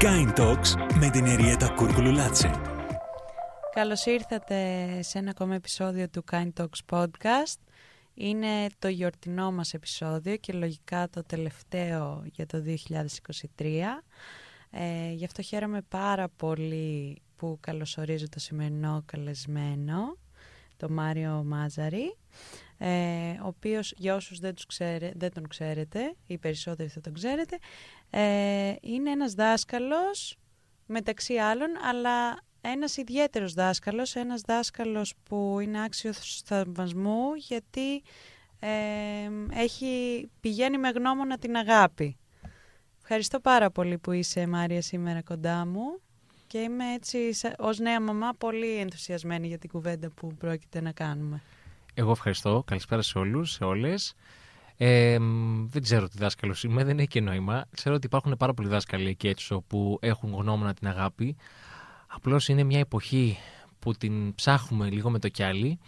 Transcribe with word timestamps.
Kind 0.00 0.38
Talks 0.38 0.96
με 1.00 1.10
την 1.10 1.26
Εριέτα 1.26 1.70
Κούρκουλουλάτσε. 1.70 2.50
Καλώς 3.74 4.06
ήρθατε 4.06 4.56
σε 5.02 5.18
ένα 5.18 5.30
ακόμα 5.30 5.54
επεισόδιο 5.54 6.08
του 6.08 6.24
Kind 6.30 6.48
Talks 6.56 6.98
Podcast. 6.98 7.58
Είναι 8.14 8.66
το 8.78 8.88
γιορτινό 8.88 9.52
μας 9.52 9.74
επεισόδιο 9.74 10.36
και 10.36 10.52
λογικά 10.52 11.08
το 11.08 11.22
τελευταίο 11.22 12.24
για 12.32 12.46
το 12.46 12.62
2023. 13.58 13.64
Ε, 14.70 15.12
γι' 15.12 15.24
αυτό 15.24 15.42
χαίρομαι 15.42 15.82
πάρα 15.88 16.28
πολύ 16.36 17.22
που 17.36 17.58
καλωσορίζω 17.60 18.28
το 18.28 18.38
σημερινό 18.38 19.02
καλεσμένο, 19.06 20.16
το 20.76 20.90
Μάριο 20.90 21.42
Μάζαρη, 21.46 22.16
ε, 22.78 23.30
ο 23.42 23.46
οποίος 23.46 23.94
για 23.96 24.14
όσους 24.14 24.38
δεν, 24.38 24.54
τους 24.54 24.66
δεν 25.14 25.32
τον 25.32 25.48
ξέρετε, 25.48 26.14
οι 26.26 26.38
περισσότεροι 26.38 26.88
θα 26.88 27.00
τον 27.00 27.14
ξέρετε, 27.14 27.58
ε, 28.10 28.74
είναι 28.80 29.10
ένας 29.10 29.34
δάσκαλος 29.34 30.36
μεταξύ 30.86 31.34
άλλων, 31.34 31.68
αλλά 31.88 32.38
ένας 32.60 32.96
ιδιαίτερος 32.96 33.52
δάσκαλος, 33.52 34.14
ένας 34.14 34.40
δάσκαλος 34.40 35.14
που 35.22 35.58
είναι 35.60 35.82
άξιος 35.82 36.42
θαυμασμού 36.44 37.34
γιατί 37.34 38.02
ε, 38.58 38.70
έχει, 39.52 40.24
πηγαίνει 40.40 40.78
με 40.78 40.88
γνώμονα 40.88 41.38
την 41.38 41.56
αγάπη. 41.56 42.16
Ευχαριστώ 43.00 43.40
πάρα 43.40 43.70
πολύ 43.70 43.98
που 43.98 44.12
είσαι 44.12 44.46
Μάρια 44.46 44.82
σήμερα 44.82 45.22
κοντά 45.22 45.66
μου 45.66 46.00
και 46.46 46.58
είμαι 46.58 46.92
έτσι 46.92 47.30
ως 47.58 47.78
νέα 47.78 48.00
μαμά 48.00 48.32
πολύ 48.38 48.74
ενθουσιασμένη 48.76 49.46
για 49.46 49.58
την 49.58 49.68
κουβέντα 49.68 50.10
που 50.10 50.34
πρόκειται 50.34 50.80
να 50.80 50.92
κάνουμε. 50.92 51.42
Εγώ 52.00 52.10
ευχαριστώ. 52.10 52.62
Καλησπέρα 52.66 53.02
σε 53.02 53.18
όλους, 53.18 53.50
σε 53.50 53.64
όλες. 53.64 54.14
Ε, 54.76 55.18
δεν 55.66 55.82
ξέρω 55.82 56.08
τι 56.08 56.18
δάσκαλο 56.18 56.54
είμαι, 56.64 56.84
δεν 56.84 56.98
έχει 56.98 57.08
και 57.08 57.20
νόημα. 57.20 57.66
Ξέρω 57.74 57.94
ότι 57.94 58.06
υπάρχουν 58.06 58.36
πάρα 58.38 58.54
πολλοί 58.54 58.68
δάσκαλοι 58.68 59.08
εκεί 59.08 59.28
έξω 59.28 59.60
που 59.66 59.98
έχουν 60.00 60.34
γνώμονα 60.34 60.74
την 60.74 60.88
αγάπη. 60.88 61.36
Απλώς 62.06 62.48
είναι 62.48 62.62
μια 62.62 62.78
εποχή 62.78 63.38
που 63.78 63.92
την 63.92 64.34
ψάχνουμε 64.34 64.90
λίγο 64.90 65.10
με 65.10 65.18
το 65.18 65.28
κιάλι 65.28 65.78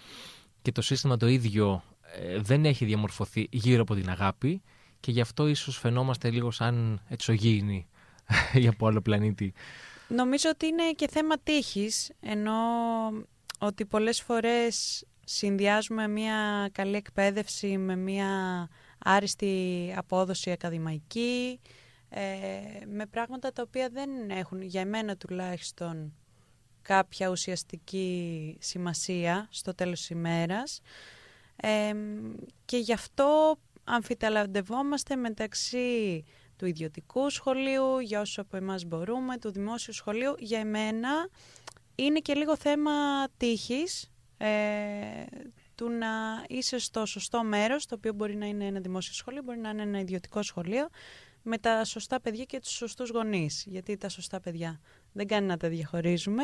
και 0.62 0.72
το 0.72 0.82
σύστημα 0.82 1.16
το 1.16 1.26
ίδιο 1.26 1.82
ε, 2.02 2.38
δεν 2.38 2.64
έχει 2.64 2.84
διαμορφωθεί 2.84 3.46
γύρω 3.50 3.82
από 3.82 3.94
την 3.94 4.10
αγάπη 4.10 4.62
και 5.00 5.10
γι' 5.10 5.20
αυτό 5.20 5.46
ίσως 5.46 5.78
φαινόμαστε 5.78 6.30
λίγο 6.30 6.50
σαν 6.50 7.02
ετσογίνοι 7.08 7.86
για 8.60 8.70
από 8.70 8.86
άλλο 8.86 9.00
πλανήτη. 9.00 9.52
Νομίζω 10.08 10.50
ότι 10.52 10.66
είναι 10.66 10.90
και 10.96 11.08
θέμα 11.08 11.38
τύχης, 11.38 12.10
ενώ 12.20 12.52
ότι 13.58 13.84
πολλές 13.84 14.20
φορές 14.20 15.04
συνδυάζουμε 15.32 16.08
μια 16.08 16.68
καλή 16.72 16.96
εκπαίδευση 16.96 17.78
με 17.78 17.96
μια 17.96 18.68
άριστη 18.98 19.94
απόδοση 19.96 20.50
ακαδημαϊκή, 20.50 21.60
ε, 22.08 22.20
με 22.86 23.06
πράγματα 23.06 23.52
τα 23.52 23.62
οποία 23.62 23.88
δεν 23.88 24.30
έχουν, 24.30 24.62
για 24.62 24.80
εμένα 24.80 25.16
τουλάχιστον, 25.16 26.14
κάποια 26.82 27.28
ουσιαστική 27.28 28.56
σημασία 28.60 29.48
στο 29.50 29.74
τέλος 29.74 29.98
της 29.98 30.10
ημέρας. 30.10 30.80
Ε, 31.56 31.92
και 32.64 32.76
γι' 32.76 32.92
αυτό 32.92 33.58
αμφιταλαντευόμαστε 33.84 35.16
μεταξύ 35.16 36.24
του 36.56 36.66
ιδιωτικού 36.66 37.30
σχολείου, 37.30 37.98
για 37.98 38.20
όσους 38.20 38.38
από 38.38 38.56
εμάς 38.56 38.84
μπορούμε, 38.84 39.38
του 39.38 39.50
δημόσιου 39.50 39.92
σχολείου. 39.92 40.34
Για 40.38 40.58
εμένα 40.58 41.28
είναι 41.94 42.18
και 42.18 42.34
λίγο 42.34 42.56
θέμα 42.56 42.92
τύχης, 43.36 44.10
ε, 44.42 45.24
του 45.74 45.88
να 45.88 46.08
είσαι 46.48 46.78
στο 46.78 47.06
σωστό 47.06 47.44
μέρος, 47.44 47.86
το 47.86 47.94
οποίο 47.94 48.12
μπορεί 48.12 48.36
να 48.36 48.46
είναι 48.46 48.64
ένα 48.64 48.80
δημόσιο 48.80 49.14
σχολείο, 49.14 49.42
μπορεί 49.42 49.58
να 49.58 49.70
είναι 49.70 49.82
ένα 49.82 50.00
ιδιωτικό 50.00 50.42
σχολείο, 50.42 50.88
με 51.42 51.58
τα 51.58 51.84
σωστά 51.84 52.20
παιδιά 52.20 52.44
και 52.44 52.60
τους 52.60 52.70
σωστούς 52.70 53.10
γονείς. 53.10 53.64
Γιατί 53.66 53.96
τα 53.96 54.08
σωστά 54.08 54.40
παιδιά 54.40 54.80
δεν 55.12 55.26
κάνει 55.26 55.46
να 55.46 55.56
τα 55.56 55.68
διαχωρίζουμε, 55.68 56.42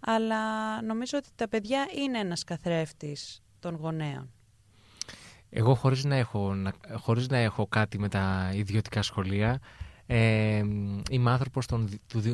αλλά 0.00 0.42
νομίζω 0.82 1.18
ότι 1.18 1.28
τα 1.34 1.48
παιδιά 1.48 1.88
είναι 1.96 2.18
ένας 2.18 2.44
καθρέφτης 2.44 3.42
των 3.58 3.74
γονέων. 3.74 4.32
Εγώ 5.50 5.74
χωρίς 5.74 6.04
να 6.04 6.16
έχω, 6.16 6.54
χωρίς 6.94 7.28
να 7.28 7.36
έχω 7.36 7.66
κάτι 7.66 7.98
με 7.98 8.08
τα 8.08 8.50
ιδιωτικά 8.54 9.02
σχολεία, 9.02 9.60
ε, 10.14 10.64
είμαι 11.10 11.30
άνθρωπος 11.30 11.66
του, 11.66 11.88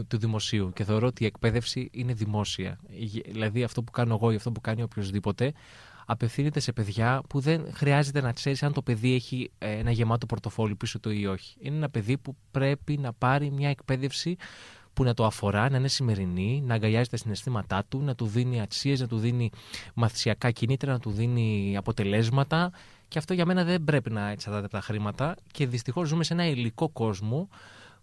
του 0.08 0.18
δημοσίου 0.18 0.72
και 0.74 0.84
θεωρώ 0.84 1.06
ότι 1.06 1.22
η 1.22 1.26
εκπαίδευση 1.26 1.88
είναι 1.92 2.12
δημόσια. 2.12 2.78
Δηλαδή 3.28 3.62
αυτό 3.62 3.82
που 3.82 3.90
κάνω 3.92 4.14
εγώ 4.14 4.30
ή 4.32 4.34
αυτό 4.34 4.52
που 4.52 4.60
κάνει 4.60 4.82
οποιοδήποτε 4.82 5.52
απευθύνεται 6.06 6.60
σε 6.60 6.72
παιδιά 6.72 7.22
που 7.28 7.40
δεν 7.40 7.66
χρειάζεται 7.72 8.20
να 8.20 8.32
ξέρεις 8.32 8.62
αν 8.62 8.72
το 8.72 8.82
παιδί 8.82 9.14
έχει 9.14 9.50
ε, 9.58 9.70
ένα 9.70 9.90
γεμάτο 9.90 10.26
πορτοφόλι 10.26 10.74
πίσω 10.74 11.00
του 11.00 11.10
ή 11.10 11.26
όχι. 11.26 11.56
Είναι 11.60 11.76
ένα 11.76 11.90
παιδί 11.90 12.18
που 12.18 12.36
πρέπει 12.50 12.98
να 12.98 13.12
πάρει 13.12 13.50
μια 13.50 13.68
εκπαίδευση 13.68 14.36
που 14.92 15.04
να 15.04 15.14
το 15.14 15.24
αφορά, 15.24 15.70
να 15.70 15.76
είναι 15.76 15.88
σημερινή, 15.88 16.62
να 16.66 16.74
αγκαλιάζει 16.74 17.08
τα 17.08 17.16
συναισθήματά 17.16 17.84
του, 17.88 18.00
να 18.02 18.14
του 18.14 18.26
δίνει 18.26 18.60
αξίες, 18.60 19.00
να 19.00 19.06
του 19.06 19.18
δίνει 19.18 19.50
μαθησιακά 19.94 20.50
κινήτρα, 20.50 20.92
να 20.92 20.98
του 20.98 21.10
δίνει 21.10 21.76
αποτελέσματα 21.76 22.72
και 23.08 23.18
αυτό 23.18 23.34
για 23.34 23.46
μένα 23.46 23.64
δεν 23.64 23.84
πρέπει 23.84 24.10
να 24.10 24.28
εξαρτάται 24.28 24.64
από 24.64 24.74
τα 24.74 24.80
χρήματα. 24.80 25.34
Και 25.52 25.66
δυστυχώς 25.66 26.08
ζούμε 26.08 26.24
σε 26.24 26.32
ένα 26.32 26.46
υλικό 26.46 26.88
κόσμο 26.88 27.48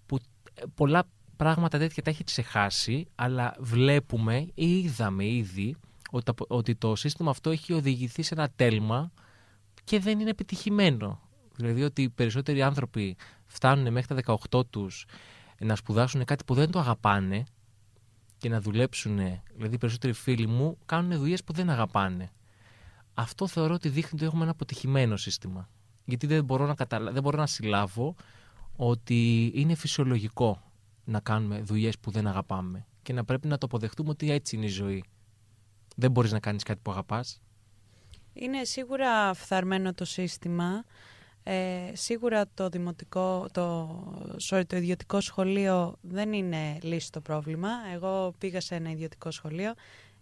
που 0.05 0.17
ε, 0.53 0.63
πολλά 0.75 1.03
πράγματα 1.35 1.77
τέτοια 1.77 2.03
τα 2.03 2.09
έχει 2.09 2.23
ξεχάσει, 2.23 3.07
αλλά 3.15 3.55
βλέπουμε 3.59 4.47
ή 4.53 4.79
είδαμε 4.79 5.25
ήδη 5.25 5.75
ότι 6.47 6.75
το 6.75 6.95
σύστημα 6.95 7.29
αυτό 7.29 7.49
έχει 7.49 7.73
οδηγηθεί 7.73 8.21
σε 8.21 8.33
ένα 8.33 8.49
τέλμα 8.55 9.11
και 9.83 9.99
δεν 9.99 10.19
είναι 10.19 10.29
επιτυχημένο. 10.29 11.19
Δηλαδή 11.55 11.83
ότι 11.83 12.01
οι 12.01 12.09
περισσότεροι 12.09 12.61
άνθρωποι 12.61 13.15
φτάνουν 13.45 13.91
μέχρι 13.91 14.21
τα 14.21 14.37
18 14.51 14.65
τους 14.69 15.05
να 15.59 15.75
σπουδάσουν 15.75 16.25
κάτι 16.25 16.43
που 16.43 16.53
δεν 16.53 16.71
το 16.71 16.79
αγαπάνε 16.79 17.43
και 18.37 18.49
να 18.49 18.61
δουλέψουν, 18.61 19.15
δηλαδή 19.55 19.75
οι 19.75 19.77
περισσότεροι 19.77 20.13
φίλοι 20.13 20.47
μου 20.47 20.77
κάνουν 20.85 21.17
δουλειές 21.17 21.43
που 21.43 21.53
δεν 21.53 21.69
αγαπάνε 21.69 22.31
αυτό 23.15 23.47
θεωρώ 23.47 23.73
ότι 23.73 23.89
δείχνει 23.89 24.11
ότι 24.13 24.25
έχουμε 24.25 24.41
ένα 24.41 24.51
αποτυχημένο 24.51 25.17
σύστημα. 25.17 25.69
Γιατί 26.05 26.27
δεν 26.27 26.43
μπορώ 26.43 26.65
να, 26.65 26.75
καταλα... 26.75 27.11
δεν 27.11 27.21
μπορώ 27.21 27.37
να 27.37 27.47
συλλάβω 27.47 28.15
ότι 28.75 29.51
είναι 29.55 29.75
φυσιολογικό 29.75 30.71
να 31.05 31.19
κάνουμε 31.19 31.61
δουλειές 31.61 31.99
που 31.99 32.11
δεν 32.11 32.27
αγαπάμε 32.27 32.85
και 33.01 33.13
να 33.13 33.23
πρέπει 33.23 33.47
να 33.47 33.57
το 33.57 33.65
αποδεχτούμε 33.65 34.09
ότι 34.09 34.31
έτσι 34.31 34.55
είναι 34.55 34.65
η 34.65 34.69
ζωή. 34.69 35.03
Δεν 35.95 36.11
μπορείς 36.11 36.31
να 36.31 36.39
κάνεις 36.39 36.63
κάτι 36.63 36.79
που 36.83 36.91
αγαπάς. 36.91 37.41
Είναι 38.33 38.63
σίγουρα 38.63 39.33
φθαρμένο 39.33 39.93
το 39.93 40.05
σύστημα. 40.05 40.83
Ε, 41.43 41.91
σίγουρα 41.93 42.45
το, 42.53 42.69
δημοτικό, 42.69 43.47
το, 43.51 43.89
sorry, 44.49 44.63
το 44.67 44.75
ιδιωτικό 44.75 45.21
σχολείο 45.21 45.97
δεν 46.01 46.33
είναι 46.33 46.77
λύση 46.81 47.11
το 47.11 47.21
πρόβλημα. 47.21 47.69
Εγώ 47.93 48.33
πήγα 48.37 48.61
σε 48.61 48.75
ένα 48.75 48.89
ιδιωτικό 48.89 49.31
σχολείο 49.31 49.73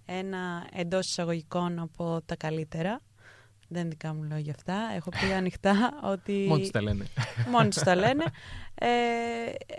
ένα 0.06 0.68
εντός 0.74 1.08
εισαγωγικών 1.08 1.80
από 1.80 2.22
τα 2.26 2.36
καλύτερα. 2.36 3.02
Δεν 3.68 3.90
δικά 3.90 4.14
μου 4.14 4.24
λόγια 4.24 4.54
αυτά. 4.56 4.76
Έχω 4.96 5.10
πει 5.10 5.34
ανοιχτά 5.40 6.00
ότι. 6.04 6.46
Μόνοι 6.48 6.70
τα 6.70 6.82
λένε. 6.82 7.06
Μόνοι 7.50 7.70
τα 7.84 7.96
λένε. 7.96 8.24
Ε, 8.76 8.88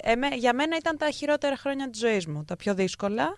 εμέ, 0.02 0.28
για 0.34 0.54
μένα 0.54 0.76
ήταν 0.76 0.96
τα 0.96 1.10
χειρότερα 1.10 1.56
χρόνια 1.56 1.90
της 1.90 2.00
ζωής 2.00 2.26
μου. 2.26 2.44
Τα 2.44 2.56
πιο 2.56 2.74
δύσκολα. 2.74 3.36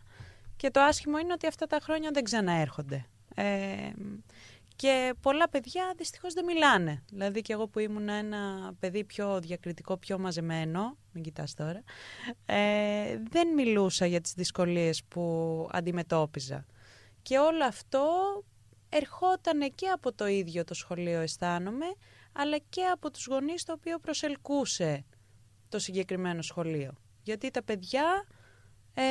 Και 0.56 0.70
το 0.70 0.80
άσχημο 0.80 1.18
είναι 1.18 1.32
ότι 1.32 1.46
αυτά 1.46 1.66
τα 1.66 1.78
χρόνια 1.82 2.10
δεν 2.12 2.24
ξαναέρχονται. 2.24 3.06
Ε, 3.34 3.44
και 4.76 5.14
πολλά 5.20 5.48
παιδιά 5.48 5.94
δυστυχώς 5.96 6.34
δεν 6.34 6.44
μιλάνε. 6.44 7.02
Δηλαδή 7.10 7.40
και 7.40 7.52
εγώ 7.52 7.68
που 7.68 7.78
ήμουν 7.78 8.08
ένα 8.08 8.72
παιδί 8.78 9.04
πιο 9.04 9.40
διακριτικό, 9.40 9.96
πιο 9.96 10.18
μαζεμένο, 10.18 10.96
μην 11.12 11.22
κοιτάς 11.22 11.54
τώρα, 11.54 11.82
ε, 12.46 13.18
δεν 13.30 13.48
μιλούσα 13.54 14.06
για 14.06 14.20
τις 14.20 14.32
δυσκολίες 14.32 15.04
που 15.04 15.68
αντιμετώπιζα. 15.72 16.66
Και 17.26 17.38
όλο 17.38 17.64
αυτό 17.64 18.04
ερχόταν 18.88 19.74
και 19.74 19.88
από 19.88 20.12
το 20.12 20.26
ίδιο 20.26 20.64
το 20.64 20.74
σχολείο 20.74 21.20
αισθάνομαι, 21.20 21.86
αλλά 22.32 22.58
και 22.68 22.84
από 22.84 23.10
τους 23.10 23.26
γονείς 23.26 23.64
το 23.64 23.72
οποίο 23.72 23.98
προσελκούσε 23.98 25.04
το 25.68 25.78
συγκεκριμένο 25.78 26.42
σχολείο. 26.42 26.92
Γιατί 27.22 27.50
τα 27.50 27.62
παιδιά, 27.62 28.26
ε, 28.94 29.02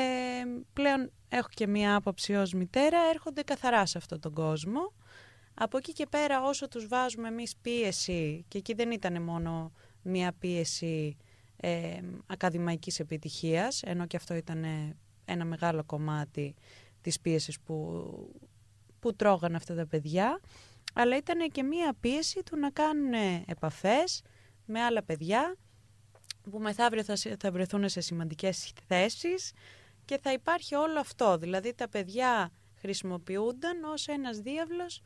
πλέον 0.74 1.12
έχω 1.30 1.48
και 1.50 1.68
μία 1.68 1.96
άποψη 1.96 2.36
ως 2.36 2.54
μητέρα, 2.54 3.00
έρχονται 3.10 3.42
καθαρά 3.42 3.86
σε 3.86 3.98
αυτόν 3.98 4.20
τον 4.20 4.34
κόσμο. 4.34 4.94
Από 5.54 5.78
εκεί 5.78 5.94
και 5.94 6.06
πέρα 6.06 6.44
όσο 6.44 6.68
τους 6.68 6.88
βάζουμε 6.88 7.28
εμείς 7.28 7.56
πίεση, 7.62 8.46
και 8.48 8.58
εκεί 8.58 8.74
δεν 8.74 8.92
ήταν 8.92 9.22
μόνο 9.22 9.72
μία 10.02 10.34
πίεση 10.40 11.18
ε, 11.58 12.00
ακαδημαϊκής 12.26 13.00
επιτυχίας, 13.00 13.82
ενώ 13.84 14.06
και 14.06 14.18
αυτό 14.18 14.34
ήταν 14.34 14.66
ένα 15.26 15.46
μεγάλο 15.46 15.84
κομμάτι 15.84 16.56
της 17.06 17.20
πίεσης 17.20 17.60
που, 17.60 18.04
που 19.00 19.16
τρώγαν 19.16 19.56
αυτά 19.56 19.76
τα 19.76 19.88
παιδιά, 19.88 20.40
αλλά 20.94 21.18
ήταν 21.18 21.50
και 21.52 21.64
μία 21.64 21.94
πίεση 22.00 22.44
του 22.44 22.58
να 22.58 22.70
κάνουν 22.70 23.14
επαφές 23.46 24.22
με 24.66 24.82
άλλα 24.82 25.04
παιδιά 25.04 25.56
που 26.52 26.60
μεθαύριο 26.60 27.04
θα, 27.04 27.16
θα 27.40 27.52
βρεθούν 27.52 27.90
σε 27.90 28.02
σημαντικές 28.02 28.74
θέσεις 28.88 29.52
και 30.06 30.20
θα 30.22 30.32
υπάρχει 30.32 30.76
όλο 30.76 31.00
αυτό. 31.00 31.38
Δηλαδή 31.38 31.74
τα 31.74 31.90
παιδιά 31.90 32.52
χρησιμοποιούνταν 32.76 33.84
ως 33.84 34.08
ένας 34.08 34.38
διάβλος 34.38 35.02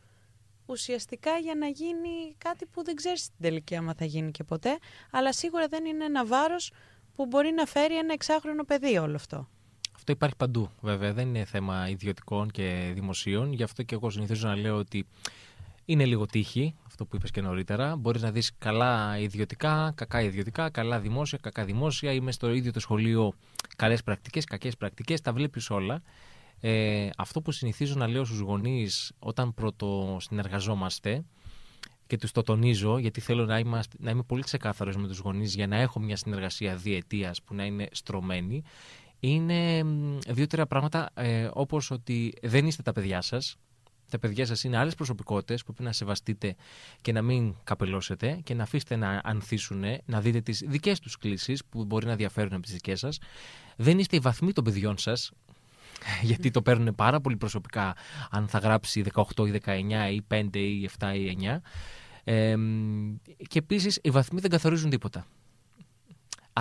ουσιαστικά 0.65 1.37
για 1.37 1.55
να 1.55 1.67
γίνει 1.67 2.35
κάτι 2.37 2.65
που 2.65 2.83
δεν 2.83 2.95
ξέρεις 2.95 3.21
στην 3.21 3.35
τελική 3.41 3.75
άμα 3.75 3.93
θα 3.93 4.05
γίνει 4.05 4.31
και 4.31 4.43
ποτέ, 4.43 4.77
αλλά 5.11 5.33
σίγουρα 5.33 5.67
δεν 5.67 5.85
είναι 5.85 6.05
ένα 6.05 6.25
βάρος 6.25 6.71
που 7.15 7.25
μπορεί 7.25 7.51
να 7.51 7.65
φέρει 7.65 7.97
ένα 7.97 8.13
εξάχρονο 8.13 8.63
παιδί 8.63 8.97
όλο 8.97 9.15
αυτό. 9.15 9.49
Αυτό 10.11 10.21
υπάρχει 10.25 10.37
παντού, 10.37 10.69
βέβαια. 10.81 11.13
Δεν 11.13 11.27
είναι 11.27 11.45
θέμα 11.45 11.89
ιδιωτικών 11.89 12.49
και 12.51 12.91
δημοσίων. 12.93 13.53
Γι' 13.53 13.63
αυτό 13.63 13.83
και 13.83 13.95
εγώ 13.95 14.09
συνηθίζω 14.09 14.47
να 14.47 14.55
λέω 14.55 14.75
ότι 14.75 15.05
είναι 15.85 16.05
λίγο 16.05 16.25
τύχη, 16.25 16.75
αυτό 16.87 17.05
που 17.05 17.15
είπες 17.15 17.31
και 17.31 17.41
νωρίτερα. 17.41 17.95
Μπορείς 17.95 18.21
να 18.21 18.31
δεις 18.31 18.51
καλά 18.57 19.19
ιδιωτικά, 19.19 19.93
κακά 19.95 20.21
ιδιωτικά, 20.21 20.69
καλά 20.69 20.99
δημόσια, 20.99 21.37
κακά 21.41 21.65
δημόσια. 21.65 22.11
Είμαι 22.11 22.31
στο 22.31 22.53
ίδιο 22.53 22.71
το 22.71 22.79
σχολείο 22.79 23.33
καλές 23.75 24.03
πρακτικές, 24.03 24.45
κακές 24.45 24.77
πρακτικές. 24.77 25.21
Τα 25.21 25.33
βλέπεις 25.33 25.69
όλα. 25.69 26.01
Ε, 26.59 27.09
αυτό 27.17 27.41
που 27.41 27.51
συνηθίζω 27.51 27.95
να 27.95 28.07
λέω 28.07 28.25
στους 28.25 28.39
γονείς 28.39 29.11
όταν 29.19 29.53
πρώτο 29.53 30.17
συνεργαζόμαστε 30.19 31.23
και 32.07 32.17
τους 32.17 32.31
το 32.31 32.43
τονίζω 32.43 32.97
γιατί 32.97 33.21
θέλω 33.21 33.45
να, 33.45 33.59
είμαστε, 33.59 33.97
να 33.99 34.11
είμαι 34.11 34.23
πολύ 34.23 34.41
ξεκάθαρος 34.41 34.97
με 34.97 35.07
τους 35.07 35.17
γονείς 35.17 35.55
για 35.55 35.67
να 35.67 35.75
έχω 35.75 35.99
μια 35.99 36.15
συνεργασία 36.15 36.75
διετίας 36.75 37.41
που 37.41 37.55
να 37.55 37.65
είναι 37.65 37.87
στρωμένη 37.91 38.63
είναι 39.19 39.83
δύο-τρία 40.27 40.65
πράγματα 40.65 41.09
ε, 41.13 41.49
όπως 41.53 41.91
ότι 41.91 42.33
δεν 42.41 42.67
είστε 42.67 42.81
τα 42.81 42.91
παιδιά 42.91 43.21
σας 43.21 43.57
τα 44.09 44.19
παιδιά 44.19 44.45
σας 44.45 44.63
είναι 44.63 44.77
άλλες 44.77 44.95
προσωπικότητες 44.95 45.63
που 45.63 45.73
πρέπει 45.73 45.87
να 45.87 45.93
σεβαστείτε 45.93 46.55
και 47.01 47.11
να 47.11 47.21
μην 47.21 47.55
καπελώσετε 47.63 48.39
και 48.43 48.53
να 48.53 48.63
αφήσετε 48.63 48.95
να 48.95 49.21
ανθίσουν, 49.23 49.83
να 50.05 50.21
δείτε 50.21 50.41
τις 50.41 50.63
δικές 50.67 50.99
τους 50.99 51.17
κλήσεις 51.17 51.65
που 51.65 51.85
μπορεί 51.85 52.05
να 52.05 52.15
διαφέρουν 52.15 52.53
από 52.53 52.61
τις 52.61 52.73
δικές 52.73 52.99
σας. 52.99 53.17
Δεν 53.75 53.99
είστε 53.99 54.15
οι 54.15 54.19
βαθμοί 54.19 54.51
των 54.53 54.63
παιδιών 54.63 54.97
σας, 54.97 55.31
γιατί 56.29 56.51
το 56.51 56.61
παίρνουν 56.61 56.95
πάρα 56.95 57.21
πολύ 57.21 57.37
προσωπικά 57.37 57.95
αν 58.29 58.47
θα 58.47 58.57
γράψει 58.57 59.03
18 59.35 59.47
ή 59.47 59.61
19 59.65 60.11
ή 60.11 60.21
5 60.27 60.55
ή 60.55 60.89
7 60.99 61.13
ή 61.15 61.37
9. 61.41 61.57
Ε, 62.23 62.55
και 63.47 63.59
επίσης 63.59 63.99
οι 64.01 64.09
βαθμοί 64.09 64.39
δεν 64.39 64.49
καθορίζουν 64.49 64.89
τίποτα. 64.89 65.25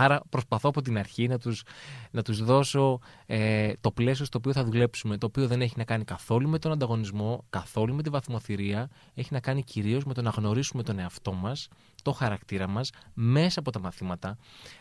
Άρα 0.01 0.23
προσπαθώ 0.29 0.69
από 0.69 0.83
την 0.83 0.99
αρχή 0.99 1.29
να 1.29 1.39
τους, 1.39 1.63
να 2.11 2.23
τους 2.23 2.45
δώσω 2.45 3.01
ε, 3.27 3.73
το 3.81 3.91
πλαίσιο 3.91 4.25
στο 4.25 4.39
οποίο 4.39 4.53
θα 4.53 4.65
δουλέψουμε, 4.65 5.17
το 5.17 5.27
οποίο 5.27 5.47
δεν 5.47 5.61
έχει 5.61 5.75
να 5.77 5.85
κάνει 5.85 6.05
καθόλου 6.05 6.49
με 6.49 6.59
τον 6.59 6.73
ανταγωνισμό, 6.73 7.45
καθόλου 7.51 7.95
με 7.95 8.03
τη 8.03 8.11
βαθμοθυρία, 8.11 8.91
έχει 9.15 9.29
να 9.33 9.41
κάνει 9.41 9.63
κυρίως 9.63 10.05
με 10.05 10.15
το 10.15 10.23
να 10.23 10.31
γνωρίσουμε 10.31 10.83
τον 10.83 10.99
εαυτό 10.99 11.33
μας, 11.33 11.69
το 12.03 12.13
χαρακτήρα 12.13 12.69
μας, 12.69 12.91
μέσα 13.15 13.61
από 13.61 13.71
τα 13.71 13.81
μαθήματα. 13.81 14.37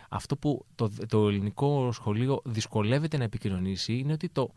Αυτό 0.10 0.38
που 0.38 0.66
το, 0.76 0.92
το 1.08 1.28
ελληνικό 1.28 1.92
σχολείο 1.92 2.42
δυσκολεύεται 2.46 3.18
να 3.18 3.24
επικοινωνήσει 3.24 3.94
είναι 3.98 4.14
ότι 4.14 4.30
το, 4.30 4.52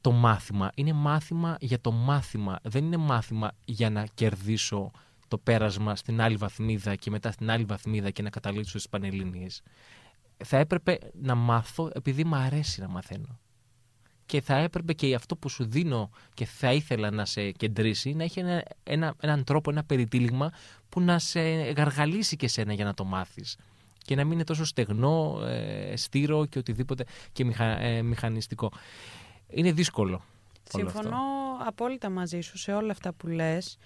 το 0.00 0.10
μάθημα 0.10 0.70
είναι 0.74 0.92
μάθημα 0.92 1.56
για 1.60 1.80
το 1.80 1.90
μάθημα, 1.90 2.58
δεν 2.62 2.84
είναι 2.84 2.96
μάθημα 2.96 3.52
για 3.64 3.90
να 3.90 4.06
κερδίσω 4.14 4.90
το 5.28 5.38
πέρασμα 5.38 5.96
στην 5.96 6.20
άλλη 6.20 6.36
βαθμίδα 6.36 6.94
και 6.94 7.10
μετά 7.10 7.30
στην 7.30 7.50
άλλη 7.50 7.64
βαθμίδα 7.64 8.10
και 8.10 8.22
να 8.22 8.30
καταλήξω 8.30 8.70
στις 8.70 8.88
Πανελλήνιες. 8.88 9.62
Θα 10.44 10.56
έπρεπε 10.56 10.98
να 11.20 11.34
μάθω 11.34 11.90
επειδή 11.94 12.24
μου 12.24 12.36
αρέσει 12.36 12.80
να 12.80 12.88
μαθαίνω. 12.88 13.38
Και 14.26 14.40
θα 14.40 14.56
έπρεπε 14.56 14.92
και 14.92 15.14
αυτό 15.14 15.36
που 15.36 15.48
σου 15.48 15.64
δίνω 15.64 16.10
και 16.34 16.44
θα 16.44 16.72
ήθελα 16.72 17.10
να 17.10 17.24
σε 17.24 17.50
κεντρήσει 17.50 18.12
να 18.12 18.24
έχει 18.24 18.40
ένα, 18.40 18.62
ένα, 18.82 19.14
έναν 19.20 19.44
τρόπο, 19.44 19.70
ένα 19.70 19.84
περιτύλιγμα 19.84 20.52
που 20.88 21.00
να 21.00 21.18
σε 21.18 21.40
γαργαλίσει 21.70 22.36
και 22.36 22.48
σένα 22.48 22.72
για 22.72 22.84
να 22.84 22.94
το 22.94 23.04
μάθεις. 23.04 23.56
Και 23.98 24.14
να 24.14 24.24
μην 24.24 24.32
είναι 24.32 24.44
τόσο 24.44 24.64
στεγνό, 24.64 25.40
ε, 25.44 25.96
στήρο 25.96 26.46
και 26.46 26.58
οτιδήποτε 26.58 27.04
και 27.32 27.44
μηχα, 27.44 27.64
ε, 27.64 28.02
μηχανιστικό. 28.02 28.72
Είναι 29.48 29.72
δύσκολο. 29.72 30.22
Συμφωνώ 30.62 31.18
απόλυτα 31.66 32.10
μαζί 32.10 32.40
σου 32.40 32.58
σε 32.58 32.72
όλα 32.72 32.92
αυτά 32.92 33.12
που 33.12 33.26
λες 33.26 33.78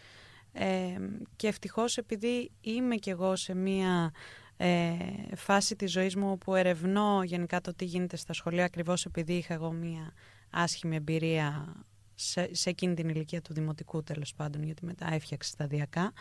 και 1.37 1.49
ευτυχώς 1.49 1.96
επειδή 1.96 2.50
είμαι 2.60 2.96
κι 2.96 3.10
εγώ 3.10 3.37
σε 3.37 3.54
μία 3.54 4.12
ε, 4.56 4.96
φάση 5.37 5.76
της 5.76 5.93
ζωής 5.93 6.16
μου 6.16 6.38
που 6.38 6.54
ερευνώ 6.54 7.22
γενικά 7.25 7.60
το 7.60 7.75
τι 7.75 7.84
γίνεται 7.84 8.16
στα 8.16 8.32
σχολεία 8.32 8.64
ακριβώς 8.64 9.04
επειδή 9.04 9.32
είχα 9.32 9.54
εγώ 9.54 9.72
μία 9.72 10.12
άσχημη 10.50 10.96
εμπειρία 10.96 11.75
σε, 12.14 12.54
σε 12.54 12.70
εκείνη 12.70 12.94
την 12.94 13.08
ηλικία 13.08 13.43
του 13.43 13.52
δημοτικού 13.52 14.02
τέλος 14.02 14.34
πάντων 14.34 14.62
γιατί 14.62 14.84
μετά 14.84 15.12
έφτιαξε 15.12 15.50
σταδιακά 15.50 16.12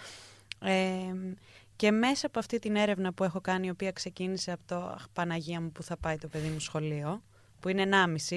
και 1.76 1.92
μέσα 1.92 2.28
από 2.28 2.40
αυτή 2.40 2.60
την 2.60 2.76
έρευνα 2.76 3.14
που 3.14 3.24
έχω 3.24 3.42
κάνει 3.42 3.68
η 3.68 3.70
οποία 3.70 3.92
ξεκίνησε 3.92 4.52
από 4.52 4.62
το 4.66 4.98
Παναγία 5.14 5.62
μου 5.62 5.72
που 5.72 5.84
θα 5.84 5.98
πάει 5.98 6.18
το 6.18 6.28
παιδί 6.28 6.48
μου 6.48 6.60
σχολείο 6.60 7.24
που 7.60 7.70
είναι 7.70 7.90
1,5 8.30 8.36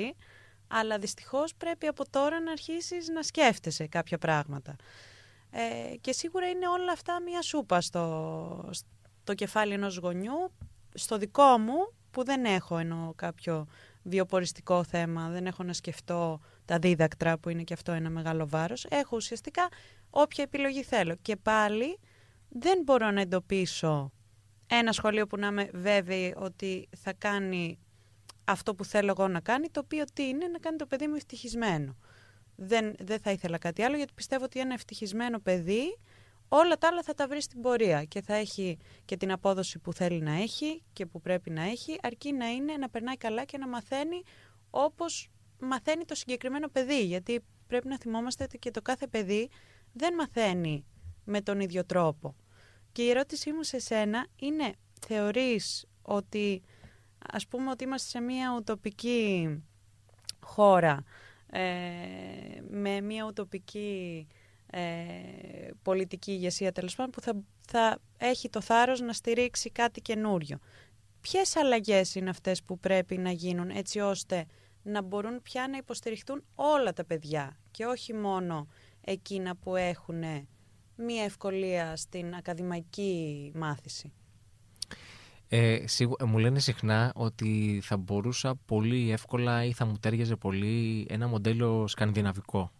αλλά 0.69 0.99
δυστυχώς 0.99 1.55
πρέπει 1.55 1.87
από 1.87 2.11
τώρα 2.11 2.41
να 2.41 2.53
αρχίσεις 2.53 3.09
να 3.09 3.23
σκέφτεσαι 3.23 3.87
κάποια 3.87 4.19
πράγματα. 4.19 4.77
Ε, 5.57 5.97
και 6.01 6.13
σίγουρα 6.13 6.49
είναι 6.49 6.69
όλα 6.69 6.93
αυτά 6.93 7.21
μία 7.23 7.43
σούπα 7.43 7.81
στο, 7.81 8.69
στο 9.23 9.35
κεφάλι 9.35 9.73
ενός 9.73 9.97
γονιού. 9.97 10.53
Στο 10.95 11.19
δικό 11.19 11.59
μου, 11.59 11.93
που 12.11 12.25
δεν 12.25 12.45
έχω 12.45 12.79
ενώ 12.79 13.13
κάποιο 13.17 13.67
βιοποριστικό 14.03 14.85
θέμα, 14.85 15.29
δεν 15.29 15.47
έχω 15.47 15.63
να 15.63 15.73
σκεφτώ 15.73 16.41
τα 16.65 16.79
δίδακτρα 16.79 17.39
που 17.39 17.49
είναι 17.49 17.63
και 17.63 17.75
αυτό 17.75 17.93
ένα 17.93 18.11
μεγάλο 18.11 18.49
βάρος. 18.49 18.87
Έχω 18.89 19.17
ουσιαστικά 19.17 19.69
όποια 20.11 20.45
επιλογή 20.45 20.83
θέλω. 20.83 21.17
Και 21.23 21.37
πάλι 21.37 21.99
δεν 22.49 22.83
μπορώ 22.85 23.11
να 23.11 23.21
εντοπίσω 23.21 24.13
ένα 24.67 24.93
σχολείο 24.93 25.27
που 25.27 25.37
να 25.37 25.47
είμαι 25.47 25.71
βέβαιη 25.73 26.35
ότι 26.37 26.89
θα 26.97 27.13
κάνει 27.13 27.79
αυτό 28.45 28.75
που 28.75 28.85
θέλω 28.85 29.15
εγώ 29.19 29.29
να 29.29 29.41
κάνει, 29.41 29.69
το 29.69 29.81
οποίο 29.85 30.05
τι 30.13 30.29
είναι 30.29 30.47
να 30.47 30.59
κάνει 30.59 30.77
το 30.77 30.87
παιδί 30.87 31.07
μου 31.07 31.15
ευτυχισμένο 31.15 31.97
δεν, 32.57 32.95
δεν 32.99 33.21
θα 33.21 33.31
ήθελα 33.31 33.59
κάτι 33.59 33.83
άλλο 33.83 33.97
γιατί 33.97 34.13
πιστεύω 34.15 34.45
ότι 34.45 34.61
ένα 34.61 34.75
ευτυχισμένο 34.75 35.39
παιδί 35.39 35.99
όλα 36.49 36.79
τα 36.79 36.89
άλλα 36.89 37.03
θα 37.03 37.15
τα 37.15 37.29
βρει 37.29 37.43
στην 37.43 37.61
πορεία 37.61 38.05
και 38.05 38.23
θα 38.23 38.35
έχει 38.35 38.79
και 39.05 39.17
την 39.17 39.33
απόδοση 39.33 39.79
που 39.79 39.93
θέλει 39.93 40.21
να 40.21 40.33
έχει 40.33 40.83
και 40.93 41.07
που 41.07 41.21
πρέπει 41.21 41.51
να 41.51 41.63
έχει 41.63 41.99
αρκεί 42.03 42.33
να 42.33 42.47
είναι 42.47 42.77
να 42.77 42.89
περνάει 42.89 43.17
καλά 43.17 43.45
και 43.45 43.59
να 43.59 43.69
μαθαίνει 43.69 44.23
όπως 44.71 45.31
μαθαίνει 45.59 46.05
το 46.05 46.15
συγκεκριμένο 46.15 46.69
παιδί 46.69 47.05
γιατί 47.05 47.41
πρέπει 47.67 47.89
να 47.89 47.99
θυμόμαστε 47.99 48.45
ότι 48.45 48.59
και 48.59 48.71
το 48.71 48.83
κάθε 48.83 49.07
παιδί 49.07 49.51
δεν 49.93 50.15
μαθαίνει 50.15 50.85
με 51.25 51.41
τον 51.41 51.61
ίδιο 51.61 51.85
τρόπο. 51.85 52.35
Και 52.93 53.03
η 53.03 53.11
ερώτησή 53.11 53.53
μου 53.53 53.63
σε 53.63 53.79
σένα 53.79 54.27
είναι 54.37 54.73
θεωρείς 55.07 55.87
ότι 56.03 56.63
ας 57.33 57.47
πούμε 57.47 57.71
ότι 57.71 57.85
είμαστε 57.85 58.09
σε 58.09 58.21
μια 58.21 58.55
ουτοπική 58.57 59.49
χώρα 60.41 60.93
ε, 60.93 61.24
με 62.71 63.01
μια 63.01 63.25
ουτοπική 63.27 64.27
ε, 64.77 64.81
πολιτική 65.83 66.33
ηγεσία 66.33 66.73
τέλος 66.73 66.95
πάντων 66.95 67.11
που 67.11 67.21
θα, 67.21 67.35
θα 67.67 67.99
έχει 68.19 68.49
το 68.49 68.61
θάρρος 68.61 69.01
να 69.01 69.13
στηρίξει 69.13 69.71
κάτι 69.71 70.01
καινούριο. 70.01 70.59
Ποιες 71.21 71.57
αλλαγές 71.57 72.15
είναι 72.15 72.31
αυτές 72.31 72.63
που 72.63 72.79
πρέπει 72.79 73.19
να 73.19 73.31
γίνουν 73.31 73.71
έτσι 73.71 74.01
ώστε 74.01 74.47
να 74.83 75.03
μπορούν 75.03 75.43
πια 75.43 75.69
να 75.69 75.77
υποστηριχτούν 75.77 76.45
όλα 76.55 76.93
τα 76.93 77.05
παιδιά 77.05 77.59
και 77.71 77.85
όχι 77.85 78.15
μόνο 78.15 78.67
εκείνα 79.01 79.57
που 79.57 79.77
έχουν 79.77 80.23
μία 80.97 81.25
ευκολία 81.25 81.97
στην 81.97 82.35
ακαδημαϊκή 82.35 83.53
μάθηση; 83.55 84.13
Ε, 85.57 85.85
μου 86.27 86.39
λένε 86.39 86.59
συχνά 86.59 87.13
ότι 87.15 87.81
θα 87.83 87.97
μπορούσα 87.97 88.55
πολύ 88.67 89.11
εύκολα 89.11 89.65
ή 89.65 89.73
θα 89.73 89.85
μου 89.85 89.97
τέριαζε 90.01 90.37
πολύ 90.37 91.07
ένα 91.09 91.29
μοντέλο 91.29 91.87
σκανδιναβικό. 91.89 92.71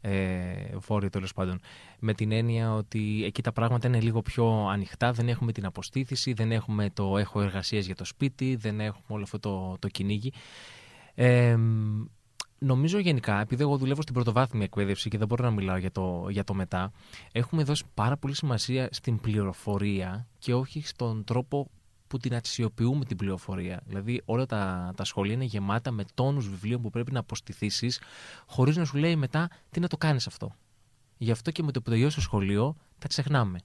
Ε, 0.00 0.76
βόρειο 0.86 1.10
τέλος 1.10 1.32
πάντων. 1.32 1.60
Με 1.98 2.14
την 2.14 2.32
έννοια 2.32 2.74
ότι 2.74 3.24
εκεί 3.24 3.42
τα 3.42 3.52
πράγματα 3.52 3.88
είναι 3.88 4.00
λίγο 4.00 4.22
πιο 4.22 4.66
ανοιχτά, 4.68 5.12
δεν 5.12 5.28
έχουμε 5.28 5.52
την 5.52 5.66
αποστήθηση, 5.66 6.32
δεν 6.32 6.52
έχουμε 6.52 6.90
το 6.90 7.18
έχω 7.18 7.40
εργασία 7.40 7.80
για 7.80 7.94
το 7.94 8.04
σπίτι, 8.04 8.56
δεν 8.56 8.80
έχουμε 8.80 9.06
όλο 9.08 9.22
αυτό 9.22 9.38
το, 9.38 9.76
το 9.78 9.88
κυνήγι. 9.88 10.32
Ε, 11.14 11.56
νομίζω 12.58 12.98
γενικά, 12.98 13.40
επειδή 13.40 13.62
εγώ 13.62 13.76
δουλεύω 13.76 14.02
στην 14.02 14.14
πρωτοβάθμια 14.14 14.64
εκπαίδευση 14.64 15.08
και 15.08 15.18
δεν 15.18 15.26
μπορώ 15.26 15.44
να 15.44 15.50
μιλάω 15.50 15.76
για 15.76 15.90
το, 15.90 16.26
για 16.30 16.44
το 16.44 16.54
μετά, 16.54 16.92
έχουμε 17.32 17.62
δώσει 17.62 17.84
πάρα 17.94 18.16
πολύ 18.16 18.34
σημασία 18.34 18.88
στην 18.90 19.20
πληροφορία 19.20 20.26
και 20.38 20.54
όχι 20.54 20.86
στον 20.86 21.24
τρόπο 21.24 21.70
που 22.06 22.18
την 22.18 22.34
αξιοποιούμε 22.34 23.04
την 23.04 23.16
πληροφορία. 23.16 23.82
Δηλαδή, 23.86 24.22
όλα 24.24 24.46
τα, 24.46 24.92
τα 24.96 25.04
σχολεία 25.04 25.32
είναι 25.34 25.44
γεμάτα 25.44 25.90
με 25.90 26.04
τόνους 26.14 26.48
βιβλίων 26.48 26.82
που 26.82 26.90
πρέπει 26.90 27.12
να 27.12 27.18
αποστηθήσεις, 27.18 28.00
χωρίς 28.46 28.76
να 28.76 28.84
σου 28.84 28.96
λέει 28.96 29.16
μετά 29.16 29.50
τι 29.70 29.80
να 29.80 29.88
το 29.88 29.96
κάνεις 29.96 30.26
αυτό. 30.26 30.54
Γι' 31.18 31.30
αυτό 31.30 31.50
και 31.50 31.62
με 31.62 31.72
το 31.72 31.82
που 31.82 31.90
τελειώσει 31.90 32.14
το 32.14 32.22
σχολείο, 32.22 32.76
τα 32.98 33.08
ξεχνάμε. 33.08 33.58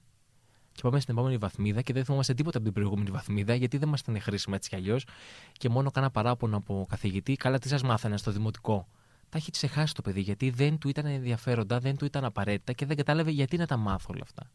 Και 0.72 0.82
πάμε 0.82 1.00
στην 1.00 1.14
επόμενη 1.14 1.36
βαθμίδα 1.36 1.82
και 1.82 1.92
δεν 1.92 2.04
θυμόμαστε 2.04 2.34
τίποτα 2.34 2.56
από 2.56 2.66
την 2.66 2.74
προηγούμενη 2.74 3.10
βαθμίδα, 3.10 3.54
γιατί 3.54 3.78
δεν 3.78 3.88
μας 3.88 4.00
ήταν 4.00 4.20
χρήσιμα 4.20 4.56
έτσι 4.56 4.68
κι 4.68 4.74
αλλιώς. 4.74 5.06
Και 5.52 5.68
μόνο 5.68 5.90
κάνα 5.90 6.10
παράπονο 6.10 6.56
από 6.56 6.86
καθηγητή, 6.88 7.36
καλά 7.36 7.58
τι 7.58 7.68
σας 7.68 7.82
μάθανε 7.82 8.16
στο 8.16 8.30
δημοτικό. 8.30 8.88
Τα 9.28 9.38
έχει 9.38 9.50
ξεχάσει 9.50 9.94
το 9.94 10.02
παιδί, 10.02 10.20
γιατί 10.20 10.50
δεν 10.50 10.78
του 10.78 10.88
ήταν 10.88 11.06
ενδιαφέροντα, 11.06 11.78
δεν 11.78 11.96
του 11.96 12.04
ήταν 12.04 12.24
απαραίτητα 12.24 12.72
και 12.72 12.86
δεν 12.86 12.96
κατάλαβε 12.96 13.30
γιατί 13.30 13.56
να 13.56 13.66
τα 13.66 13.76
μάθω 13.76 14.06
όλα 14.10 14.22
αυτά. 14.22 14.50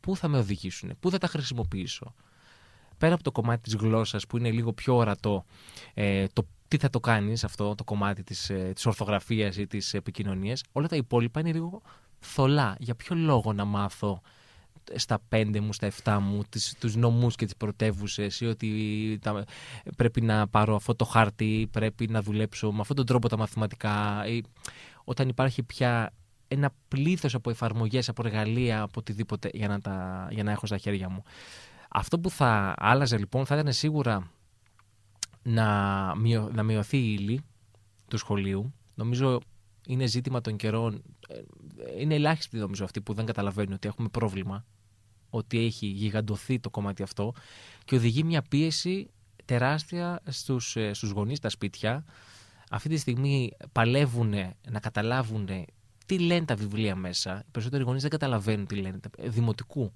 Πού 0.00 0.16
θα 0.16 0.28
με 0.28 0.38
οδηγήσουν, 0.38 0.92
πού 1.00 1.10
θα 1.10 1.18
τα 1.18 1.26
χρησιμοποιήσω 1.26 2.14
πέρα 2.98 3.14
από 3.14 3.22
το 3.22 3.32
κομμάτι 3.32 3.62
της 3.62 3.74
γλώσσας 3.74 4.26
που 4.26 4.36
είναι 4.36 4.50
λίγο 4.50 4.72
πιο 4.72 4.96
ορατό, 4.96 5.44
ε, 5.94 6.26
το 6.32 6.46
τι 6.68 6.76
θα 6.76 6.90
το 6.90 7.00
κάνεις 7.00 7.44
αυτό 7.44 7.74
το 7.74 7.84
κομμάτι 7.84 8.22
της, 8.22 8.50
ε, 8.50 8.70
της 8.74 8.86
ορθογραφίας 8.86 9.56
ή 9.56 9.66
της 9.66 9.94
επικοινωνίας, 9.94 10.62
όλα 10.72 10.88
τα 10.88 10.96
υπόλοιπα 10.96 11.40
είναι 11.40 11.52
λίγο 11.52 11.82
θολά. 12.18 12.76
Για 12.78 12.94
ποιο 12.94 13.16
λόγο 13.16 13.52
να 13.52 13.64
μάθω 13.64 14.20
στα 14.94 15.18
πέντε 15.28 15.60
μου, 15.60 15.72
στα 15.72 15.86
εφτά 15.86 16.20
μου, 16.20 16.42
τις, 16.48 16.74
τους 16.80 16.96
νομούς 16.96 17.36
και 17.36 17.44
τις 17.44 17.56
πρωτεύουσες 17.56 18.40
ή 18.40 18.46
ότι 18.46 19.18
τα, 19.22 19.44
πρέπει 19.96 20.20
να 20.20 20.48
πάρω 20.48 20.74
αυτό 20.74 20.94
το 20.94 21.04
χάρτη, 21.04 21.68
πρέπει 21.72 22.08
να 22.08 22.22
δουλέψω 22.22 22.72
με 22.72 22.80
αυτόν 22.80 22.96
τον 22.96 23.06
τρόπο 23.06 23.28
τα 23.28 23.36
μαθηματικά 23.36 24.26
ή 24.26 24.42
όταν 25.04 25.28
υπάρχει 25.28 25.62
πια 25.62 26.12
ένα 26.48 26.70
πλήθος 26.88 27.34
από 27.34 27.50
εφαρμογές, 27.50 28.08
από 28.08 28.26
εργαλεία, 28.26 28.82
από 28.82 28.92
οτιδήποτε 29.00 29.50
για 29.52 29.68
να, 29.68 29.80
τα, 29.80 30.28
για 30.30 30.42
να 30.42 30.50
έχω 30.50 30.66
στα 30.66 30.78
χέρια 30.78 31.08
μου. 31.08 31.22
Αυτό 31.88 32.18
που 32.18 32.30
θα 32.30 32.74
άλλαζε 32.76 33.18
λοιπόν 33.18 33.46
θα 33.46 33.58
ήταν 33.58 33.72
σίγουρα 33.72 34.30
να, 35.42 36.14
μειω, 36.16 36.50
να 36.54 36.62
μειωθεί 36.62 36.98
η 36.98 37.16
ύλη 37.18 37.44
του 38.08 38.18
σχολείου. 38.18 38.74
Νομίζω 38.94 39.40
είναι 39.86 40.06
ζήτημα 40.06 40.40
των 40.40 40.56
καιρών. 40.56 41.02
Ε, 41.28 41.40
είναι 42.00 42.14
ελάχιστοι 42.14 42.56
νομίζω 42.56 42.84
αυτοί 42.84 43.00
που 43.00 43.14
δεν 43.14 43.26
καταλαβαίνουν 43.26 43.72
ότι 43.72 43.88
έχουμε 43.88 44.08
πρόβλημα, 44.08 44.64
ότι 45.30 45.58
έχει 45.58 45.86
γιγαντωθεί 45.86 46.60
το 46.60 46.70
κομμάτι 46.70 47.02
αυτό 47.02 47.32
και 47.84 47.94
οδηγεί 47.94 48.24
μια 48.24 48.42
πίεση 48.42 49.10
τεράστια 49.44 50.20
στους, 50.26 50.76
ε, 50.76 50.92
στους 50.92 51.10
γονείς, 51.10 51.40
τα 51.40 51.48
σπίτια. 51.48 52.04
Αυτή 52.70 52.88
τη 52.88 52.96
στιγμή 52.96 53.52
παλεύουν 53.72 54.34
να 54.70 54.80
καταλάβουν 54.80 55.48
τι 56.06 56.18
λένε 56.18 56.44
τα 56.44 56.54
βιβλία 56.54 56.96
μέσα. 56.96 57.38
Οι 57.38 57.50
περισσότεροι 57.50 57.82
γονείς 57.82 58.02
δεν 58.02 58.10
καταλαβαίνουν 58.10 58.66
τι 58.66 58.74
λένε. 58.74 59.00
Ε, 59.16 59.28
δημοτικού. 59.28 59.92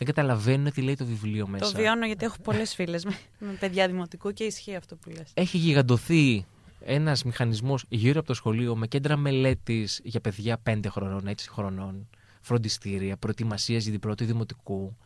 Δεν 0.00 0.14
καταλαβαίνουν 0.14 0.72
τι 0.72 0.82
λέει 0.82 0.94
το 0.94 1.04
βιβλίο 1.04 1.46
μέσα. 1.46 1.72
Το 1.72 1.78
βιώνω 1.78 2.06
γιατί 2.06 2.24
έχω 2.24 2.36
πολλές 2.42 2.74
φίλες 2.74 3.04
με, 3.04 3.18
με 3.38 3.52
παιδιά 3.52 3.86
δημοτικού 3.86 4.32
και 4.32 4.44
ισχύει 4.44 4.74
αυτό 4.74 4.96
που 4.96 5.10
λες. 5.10 5.30
Έχει 5.34 5.58
γιγαντωθεί 5.58 6.46
ένας 6.80 7.24
μηχανισμός 7.24 7.84
γύρω 7.88 8.18
από 8.18 8.28
το 8.28 8.34
σχολείο 8.34 8.76
με 8.76 8.86
κέντρα 8.86 9.16
μελέτης 9.16 10.00
για 10.04 10.20
παιδιά 10.20 10.62
5 10.66 10.80
χρονών, 10.88 11.22
6 11.26 11.32
χρονών, 11.48 12.08
φροντιστήρια, 12.40 13.16
προετοιμασίας 13.16 13.82
για 13.82 13.92
την 13.92 14.00
πρώτη 14.00 14.24
δημοτικού. 14.24 14.96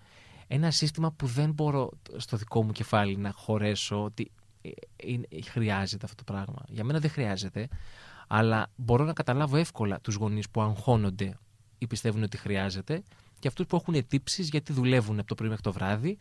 Ένα 0.46 0.70
σύστημα 0.70 1.12
που 1.12 1.26
δεν 1.26 1.52
μπορώ 1.52 1.90
στο 2.16 2.36
δικό 2.36 2.62
μου 2.62 2.72
κεφάλι 2.72 3.16
να 3.16 3.32
χωρέσω 3.32 4.04
ότι 4.04 4.30
ε, 4.62 4.70
ε, 4.96 5.40
χρειάζεται 5.42 6.06
αυτό 6.06 6.24
το 6.24 6.32
πράγμα. 6.32 6.64
Για 6.68 6.84
μένα 6.84 6.98
δεν 6.98 7.10
χρειάζεται, 7.10 7.68
αλλά 8.26 8.70
μπορώ 8.76 9.04
να 9.04 9.12
καταλάβω 9.12 9.56
εύκολα 9.56 10.00
τους 10.00 10.14
γονείς 10.14 10.50
που 10.50 10.60
αγχώνονται 10.60 11.38
ή 11.78 11.86
πιστεύουν 11.86 12.22
ότι 12.22 12.36
χρειάζεται 12.36 13.02
και 13.44 13.50
αυτούς 13.50 13.66
που 13.66 13.76
έχουν 13.76 14.06
τύψεις 14.06 14.48
γιατί 14.48 14.72
δουλεύουν 14.72 15.18
από 15.18 15.28
το 15.28 15.34
πρωί 15.34 15.48
μέχρι 15.48 15.62
το 15.62 15.72
βράδυ 15.72 16.18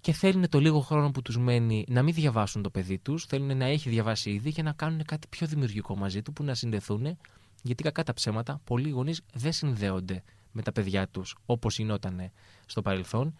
και 0.00 0.12
θέλουν 0.12 0.48
το 0.48 0.60
λίγο 0.60 0.80
χρόνο 0.80 1.10
που 1.10 1.22
τους 1.22 1.38
μένει 1.38 1.84
να 1.88 2.02
μην 2.02 2.14
διαβάσουν 2.14 2.62
το 2.62 2.70
παιδί 2.70 2.98
τους, 2.98 3.24
θέλουν 3.24 3.56
να 3.56 3.64
έχει 3.64 3.88
διαβάσει 3.88 4.30
ήδη 4.30 4.52
και 4.52 4.62
να 4.62 4.72
κάνουν 4.72 5.04
κάτι 5.04 5.26
πιο 5.28 5.46
δημιουργικό 5.46 5.96
μαζί 5.96 6.22
του 6.22 6.32
που 6.32 6.44
να 6.44 6.54
συνδεθούν. 6.54 7.18
Γιατί 7.62 7.82
κακά 7.82 8.02
τα 8.02 8.12
ψέματα, 8.12 8.60
πολλοί 8.64 8.90
γονείς 8.90 9.20
δεν 9.32 9.52
συνδέονται 9.52 10.22
με 10.52 10.62
τα 10.62 10.72
παιδιά 10.72 11.08
τους 11.08 11.36
όπως 11.46 11.78
γινόταν 11.78 12.30
στο 12.66 12.82
παρελθόν, 12.82 13.34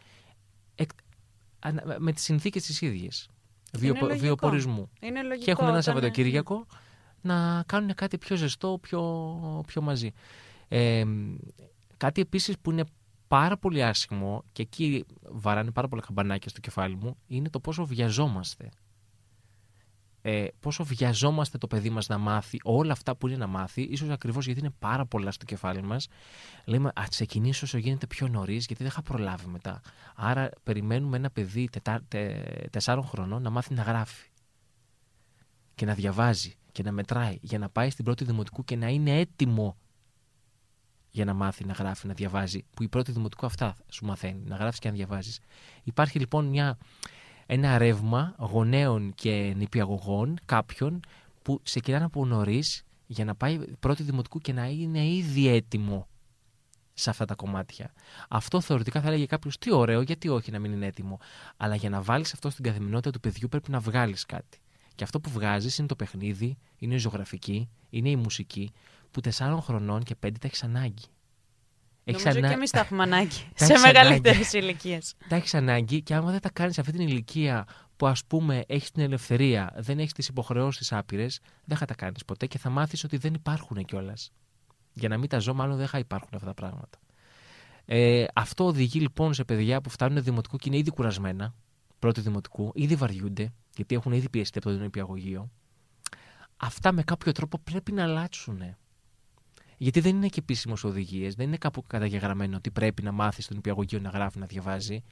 με 1.98 2.12
τις 2.12 2.22
συνθήκες 2.22 2.62
τις 2.62 2.80
ίδιες 2.80 3.28
βιοπορισμού. 4.18 4.90
Είναι 5.00 5.22
λογικό, 5.22 5.44
και 5.44 5.50
έχουν 5.50 5.62
ένα 5.64 5.70
όταν- 5.72 5.82
Σαββατοκύριακο 5.82 6.66
να 7.20 7.62
κάνουν 7.66 7.94
κάτι 7.94 8.18
πιο 8.18 8.36
ζεστό, 8.36 8.78
πιο, 8.82 9.64
πιο 9.66 9.82
μαζί. 9.82 10.12
Ε, 10.68 11.04
κάτι 11.96 12.20
επίσης 12.20 12.58
που 12.58 12.70
είναι 12.70 12.84
πάρα 13.28 13.56
πολύ 13.56 13.84
άσχημο 13.84 14.44
και 14.52 14.62
εκεί 14.62 15.04
βαράνε 15.22 15.70
πάρα 15.70 15.88
πολλά 15.88 16.02
καμπανάκια 16.02 16.50
στο 16.50 16.60
κεφάλι 16.60 16.96
μου 16.96 17.16
είναι 17.26 17.50
το 17.50 17.60
πόσο 17.60 17.86
βιαζόμαστε. 17.86 18.68
Ε, 20.26 20.46
πόσο 20.60 20.84
βιαζόμαστε 20.84 21.58
το 21.58 21.66
παιδί 21.66 21.90
μας 21.90 22.08
να 22.08 22.18
μάθει 22.18 22.58
όλα 22.62 22.92
αυτά 22.92 23.16
που 23.16 23.28
είναι 23.28 23.36
να 23.36 23.46
μάθει, 23.46 23.82
ίσως 23.82 24.08
ακριβώς 24.08 24.46
γιατί 24.46 24.60
είναι 24.60 24.72
πάρα 24.78 25.06
πολλά 25.06 25.30
στο 25.30 25.44
κεφάλι 25.44 25.82
μας. 25.82 26.08
Λέμε, 26.64 26.90
ας 26.94 27.08
ξεκινήσω 27.08 27.64
όσο 27.64 27.78
γίνεται 27.78 28.06
πιο 28.06 28.28
νωρίς, 28.28 28.66
γιατί 28.66 28.82
δεν 28.82 28.92
θα 28.92 29.02
προλάβει 29.02 29.46
μετά. 29.46 29.80
Άρα 30.16 30.50
περιμένουμε 30.62 31.16
ένα 31.16 31.30
παιδί 31.30 31.68
τετά, 31.72 32.02
τε, 32.08 32.42
τεσσάρων 32.70 33.04
χρονών 33.04 33.42
να 33.42 33.50
μάθει 33.50 33.74
να 33.74 33.82
γράφει 33.82 34.28
και 35.74 35.86
να 35.86 35.94
διαβάζει 35.94 36.54
και 36.72 36.82
να 36.82 36.92
μετράει 36.92 37.38
για 37.40 37.58
να 37.58 37.68
πάει 37.68 37.90
στην 37.90 38.04
πρώτη 38.04 38.24
δημοτικού 38.24 38.64
και 38.64 38.76
να 38.76 38.88
είναι 38.88 39.18
έτοιμο 39.18 39.76
για 41.14 41.24
να 41.24 41.34
μάθει 41.34 41.64
να 41.64 41.72
γράφει, 41.72 42.06
να 42.06 42.14
διαβάζει. 42.14 42.64
Που 42.74 42.82
η 42.82 42.88
πρώτη 42.88 43.12
δημοτικού 43.12 43.46
αυτά 43.46 43.76
σου 43.88 44.04
μαθαίνει, 44.04 44.42
να 44.44 44.56
γράφεις 44.56 44.78
και 44.78 44.88
να 44.88 44.94
διαβάζεις. 44.94 45.40
Υπάρχει 45.82 46.18
λοιπόν 46.18 46.46
μια, 46.46 46.78
ένα 47.46 47.78
ρεύμα 47.78 48.34
γονέων 48.38 49.14
και 49.14 49.52
νηπιαγωγών 49.56 50.38
κάποιων 50.44 51.00
που 51.42 51.60
ξεκινάνε 51.62 52.04
από 52.04 52.26
νωρίς 52.26 52.84
για 53.06 53.24
να 53.24 53.34
πάει 53.34 53.58
πρώτη 53.58 54.02
δημοτικού 54.02 54.38
και 54.38 54.52
να 54.52 54.66
είναι 54.66 55.06
ήδη 55.06 55.48
έτοιμο 55.48 56.06
σε 56.94 57.10
αυτά 57.10 57.24
τα 57.24 57.34
κομμάτια. 57.34 57.92
Αυτό 58.28 58.60
θεωρητικά 58.60 59.00
θα 59.00 59.06
έλεγε 59.06 59.26
κάποιο 59.26 59.50
τι 59.60 59.72
ωραίο, 59.72 60.00
γιατί 60.00 60.28
όχι 60.28 60.50
να 60.50 60.58
μην 60.58 60.72
είναι 60.72 60.86
έτοιμο. 60.86 61.18
Αλλά 61.56 61.74
για 61.74 61.90
να 61.90 62.02
βάλεις 62.02 62.32
αυτό 62.32 62.50
στην 62.50 62.64
καθημερινότητα 62.64 63.10
του 63.10 63.20
παιδιού 63.20 63.48
πρέπει 63.48 63.70
να 63.70 63.80
βγάλεις 63.80 64.26
κάτι. 64.26 64.58
Και 64.94 65.04
αυτό 65.04 65.20
που 65.20 65.30
βγάζεις 65.30 65.78
είναι 65.78 65.88
το 65.88 65.96
παιχνίδι, 65.96 66.58
είναι 66.78 66.94
η 66.94 66.98
ζωγραφική, 66.98 67.68
είναι 67.90 68.08
η 68.08 68.16
μουσική, 68.16 68.72
που 69.14 69.20
τεσσάρων 69.20 69.62
χρονών 69.62 70.02
και 70.02 70.14
πέντε 70.14 70.38
τα 70.38 70.46
έχεις 70.46 70.62
ανάγκη. 70.62 71.04
Έχεις 72.04 72.22
Νομίζω 72.24 72.38
ανα- 72.38 72.48
και 72.48 72.54
εμείς 72.54 72.70
τα 72.70 72.80
έχουμε 72.80 73.02
ανάγκη. 73.12 73.48
Τα 73.54 73.64
σε 73.64 73.72
έχεις 73.72 73.84
μεγαλύτερες 73.84 74.38
ανάγκη. 74.54 74.58
ηλικίες. 74.58 75.14
Τα 75.28 75.36
έχεις 75.36 75.54
ανάγκη 75.54 76.02
και 76.02 76.14
άμα 76.14 76.30
δεν 76.30 76.40
τα 76.40 76.50
κάνεις 76.50 76.74
σε 76.74 76.80
αυτή 76.80 76.92
την 76.92 77.00
ηλικία 77.08 77.66
που 77.96 78.06
ας 78.06 78.24
πούμε 78.24 78.64
έχεις 78.66 78.90
την 78.90 79.02
ελευθερία, 79.02 79.72
δεν 79.76 79.98
έχεις 79.98 80.12
τις 80.12 80.28
υποχρεώσεις 80.28 80.92
άπειρες, 80.92 81.40
δεν 81.64 81.76
θα 81.76 81.84
τα 81.86 81.94
κάνεις 81.94 82.24
ποτέ 82.24 82.46
και 82.46 82.58
θα 82.58 82.70
μάθεις 82.70 83.04
ότι 83.04 83.16
δεν 83.16 83.34
υπάρχουν 83.34 83.84
κιόλας. 83.84 84.32
Για 84.92 85.08
να 85.08 85.18
μην 85.18 85.28
τα 85.28 85.38
ζω, 85.38 85.54
μάλλον 85.54 85.76
δεν 85.76 85.86
θα 85.88 85.98
υπάρχουν 85.98 86.30
αυτά 86.34 86.46
τα 86.46 86.54
πράγματα. 86.54 86.98
Ε, 87.84 88.24
αυτό 88.34 88.64
οδηγεί 88.64 89.00
λοιπόν 89.00 89.34
σε 89.34 89.44
παιδιά 89.44 89.80
που 89.80 89.90
φτάνουν 89.90 90.22
δημοτικού 90.22 90.56
και 90.56 90.68
είναι 90.68 90.76
ήδη 90.78 90.90
κουρασμένα, 90.90 91.54
πρώτη 91.98 92.20
δημοτικού, 92.20 92.70
ήδη 92.74 92.94
βαριούνται, 92.94 93.52
γιατί 93.76 93.94
έχουν 93.94 94.12
ήδη 94.12 94.28
πιεστεί 94.28 94.58
από 94.58 94.70
το 94.70 94.76
νηπιαγωγείο. 94.82 95.50
Αυτά 96.56 96.92
με 96.92 97.02
κάποιο 97.02 97.32
τρόπο 97.32 97.58
πρέπει 97.58 97.92
να 97.92 98.02
αλλάξουν. 98.02 98.76
Γιατί 99.76 100.00
δεν 100.00 100.16
είναι 100.16 100.28
και 100.28 100.38
επίσημε 100.40 100.74
οδηγίες, 100.82 101.34
δεν 101.34 101.46
είναι 101.46 101.56
κάπου 101.56 101.82
καταγεγραμμένο 101.86 102.56
ότι 102.56 102.70
πρέπει 102.70 103.02
να 103.02 103.12
μάθεις 103.12 103.44
στον 103.44 103.56
νηπιαγωγείο 103.56 104.00
να 104.00 104.08
γράφει, 104.08 104.38
να 104.38 104.46
διαβάζει. 104.46 105.02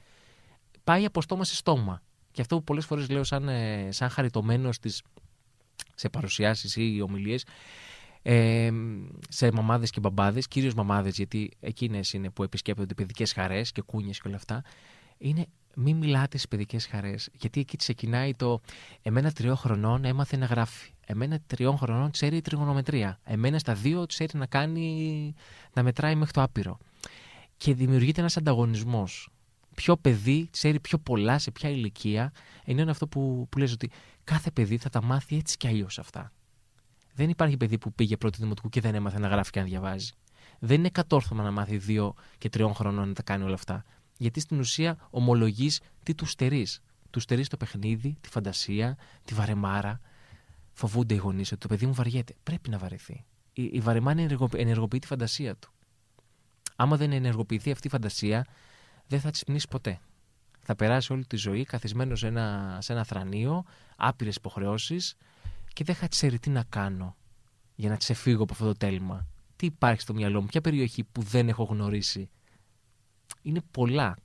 Πάει 0.83 1.05
από 1.05 1.21
στόμα 1.21 1.43
σε 1.43 1.55
στόμα. 1.55 2.01
Και 2.31 2.41
αυτό 2.41 2.57
που 2.57 2.63
πολλές 2.63 2.85
φορές 2.85 3.09
λέω 3.09 3.23
σαν, 3.23 3.49
ε, 3.49 3.91
σαν 3.91 4.09
χαριτωμένος 4.09 4.75
στις, 4.75 5.01
σε 5.95 6.09
παρουσιάσεις 6.09 6.75
ή 6.75 7.01
ομιλίες, 7.01 7.45
ε, 8.21 8.71
σε 9.29 9.51
μαμάδες 9.51 9.89
και 9.89 9.99
μπαμπάδες, 9.99 10.47
κυρίως 10.47 10.73
μαμάδες, 10.73 11.15
γιατί 11.15 11.51
εκείνες 11.59 12.13
είναι 12.13 12.29
που 12.29 12.43
επισκέπτονται 12.43 12.93
παιδικές 12.93 13.33
χαρές 13.33 13.71
και 13.71 13.81
κούνιες 13.81 14.19
και 14.19 14.27
όλα 14.27 14.37
αυτά, 14.37 14.63
είναι 15.17 15.45
μην 15.75 15.97
μιλάτε 15.97 16.37
στι 16.37 16.47
παιδικές 16.47 16.85
χαρές. 16.85 17.29
Γιατί 17.33 17.59
εκεί 17.59 17.77
ξεκινάει 17.77 18.33
το 18.35 18.61
Εμένα 19.01 19.31
τριών 19.31 19.55
χρονών 19.55 20.05
έμαθε 20.05 20.37
να 20.37 20.45
γράφει. 20.45 20.92
Εμένα 21.05 21.39
τριών 21.47 21.77
χρονών 21.77 22.11
ξέρει 22.11 22.41
τριγωνομετρία. 22.41 23.19
Εμένα 23.23 23.59
στα 23.59 23.73
δύο 23.73 24.05
ξέρει 24.05 24.37
να 24.37 24.45
κάνει, 24.45 25.33
να 25.73 25.83
μετράει 25.83 26.15
μέχρι 26.15 26.33
το 26.33 26.41
άπειρο. 26.41 26.77
Και 27.57 27.73
δημιουργείται 27.73 28.19
ένας 28.19 28.37
ανταγωνισμός. 28.37 29.29
Ποιο 29.75 29.97
παιδί 29.97 30.47
ξέρει 30.51 30.79
πιο 30.79 30.97
πολλά 30.97 31.39
σε 31.39 31.51
ποια 31.51 31.69
ηλικία, 31.69 32.31
ενώ 32.65 32.81
είναι 32.81 32.91
αυτό 32.91 33.07
που, 33.07 33.47
που 33.49 33.57
λες 33.57 33.71
ότι 33.71 33.89
κάθε 34.23 34.51
παιδί 34.51 34.77
θα 34.77 34.89
τα 34.89 35.03
μάθει 35.03 35.35
έτσι 35.35 35.57
κι 35.57 35.67
αλλιώς 35.67 35.99
αυτά. 35.99 36.31
Δεν 37.13 37.29
υπάρχει 37.29 37.57
παιδί 37.57 37.77
που 37.77 37.93
πήγε 37.93 38.17
πρώτη 38.17 38.37
δημοτικού 38.41 38.69
και 38.69 38.81
δεν 38.81 38.95
έμαθε 38.95 39.19
να 39.19 39.27
γράφει 39.27 39.51
και 39.51 39.59
να 39.59 39.65
διαβάζει. 39.65 40.11
Δεν 40.59 40.77
είναι 40.77 40.89
κατόρθωμα 40.89 41.43
να 41.43 41.51
μάθει 41.51 41.77
δύο 41.77 42.13
και 42.37 42.49
τριών 42.49 42.73
χρονών 42.73 43.07
να 43.07 43.13
τα 43.13 43.21
κάνει 43.21 43.43
όλα 43.43 43.53
αυτά. 43.53 43.83
Γιατί 44.17 44.39
στην 44.39 44.59
ουσία 44.59 44.97
ομολογείς 45.09 45.81
τι 46.03 46.15
τους 46.15 46.31
στερείς. 46.31 46.81
Τους 47.09 47.23
στερείς 47.23 47.47
το 47.47 47.57
παιχνίδι, 47.57 48.17
τη 48.21 48.29
φαντασία, 48.29 48.97
τη 49.25 49.33
βαρεμάρα. 49.33 49.99
Φοβούνται 50.73 51.13
οι 51.13 51.17
γονείς 51.17 51.51
ότι 51.51 51.61
το 51.61 51.67
παιδί 51.67 51.85
μου 51.85 51.93
βαριέται. 51.93 52.35
Πρέπει 52.43 52.69
να 52.69 52.77
βαρεθεί. 52.77 53.25
Η, 53.53 53.63
η 53.63 53.79
βαρεμάρα 53.79 54.21
ενεργο- 54.21 54.49
ενεργοποιεί 54.55 54.99
τη 54.99 55.07
φαντασία 55.07 55.55
του. 55.55 55.71
Άμα 56.75 56.97
δεν 56.97 57.11
ενεργοποιηθεί 57.11 57.71
αυτή 57.71 57.87
η 57.87 57.89
φαντασία, 57.89 58.45
δεν 59.07 59.19
θα 59.19 59.31
ξυπνήσει 59.31 59.67
ποτέ. 59.67 59.99
Θα 60.61 60.75
περάσει 60.75 61.13
όλη 61.13 61.25
τη 61.25 61.35
ζωή 61.35 61.63
καθισμένος 61.63 62.19
σε 62.19 62.27
ένα, 62.27 62.77
σε 62.81 62.93
ένα 62.93 63.03
θρανείο, 63.03 63.63
άπειρες 63.97 64.35
υποχρεώσεις 64.35 65.15
και 65.73 65.83
δεν 65.83 65.95
θα 65.95 66.07
ξέρει 66.07 66.39
τι 66.39 66.49
να 66.49 66.63
κάνω 66.69 67.15
για 67.75 67.89
να 67.89 67.95
ξεφύγω 67.95 68.43
από 68.43 68.53
αυτό 68.53 68.65
το 68.65 68.73
τέλμα. 68.73 69.27
Τι 69.55 69.65
υπάρχει 69.65 70.01
στο 70.01 70.13
μυαλό 70.13 70.41
μου, 70.41 70.47
ποια 70.47 70.61
περιοχή 70.61 71.03
που 71.03 71.21
δεν 71.21 71.49
έχω 71.49 71.63
γνωρίσει. 71.63 72.29
Είναι 73.41 73.61
πολλά. 73.71 74.15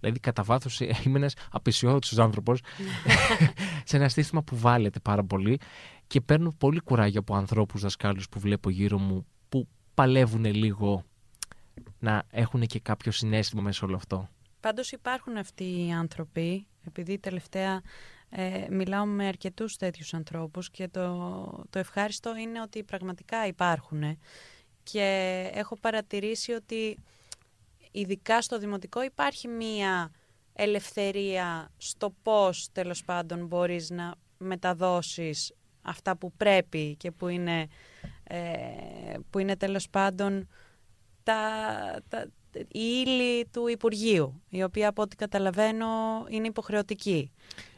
Δηλαδή, 0.00 0.20
κατά 0.20 0.42
βάθος 0.42 0.80
είμαι 0.80 1.18
ένας 1.18 1.34
απεσιόδοξος 1.50 2.18
άνθρωπος 2.18 2.60
σε 3.84 3.96
ένα 3.96 4.08
σύστημα 4.08 4.42
που 4.42 4.56
βάλετε 4.56 5.00
πάρα 5.00 5.24
πολύ 5.24 5.60
και 6.06 6.20
παίρνω 6.20 6.52
πολύ 6.58 6.80
κουράγιο 6.80 7.20
από 7.20 7.34
ανθρώπους 7.34 7.80
δασκάλους 7.80 8.28
που 8.28 8.40
βλέπω 8.40 8.70
γύρω 8.70 8.98
μου 8.98 9.26
που 9.48 9.68
παλεύουν 9.94 10.44
λίγο 10.44 11.04
να 11.98 12.24
έχουν 12.30 12.66
και 12.66 12.80
κάποιο 12.80 13.12
συνέστημα 13.12 13.62
μέσα 13.62 13.78
σε 13.78 13.84
όλο 13.84 13.96
αυτό. 13.96 14.28
Πάντως 14.60 14.92
υπάρχουν 14.92 15.36
αυτοί 15.36 15.64
οι 15.64 15.92
άνθρωποι, 15.92 16.66
επειδή 16.86 17.18
τελευταία 17.18 17.82
ε, 18.28 18.66
μιλάω 18.70 19.04
με 19.04 19.26
αρκετούς 19.26 19.76
τέτοιους 19.76 20.14
ανθρώπους 20.14 20.70
και 20.70 20.88
το, 20.88 21.64
το 21.70 21.78
ευχάριστο 21.78 22.36
είναι 22.36 22.60
ότι 22.60 22.82
πραγματικά 22.82 23.46
υπάρχουν 23.46 24.18
και 24.82 25.50
έχω 25.54 25.76
παρατηρήσει 25.76 26.52
ότι 26.52 26.98
ειδικά 27.90 28.42
στο 28.42 28.58
δημοτικό 28.58 29.02
υπάρχει 29.02 29.48
μία 29.48 30.10
ελευθερία 30.52 31.70
στο 31.76 32.14
πώς 32.22 32.68
τέλος 32.72 33.04
πάντων 33.04 33.46
μπορείς 33.46 33.90
να 33.90 34.14
μεταδώσεις 34.38 35.52
αυτά 35.86 36.16
που 36.16 36.32
πρέπει 36.36 36.96
και 36.96 37.10
που 37.10 37.28
είναι, 37.28 37.66
ε, 38.24 38.38
που 39.30 39.38
είναι 39.38 39.56
τέλος 39.56 39.88
πάντων 39.90 40.48
τα, 41.22 41.40
τα, 42.08 42.26
η 42.52 43.04
ύλη 43.06 43.46
του 43.52 43.68
Υπουργείου, 43.68 44.42
η 44.48 44.62
οποία 44.62 44.88
από 44.88 45.02
ό,τι 45.02 45.16
καταλαβαίνω 45.16 45.86
είναι 46.28 46.46
υποχρεωτική. 46.46 47.30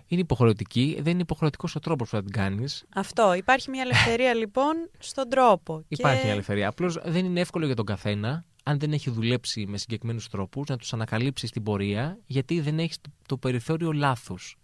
Είναι 0.06 0.20
υποχρεωτική, 0.20 0.98
δεν 1.00 1.12
είναι 1.12 1.22
υποχρεωτικός 1.22 1.74
ο 1.74 1.78
τρόπος 1.78 2.08
που 2.08 2.16
θα 2.16 2.22
την 2.22 2.32
κάνεις. 2.32 2.84
Αυτό. 2.94 3.34
Υπάρχει 3.34 3.70
μια 3.70 3.82
ελευθερία 3.82 4.34
λοιπόν 4.34 4.90
στον 4.98 5.28
τρόπο. 5.28 5.84
Υπάρχει 5.88 6.16
και... 6.18 6.24
μια 6.24 6.32
ελευθερία. 6.32 6.68
Απλώς 6.68 6.98
δεν 7.04 7.24
είναι 7.24 7.40
εύκολο 7.40 7.66
για 7.66 7.74
τον 7.74 7.84
καθένα, 7.84 8.44
αν 8.62 8.78
δεν 8.78 8.92
έχει 8.92 9.10
δουλέψει 9.10 9.66
με 9.66 9.78
συγκεκριμένους 9.78 10.28
τρόπους, 10.28 10.68
να 10.68 10.76
τους 10.76 10.92
ανακαλύψεις 10.92 11.48
στην 11.48 11.62
πορεία, 11.62 12.18
γιατί 12.26 12.60
δεν 12.60 12.78
έχεις 12.78 12.98
το 13.26 13.36
περιθώριο 13.36 13.92
λάθους 13.92 14.56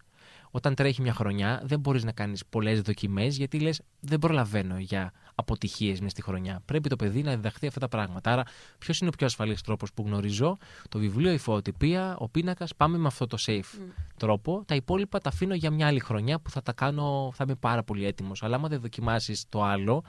όταν 0.56 0.74
τρέχει 0.74 1.02
μια 1.02 1.12
χρονιά, 1.12 1.62
δεν 1.64 1.80
μπορείς 1.80 2.04
να 2.04 2.12
κάνεις 2.12 2.46
πολλές 2.46 2.80
δοκιμές, 2.80 3.36
γιατί 3.36 3.60
λες, 3.60 3.80
δεν 4.00 4.18
προλαβαίνω 4.18 4.78
για 4.78 5.12
αποτυχίες 5.34 6.00
μες 6.00 6.10
στη 6.10 6.22
χρονιά. 6.22 6.62
Πρέπει 6.64 6.88
το 6.88 6.96
παιδί 6.96 7.22
να 7.22 7.34
διδαχθεί 7.34 7.66
αυτά 7.66 7.80
τα 7.80 7.88
πράγματα. 7.88 8.32
Άρα, 8.32 8.42
ποιος 8.78 8.98
είναι 8.98 9.08
ο 9.08 9.16
πιο 9.16 9.26
ασφαλής 9.26 9.62
τρόπος 9.62 9.92
που 9.92 10.02
γνωρίζω, 10.06 10.56
το 10.88 10.98
βιβλίο, 10.98 11.32
η 11.32 11.38
φωτοτυπία, 11.38 12.16
ο 12.18 12.28
πίνακας, 12.28 12.74
πάμε 12.74 12.98
με 12.98 13.06
αυτό 13.06 13.26
το 13.26 13.36
safe 13.46 13.60
mm. 13.60 13.92
τρόπο. 14.16 14.64
Τα 14.66 14.74
υπόλοιπα 14.74 15.20
τα 15.20 15.28
αφήνω 15.28 15.54
για 15.54 15.70
μια 15.70 15.86
άλλη 15.86 16.00
χρονιά 16.00 16.40
που 16.40 16.50
θα 16.50 16.62
τα 16.62 16.72
κάνω, 16.72 17.32
θα 17.34 17.44
είμαι 17.44 17.54
πάρα 17.54 17.82
πολύ 17.82 18.06
έτοιμος. 18.06 18.42
Αλλά 18.42 18.56
άμα 18.56 18.68
δεν 18.68 18.80
δοκιμάσεις 18.80 19.44
το 19.48 19.62
άλλο, 19.62 20.04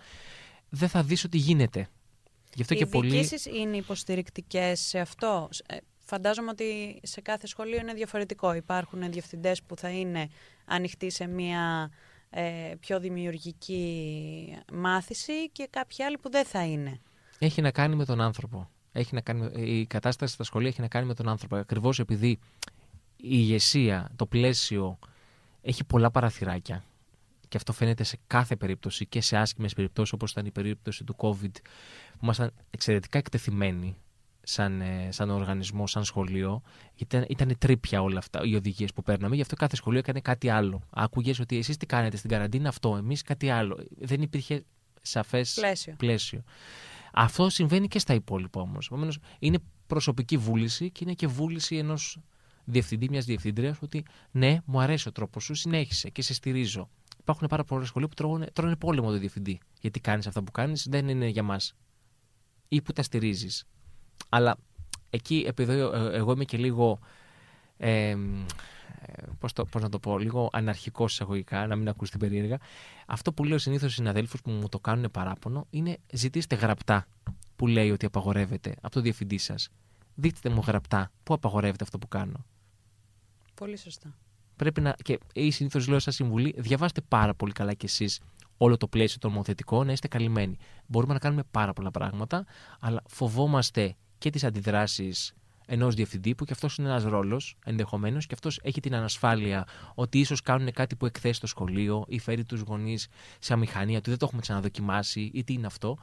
δεν 0.70 0.90
θα 0.90 1.04
δεις 1.04 1.24
ότι 1.24 1.38
γίνεται. 1.38 1.88
Γι 2.54 2.62
αυτό 2.62 2.74
Οι 2.74 2.78
και 2.78 2.86
πολύ... 2.86 3.30
είναι 3.62 3.78
υποστηρικτικές 3.78 4.80
σε 4.80 5.00
αυτό. 5.00 5.50
Ε, 6.06 6.08
Φαντάζομαι 6.08 6.50
ότι 6.50 7.00
σε 7.04 7.22
κάθε 7.22 7.48
σχολείο 7.48 7.80
είναι 7.80 7.94
διαφορετικό. 7.94 8.54
Υπάρχουν 8.54 9.12
διευθυντές 9.12 9.64
που 9.64 9.76
θα 9.76 9.90
είναι 9.90 10.30
ανοιχτοί 10.66 11.10
σε 11.10 11.28
μια 11.28 11.92
ε, 12.30 12.74
πιο 12.80 13.00
δημιουργική 13.00 14.58
μάθηση 14.74 15.50
και 15.50 15.68
κάποιοι 15.70 16.04
άλλοι 16.04 16.18
που 16.18 16.30
δεν 16.30 16.46
θα 16.46 16.66
είναι. 16.66 17.00
Έχει 17.40 17.62
να 17.62 17.72
κάνει 17.72 17.96
με 17.96 18.06
τον 18.06 18.22
άνθρωπο. 18.22 18.70
Έχει 18.92 19.16
να 19.16 19.22
κάνει, 19.22 19.62
η 19.64 19.86
κατάσταση 19.86 20.34
στα 20.34 20.44
σχολεία 20.44 20.70
έχει 20.70 20.82
να 20.82 20.88
κάνει 20.88 21.06
με 21.06 21.14
τον 21.14 21.30
άνθρωπο. 21.30 21.56
Ακριβώς 21.56 22.00
επειδή 22.00 22.28
η 22.28 22.40
ηγεσία, 23.18 24.12
το 24.16 24.26
πλαίσιο 24.26 25.00
έχει 25.62 25.84
πολλά 25.84 26.12
παραθυράκια 26.12 26.84
και 27.48 27.58
αυτό 27.58 27.74
φαίνεται 27.74 28.04
σε 28.04 28.18
κάθε 28.28 28.56
περίπτωση 28.56 29.06
και 29.06 29.22
σε 29.22 29.38
άσχημες 29.38 29.74
περιπτώσεις 29.74 30.14
όπως 30.14 30.32
ήταν 30.32 30.46
η 30.46 30.52
περίπτωση 30.52 31.04
του 31.04 31.16
COVID 31.18 31.52
που 32.12 32.20
ήμασταν 32.22 32.52
εξαιρετικά 32.70 33.18
εκτεθειμένοι 33.18 33.96
σαν, 34.48 34.82
ε, 34.82 35.08
σαν 35.12 35.30
οργανισμό, 35.30 35.88
σαν 35.88 36.04
σχολείο. 36.04 36.62
Ήταν, 36.96 37.26
ήταν 37.30 37.56
τρίπια 37.58 38.02
όλα 38.02 38.18
αυτά 38.18 38.40
οι 38.44 38.56
οδηγίες 38.56 38.94
που 38.94 39.02
παίρναμε. 39.02 39.36
Γι' 39.36 39.42
αυτό 39.42 39.56
κάθε 39.56 39.76
σχολείο 39.76 40.00
έκανε 40.00 40.20
κάτι 40.20 40.50
άλλο. 40.50 40.82
Άκουγες 40.90 41.40
ότι 41.40 41.58
εσείς 41.58 41.78
τι 41.78 41.86
κάνετε 41.86 42.18
στην 42.18 42.30
καραντίνα, 42.30 42.70
αυτό. 42.70 42.96
Εμείς 42.96 43.22
κάτι 43.22 43.50
άλλο. 43.50 43.86
Δεν 43.98 44.22
υπήρχε 44.22 44.64
σαφές 45.02 45.54
πλαίσιο. 45.54 45.96
πλαίσιο. 45.98 46.44
Αυτό 47.14 47.50
συμβαίνει 47.50 47.88
και 47.88 48.00
στα 48.00 48.14
υπόλοιπα 48.14 48.62
όμως. 48.62 48.86
Επομένως, 48.86 49.18
είναι 49.40 49.58
προσωπική 49.88 50.38
βούληση 50.38 50.92
και 50.92 51.00
είναι 51.04 51.14
και 51.14 51.28
βούληση 51.28 51.78
ενός 51.78 52.20
διευθυντή, 52.66 53.10
μιας 53.10 53.26
διευθύντριας, 53.26 53.78
ότι 53.82 54.06
ναι, 54.32 54.58
μου 54.66 54.80
αρέσει 54.80 55.08
ο 55.08 55.12
τρόπος 55.12 55.44
σου, 55.44 55.54
συνέχισε 55.54 56.10
και 56.10 56.22
σε 56.22 56.34
στηρίζω. 56.34 56.90
Υπάρχουν 57.20 57.48
πάρα 57.48 57.64
πολλά 57.64 57.86
σχολεία 57.86 58.08
που 58.08 58.14
τρώνε, 58.14 58.48
τρώνε 58.54 58.76
πόλεμο 58.76 59.12
το 59.12 59.18
διευθυντή. 59.18 59.60
Γιατί 59.82 60.00
κάνεις 60.00 60.28
αυτά 60.28 60.44
που 60.44 60.52
κάνεις, 60.52 60.88
δεν 60.90 61.08
είναι 61.08 61.28
για 61.28 61.44
μας. 61.44 61.76
Ή 62.68 62.82
που 62.82 62.92
τα 62.94 63.04
στηρίζεις. 63.04 63.66
Αλλά 64.36 64.58
εκεί, 65.10 65.46
επειδή 65.48 65.80
εγώ 66.12 66.32
είμαι 66.32 66.44
και 66.44 66.58
λίγο. 66.58 67.00
Ε, 67.78 68.16
πώς, 69.40 69.54
το, 69.54 69.66
πώς 69.66 69.82
να 69.82 69.90
το 69.90 70.00
πω, 70.00 70.18
λίγο 70.18 70.50
αναρχικός 70.52 71.14
εισαγωγικά, 71.14 71.68
να 71.68 71.76
μην 71.76 71.90
ακούσει 71.90 72.12
την 72.12 72.20
περίεργα. 72.20 72.58
Αυτό 73.06 73.34
που 73.34 73.44
λέω 73.44 73.58
συνήθως 73.58 73.92
στους 73.92 73.96
συναδέλφους 73.96 74.42
που 74.42 74.52
μου 74.52 74.70
το 74.70 74.80
κάνουν 74.80 75.12
παράπονο 75.12 75.68
είναι 75.70 75.98
ζητήστε 76.12 76.56
γραπτά 76.56 77.08
που 77.56 77.68
λέει 77.68 77.92
ότι 77.92 78.06
απαγορεύεται 78.06 78.76
από 78.82 78.94
το 78.94 79.02
διευθυντή 79.02 79.38
σας. 79.38 79.70
Δείτε 80.16 80.50
μου 80.50 80.64
γραπτά 80.68 81.12
πού 81.24 81.34
απαγορεύεται 81.34 81.84
αυτό 81.84 81.98
που 81.98 82.08
κάνω. 82.08 82.46
Πολύ 83.54 83.78
σωστά. 83.78 84.16
Πρέπει 84.56 84.82
να. 84.82 84.96
και 85.04 85.20
ή 85.34 85.52
συνήθως 85.52 85.88
λέω 85.88 86.00
σαν 86.00 86.14
συμβουλή, 86.14 86.54
διαβάστε 86.58 87.02
πάρα 87.02 87.34
πολύ 87.34 87.52
καλά 87.52 87.74
κι 87.74 87.86
εσείς 87.86 88.20
όλο 88.58 88.78
το 88.78 88.88
πλαίσιο 88.88 89.20
των 89.20 89.32
νομοθετικών, 89.32 89.86
να 89.86 89.92
είστε 89.92 90.08
καλυμμένοι. 90.08 90.58
Μπορούμε 90.86 91.14
να 91.14 91.20
κάνουμε 91.20 91.44
πάρα 91.52 91.74
πολλά 91.74 91.92
πράγματα, 91.92 92.46
αλλά 92.80 93.02
φοβόμαστε 93.08 93.96
και 94.18 94.30
τις 94.30 94.44
αντιδράσεις 94.44 95.34
ενός 95.68 95.96
διευθυντή, 95.96 96.36
που 96.36 96.46
και 96.46 96.54
αυτός 96.54 96.78
είναι 96.78 96.88
ένας 96.88 97.04
ρόλος 97.04 97.58
ενδεχομένως, 97.66 98.26
και 98.26 98.34
αυτός 98.34 98.60
έχει 98.64 98.80
την 98.80 98.96
ανασφάλεια 98.96 99.68
ότι 99.96 100.20
ίσως 100.20 100.42
κάνουν 100.42 100.72
κάτι 100.72 100.96
που 100.96 101.06
εκθέσει 101.06 101.34
στο 101.34 101.48
σχολείο 101.48 102.06
ή 102.08 102.20
φέρει 102.20 102.46
τους 102.46 102.62
γονείς 102.62 103.08
σε 103.40 103.54
αμηχανία, 103.54 103.98
ότι 103.98 104.10
δεν 104.10 104.20
το 104.20 104.26
έχουμε 104.26 104.42
ξαναδοκιμάσει 104.42 105.32
ή 105.34 105.44
τι 105.44 105.54
είναι 105.54 105.68
αυτό. 105.68 105.98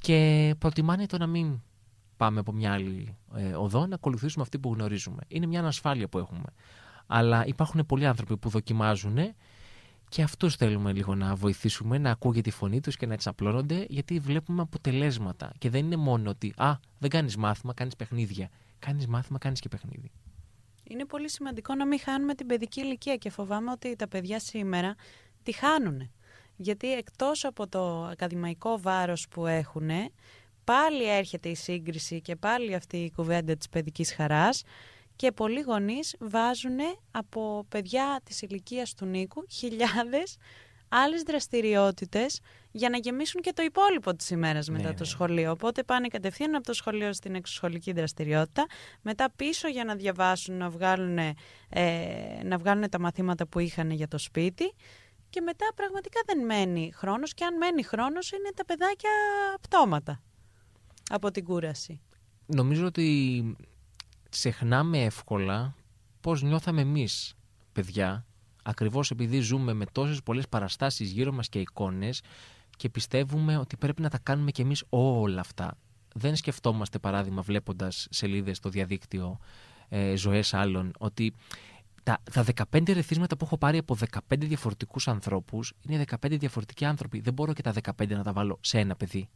Και 0.00 0.54
προτιμάνε 0.58 1.06
το 1.06 1.18
να 1.18 1.26
μην 1.26 1.60
πάμε 2.16 2.40
από 2.40 2.52
μια 2.52 2.72
άλλη 2.72 3.16
ε, 3.34 3.54
οδό, 3.54 3.86
να 3.86 3.94
ακολουθήσουμε 3.94 4.42
αυτή 4.42 4.58
που 4.58 4.72
γνωρίζουμε. 4.74 5.22
Είναι 5.28 5.46
μια 5.46 5.58
ανασφάλεια 5.58 6.08
που 6.08 6.18
έχουμε. 6.18 6.46
Αλλά 7.06 7.46
υπάρχουν 7.46 7.86
πολλοί 7.86 8.06
άνθρωποι 8.06 8.36
που 8.36 8.48
δοκιμάζουν 8.48 9.18
και 10.14 10.22
αυτούς 10.22 10.56
θέλουμε 10.56 10.92
λίγο 10.92 11.14
να 11.14 11.34
βοηθήσουμε 11.34 11.98
να 11.98 12.10
ακούγεται 12.10 12.48
η 12.48 12.52
φωνή 12.52 12.80
τους 12.80 12.96
και 12.96 13.06
να 13.06 13.14
εξαπλώνονται, 13.14 13.86
γιατί 13.88 14.18
βλέπουμε 14.18 14.62
αποτελέσματα. 14.62 15.52
Και 15.58 15.70
δεν 15.70 15.84
είναι 15.84 15.96
μόνο 15.96 16.30
ότι, 16.30 16.54
Α, 16.56 16.74
δεν 16.98 17.10
κάνεις 17.10 17.36
μάθημα, 17.36 17.74
κάνεις 17.74 17.96
παιχνίδια. 17.96 18.48
Κάνεις 18.78 19.06
μάθημα, 19.06 19.38
κάνεις 19.38 19.60
και 19.60 19.68
παιχνίδι. 19.68 20.10
Είναι 20.84 21.04
πολύ 21.04 21.30
σημαντικό 21.30 21.74
να 21.74 21.86
μην 21.86 22.00
χάνουμε 22.00 22.34
την 22.34 22.46
παιδική 22.46 22.80
ηλικία 22.80 23.16
και 23.16 23.30
φοβάμαι 23.30 23.70
ότι 23.70 23.96
τα 23.96 24.08
παιδιά 24.08 24.38
σήμερα 24.40 24.94
τη 25.42 25.52
χάνουν. 25.52 26.10
Γιατί 26.56 26.92
εκτός 26.92 27.44
από 27.44 27.68
το 27.68 28.04
ακαδημαϊκό 28.04 28.80
βάρος 28.80 29.28
που 29.28 29.46
έχουν, 29.46 29.90
πάλι 30.64 31.08
έρχεται 31.08 31.48
η 31.48 31.54
σύγκριση 31.54 32.20
και 32.20 32.36
πάλι 32.36 32.74
αυτή 32.74 32.96
η 32.96 33.10
κουβέντα 33.10 33.56
της 33.56 33.68
παιδικής 33.68 34.14
χαράς 34.14 34.62
και 35.24 35.32
πολλοί 35.32 35.60
γονείς 35.60 36.16
βάζουν 36.18 36.78
από 37.10 37.64
παιδιά 37.68 38.20
της 38.24 38.42
ηλικίας 38.42 38.94
του 38.94 39.06
Νίκου 39.06 39.46
χιλιάδες 39.50 40.36
άλλες 40.88 41.22
δραστηριότητες 41.22 42.40
για 42.70 42.88
να 42.88 42.96
γεμίσουν 42.96 43.40
και 43.40 43.52
το 43.52 43.62
υπόλοιπο 43.62 44.14
της 44.14 44.30
ημέρας 44.30 44.68
μετά 44.68 44.88
ναι, 44.88 44.94
το 44.94 44.98
ναι. 44.98 45.04
σχολείο. 45.04 45.50
Οπότε 45.50 45.82
πάνε 45.82 46.08
κατευθείαν 46.08 46.54
από 46.54 46.66
το 46.66 46.72
σχολείο 46.72 47.12
στην 47.12 47.34
εξωσχολική 47.34 47.92
δραστηριότητα, 47.92 48.66
μετά 49.02 49.32
πίσω 49.36 49.68
για 49.68 49.84
να 49.84 49.94
διαβάσουν, 49.94 50.56
να 50.56 50.70
βγάλουν, 50.70 51.18
ε, 51.18 51.34
να 52.44 52.58
βγάλουν 52.58 52.88
τα 52.88 53.00
μαθήματα 53.00 53.46
που 53.46 53.58
είχαν 53.58 53.90
για 53.90 54.08
το 54.08 54.18
σπίτι 54.18 54.74
και 55.30 55.40
μετά 55.40 55.66
πραγματικά 55.74 56.20
δεν 56.26 56.44
μένει 56.44 56.92
χρόνος 56.94 57.34
και 57.34 57.44
αν 57.44 57.56
μένει 57.56 57.82
χρόνος 57.82 58.32
είναι 58.32 58.50
τα 58.54 58.64
παιδάκια 58.64 59.10
πτώματα 59.60 60.20
από 61.10 61.30
την 61.30 61.44
κούραση. 61.44 62.00
Νομίζω 62.46 62.86
ότι 62.86 63.56
ξεχνάμε 64.34 65.02
εύκολα 65.02 65.74
πώς 66.20 66.42
νιώθαμε 66.42 66.80
εμείς, 66.80 67.34
παιδιά, 67.72 68.26
ακριβώς 68.62 69.10
επειδή 69.10 69.40
ζούμε 69.40 69.72
με 69.72 69.84
τόσες 69.92 70.22
πολλές 70.22 70.48
παραστάσεις 70.48 71.10
γύρω 71.10 71.32
μας 71.32 71.48
και 71.48 71.58
εικόνες 71.58 72.22
και 72.76 72.88
πιστεύουμε 72.88 73.56
ότι 73.56 73.76
πρέπει 73.76 74.02
να 74.02 74.08
τα 74.08 74.18
κάνουμε 74.18 74.50
κι 74.50 74.60
εμείς 74.60 74.84
όλα 74.88 75.40
αυτά. 75.40 75.78
Δεν 76.14 76.36
σκεφτόμαστε 76.36 76.98
παράδειγμα 76.98 77.42
βλέποντας 77.42 78.06
σελίδες 78.10 78.56
στο 78.56 78.68
διαδίκτυο, 78.68 79.38
ε, 79.88 80.16
ζωές 80.16 80.54
άλλων, 80.54 80.92
ότι 80.98 81.34
τα, 82.02 82.18
τα 82.32 82.44
15 82.70 82.92
ρεθίσματα 82.92 83.36
που 83.36 83.44
έχω 83.44 83.58
πάρει 83.58 83.78
από 83.78 83.96
15 84.10 84.18
διαφορετικούς 84.38 85.08
ανθρώπους 85.08 85.72
είναι 85.88 86.04
15 86.22 86.38
διαφορετικοί 86.38 86.84
άνθρωποι. 86.84 87.20
Δεν 87.20 87.32
μπορώ 87.32 87.52
και 87.52 87.62
τα 87.62 87.72
15 87.72 88.08
να 88.08 88.22
τα 88.22 88.32
βάλω 88.32 88.58
σε 88.60 88.78
ένα 88.78 88.96
παιδί 88.96 89.28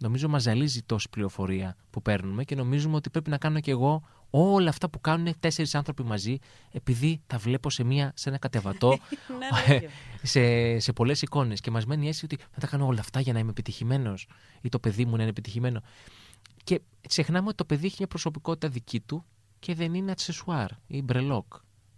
νομίζω 0.00 0.28
μα 0.28 0.38
ζαλίζει 0.38 0.82
τόση 0.82 1.08
πληροφορία 1.08 1.76
που 1.90 2.02
παίρνουμε 2.02 2.44
και 2.44 2.54
νομίζουμε 2.54 2.96
ότι 2.96 3.10
πρέπει 3.10 3.30
να 3.30 3.38
κάνω 3.38 3.60
και 3.60 3.70
εγώ 3.70 4.02
όλα 4.30 4.68
αυτά 4.68 4.90
που 4.90 5.00
κάνουν 5.00 5.34
τέσσερις 5.40 5.74
άνθρωποι 5.74 6.02
μαζί, 6.02 6.38
επειδή 6.72 7.22
τα 7.26 7.38
βλέπω 7.38 7.70
σε, 7.70 7.84
μια, 7.84 8.12
σε 8.14 8.28
ένα 8.28 8.38
κατεβατό, 8.38 8.88
ναι, 9.38 9.74
ναι, 9.74 9.80
σε, 10.22 10.78
σε 10.78 10.92
πολλές 10.92 11.22
εικόνες. 11.22 11.60
Και 11.60 11.70
μας 11.70 11.86
μένει 11.86 12.04
η 12.04 12.08
αίσθηση 12.08 12.34
ότι 12.34 12.44
θα 12.50 12.60
τα 12.60 12.66
κάνω 12.66 12.86
όλα 12.86 13.00
αυτά 13.00 13.20
για 13.20 13.32
να 13.32 13.38
είμαι 13.38 13.50
επιτυχημένος 13.50 14.28
ή 14.60 14.68
το 14.68 14.78
παιδί 14.78 15.04
μου 15.04 15.16
να 15.16 15.20
είναι 15.20 15.30
επιτυχημένο. 15.30 15.82
Και 16.64 16.80
ξεχνάμε 17.08 17.46
ότι 17.46 17.56
το 17.56 17.64
παιδί 17.64 17.86
έχει 17.86 17.96
μια 17.98 18.08
προσωπικότητα 18.08 18.68
δική 18.68 19.00
του 19.00 19.24
και 19.58 19.74
δεν 19.74 19.94
είναι 19.94 20.10
ατσεσουάρ 20.10 20.70
ή 20.86 21.02
μπρελόκ. 21.02 21.52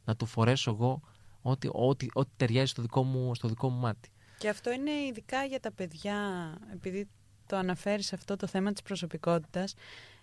Να 0.04 0.16
του 0.16 0.26
φορέσω 0.26 0.70
εγώ 0.70 1.00
ό,τι, 1.42 1.68
ό,τι, 1.72 2.06
ό,τι 2.12 2.30
ταιριάζει 2.36 2.70
στο 2.70 2.82
δικό, 2.82 3.02
μου, 3.02 3.34
στο 3.34 3.48
δικό 3.48 3.68
μου 3.68 3.78
μάτι. 3.78 4.10
Και 4.38 4.48
αυτό 4.48 4.72
είναι 4.72 4.90
ειδικά 4.90 5.44
για 5.44 5.60
τα 5.60 5.72
παιδιά, 5.72 6.16
επειδή 6.72 7.08
το 7.52 7.58
αναφέρεις 7.58 8.12
αυτό 8.12 8.36
το 8.36 8.46
θέμα 8.46 8.72
της 8.72 8.82
προσωπικότητας. 8.82 9.74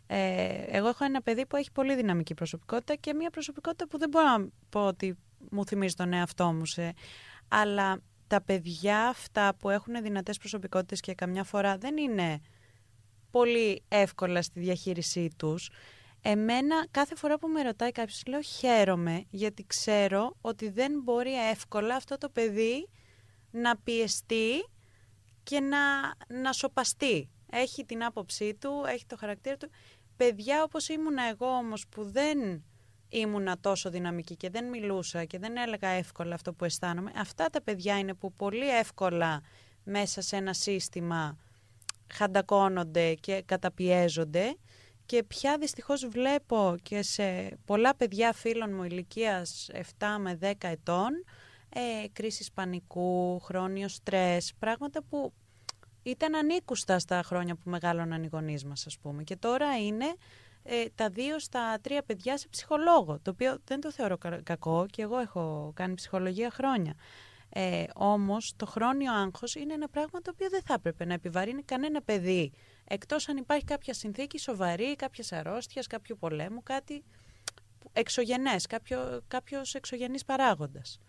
Ε, 0.08 0.64
εγώ 0.68 0.88
έχω 0.88 1.06
ένα 1.06 1.22
παιδί 1.22 1.46
που 1.46 1.56
έχει 1.56 1.72
πολύ 1.72 1.96
δυναμική 1.96 2.34
προσωπικότητα 2.34 2.96
και 2.96 3.14
μια 3.14 3.30
προσωπικότητα 3.30 3.88
που 3.88 3.98
δεν 3.98 4.10
μπορώ 4.10 4.38
να 4.38 4.48
πω 4.70 4.88
ότι 4.88 5.18
μου 5.50 5.66
θυμίζει 5.66 5.94
τον 5.96 6.14
εαυτό 6.14 6.54
μου. 6.54 6.66
Σε, 6.66 6.94
αλλά 7.48 8.02
τα 8.28 8.42
παιδιά 8.42 9.08
αυτά 9.08 9.56
που 9.56 9.70
έχουν 9.70 10.02
δυνατές 10.02 10.38
προσωπικότητες 10.38 11.00
και 11.00 11.14
καμιά 11.14 11.44
φορά 11.44 11.78
δεν 11.78 11.98
είναι 11.98 12.42
πολύ 13.32 13.84
εύκολα 13.88 14.42
στη 14.42 14.60
διαχείρισή 14.60 15.30
τους, 15.38 15.70
Εμένα 16.22 16.88
κάθε 16.92 17.16
φορά 17.16 17.40
που 17.40 17.48
με 17.48 17.62
ρωτάει 17.62 17.92
κάποιος 17.92 18.24
λέω 18.28 18.42
χαίρομαι 18.42 19.26
γιατί 19.30 19.66
ξέρω 19.68 20.36
ότι 20.42 20.70
δεν 20.70 21.02
μπορεί 21.04 21.50
εύκολα 21.50 21.96
αυτό 21.96 22.18
το 22.18 22.30
παιδί 22.30 22.90
να 23.52 23.78
πιεστεί 23.78 24.64
και 25.50 25.60
να, 25.60 25.80
να 26.42 26.54
σοπαστεί. 26.54 27.30
Έχει 27.52 27.86
την 27.86 28.04
άποψή 28.04 28.54
του, 28.54 28.84
έχει 28.88 29.06
το 29.06 29.18
χαρακτήρα 29.18 29.58
του. 29.58 29.70
Παιδιά 30.18 30.64
όπως 30.64 30.88
ήμουνα 30.88 31.24
εγώ 31.24 31.48
όμως 31.48 31.88
που 31.88 32.04
δεν 32.12 32.64
ήμουνα 33.10 33.60
τόσο 33.60 33.90
δυναμική 33.90 34.36
και 34.36 34.50
δεν 34.50 34.66
μιλούσα 34.66 35.26
και 35.26 35.40
δεν 35.40 35.58
έλεγα 35.58 35.88
εύκολα 35.88 36.36
αυτό 36.36 36.54
που 36.54 36.66
αισθάνομαι, 36.66 37.12
αυτά 37.16 37.46
τα 37.46 37.62
παιδιά 37.62 37.98
είναι 37.98 38.14
που 38.14 38.34
πολύ 38.34 38.78
εύκολα 38.78 39.42
μέσα 39.84 40.22
σε 40.22 40.36
ένα 40.36 40.54
σύστημα 40.54 41.38
χαντακώνονται 42.14 43.14
και 43.14 43.42
καταπιέζονται 43.46 44.56
και 45.06 45.24
πια 45.24 45.58
δυστυχώς 45.58 46.08
βλέπω 46.08 46.76
και 46.82 47.02
σε 47.02 47.58
πολλά 47.66 47.96
παιδιά 47.96 48.34
φίλων 48.34 48.74
μου 48.74 48.84
ηλικίας 48.84 49.70
7 49.74 49.82
με 50.20 50.40
10 50.42 50.52
ετών 50.60 51.24
ε, 51.70 52.08
κρίσεις 52.14 52.52
πανικού, 52.52 53.40
χρόνιο 53.40 53.88
στρες, 53.88 54.54
πράγματα 54.60 55.04
που 55.04 55.34
ήταν 56.04 56.36
ανήκουστα 56.36 57.00
στα 57.00 57.24
χρόνια 57.24 57.56
που 57.56 57.70
μεγάλωναν 57.70 58.24
οι 58.24 58.30
γονείς 58.32 58.66
μας 58.66 58.86
ας 58.86 58.98
πούμε 59.00 59.24
και 59.24 59.36
τώρα 59.36 59.78
είναι 59.78 60.06
ε, 60.64 60.86
τα 60.96 61.10
δύο 61.10 61.40
στα 61.40 61.78
τρία 61.82 62.04
παιδιά 62.04 62.38
σε 62.38 62.48
ψυχολόγο, 62.50 63.20
το 63.22 63.32
οποίο 63.32 63.58
δεν 63.64 63.80
το 63.80 63.92
θεωρώ 63.92 64.18
κακό 64.44 64.86
και 64.90 65.02
εγώ 65.02 65.18
έχω 65.18 65.72
κάνει 65.76 65.94
ψυχολογία 65.94 66.50
χρόνια. 66.50 66.94
Ε, 67.50 67.84
όμως 67.96 68.54
το 68.56 68.66
χρόνιο 68.66 69.14
άγχος 69.14 69.56
είναι 69.56 69.74
ένα 69.74 69.90
πράγμα 69.90 70.22
το 70.22 70.32
οποίο 70.34 70.50
δεν 70.50 70.62
θα 70.66 70.74
έπρεπε 70.74 71.06
να 71.06 71.14
επιβαρύνει 71.14 71.64
κανένα 71.64 72.02
παιδί. 72.02 72.52
Εκτός 72.84 73.30
αν 73.30 73.38
υπάρχει 73.38 73.64
κάποια 73.66 73.94
συνθήκη 73.94 74.40
σοβαρή, 74.40 74.96
κάποια 74.96 75.40
αρρώστιας, 75.40 75.88
κάποιο 75.88 76.16
πολέμου, 76.16 76.64
κάτι 76.64 77.04
εξωγενές, 77.94 78.66
κάποιο, 78.66 79.22
κάποιος 79.28 79.76
εξωγενής 79.76 80.26
παράγοντας. 80.26 81.00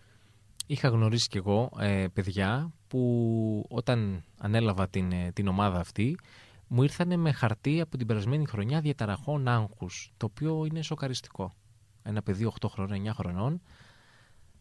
Είχα 0.71 0.89
γνωρίσει 0.89 1.29
κι 1.29 1.37
εγώ 1.37 1.71
ε, 1.79 2.07
παιδιά 2.13 2.73
που 2.89 3.67
όταν 3.69 4.25
ανέλαβα 4.39 4.89
την, 4.89 5.13
ε, 5.13 5.33
την 5.33 5.49
ομάδα 5.49 5.81
αυτή 5.81 6.19
μου 6.67 6.83
ήρθανε 6.83 7.17
με 7.17 7.33
χαρτί 7.33 7.81
από 7.81 7.97
την 7.97 8.07
περασμένη 8.07 8.47
χρονιά 8.47 8.81
διαταραχών 8.81 9.49
άγχους, 9.49 10.13
το 10.17 10.27
οποίο 10.27 10.65
είναι 10.65 10.83
σοκαριστικό. 10.83 11.53
Ένα 12.03 12.23
παιδί 12.23 12.53
8 12.61 12.69
χρονών, 12.69 13.07
9 13.07 13.13
χρονών, 13.15 13.61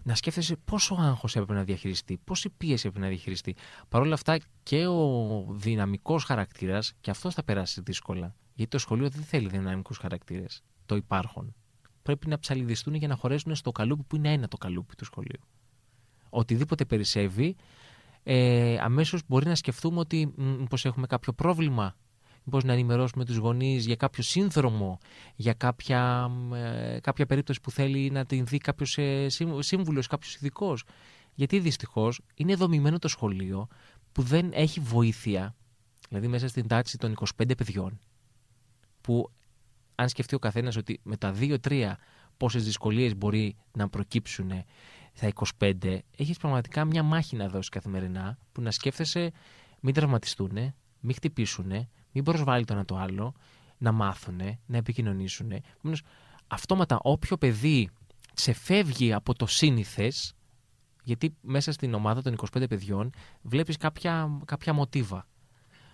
να 0.04 0.16
σκέφτεσαι 0.16 0.56
πόσο 0.56 0.96
άγχος 1.00 1.36
έπρεπε 1.36 1.54
να 1.54 1.64
διαχειριστεί, 1.64 2.20
πόση 2.24 2.50
πίεση 2.50 2.88
έπρεπε 2.88 3.06
να 3.06 3.12
διαχειριστεί. 3.12 3.56
Παρ' 3.90 4.02
όλα 4.02 4.14
αυτά 4.14 4.40
και 4.64 4.88
ο 4.88 5.46
δυναμικός 5.50 6.24
χαρακτήρας, 6.24 6.94
και 7.02 7.12
αυτός 7.12 7.34
θα 7.34 7.44
περάσει 7.44 7.82
δύσκολα. 7.82 8.36
Γιατί 8.54 8.72
το 8.72 8.78
σχολείο 8.78 9.10
δεν 9.10 9.24
θέλει 9.24 9.48
δυναμικούς 9.48 9.98
χαρακτήρες. 9.98 10.64
Το 10.86 10.96
υπάρχουν. 10.96 11.56
Πρέπει 12.02 12.28
να 12.28 12.40
ψαλιδιστούν 12.40 12.94
για 12.94 13.08
να 13.08 13.16
χωρέσουν 13.16 13.56
στο 13.56 13.72
καλούπι 13.72 14.04
που 14.04 14.16
είναι 14.16 14.34
ένα 14.34 14.48
το 14.48 14.58
καλούπι 14.58 14.96
του 14.96 15.06
σχολείου. 15.06 15.42
Οτιδήποτε 16.30 16.86
περισσεύει, 16.86 17.56
ε, 18.24 18.78
αμέσως 18.80 19.22
μπορεί 19.28 19.48
να 19.48 19.56
σκεφτούμε 19.56 20.00
ότι 20.00 20.34
μήπως 20.38 20.86
έχουμε 20.86 21.08
κάποιο 21.08 21.34
πρόβλημα 21.34 21.96
Μήπως 22.44 22.64
να 22.64 22.74
ενημερώσουμε 22.74 23.26
τους 23.26 23.36
γονείς 23.36 23.86
για 23.86 23.96
κάποιο 23.96 24.24
σύνδρομο, 24.24 25.00
για 25.36 25.54
κάποια, 25.54 26.32
ε, 26.54 27.00
κάποια 27.00 27.26
περίπτωση 27.26 27.62
που 27.62 27.72
θέλει 27.72 28.10
να 28.10 28.26
την 28.26 28.46
δει 28.46 28.58
κάποιος 28.58 28.98
ε, 28.98 29.28
σύμβουλος, 29.60 30.08
κάποιος 30.08 30.36
ειδικός. 30.36 30.84
Γιατί 31.34 31.60
δυστυχώς 31.60 32.22
είναι 32.36 32.56
δομημένο 32.56 33.00
το 33.00 33.08
σχολείο 33.08 33.68
που 34.12 34.22
δεν 34.22 34.50
έχει 34.54 34.80
βοήθεια, 34.80 35.56
δηλαδή 36.10 36.28
μέσα 36.28 36.48
στην 36.48 36.68
τάξη 36.68 36.98
των 36.98 37.12
25 37.12 37.56
παιδιών, 37.58 38.00
που 39.02 39.32
αν 39.96 40.10
σκεφτεί 40.10 40.36
ο 40.36 40.40
καθένας 40.40 40.76
ότι 40.76 41.00
με 41.04 41.18
τα 41.18 41.34
2-3 41.40 41.98
πόσες 42.38 42.64
δυσκολίες 42.64 43.16
μπορεί 43.16 43.56
να 43.78 43.90
προκύψουν 43.90 44.52
στα 45.20 45.32
25, 45.60 45.98
έχεις 46.18 46.38
πραγματικά 46.38 46.86
μια 46.86 47.04
μάχη 47.04 47.36
να 47.36 47.48
δώσεις 47.48 47.70
καθημερινά 47.70 48.38
που 48.52 48.62
να 48.62 48.72
σκέφτεσαι 48.72 49.32
μην 49.80 49.94
τραυματιστούν, 49.94 50.74
μην 51.00 51.16
χτυπήσουν, 51.16 51.88
μην 52.12 52.24
προσβάλλει 52.24 52.66
το 52.66 52.74
ένα 52.74 52.86
το 52.86 52.98
άλλο, 52.98 53.34
να 53.78 53.92
μάθουν, 53.92 54.42
να 54.66 54.78
επικοινωνήσουν. 54.78 55.52
αυτόματα 56.48 57.00
όποιο 57.02 57.38
παιδί 57.38 57.90
ξεφεύγει 58.34 59.14
από 59.14 59.34
το 59.34 59.46
σύνηθες, 59.46 60.34
γιατί 61.04 61.36
μέσα 61.42 61.72
στην 61.72 61.94
ομάδα 61.94 62.22
των 62.22 62.36
25 62.58 62.68
παιδιών 62.70 63.10
βλέπεις 63.42 63.78
κάποια, 63.78 64.40
κάποια 64.46 64.74
μοτίβα. 64.74 65.28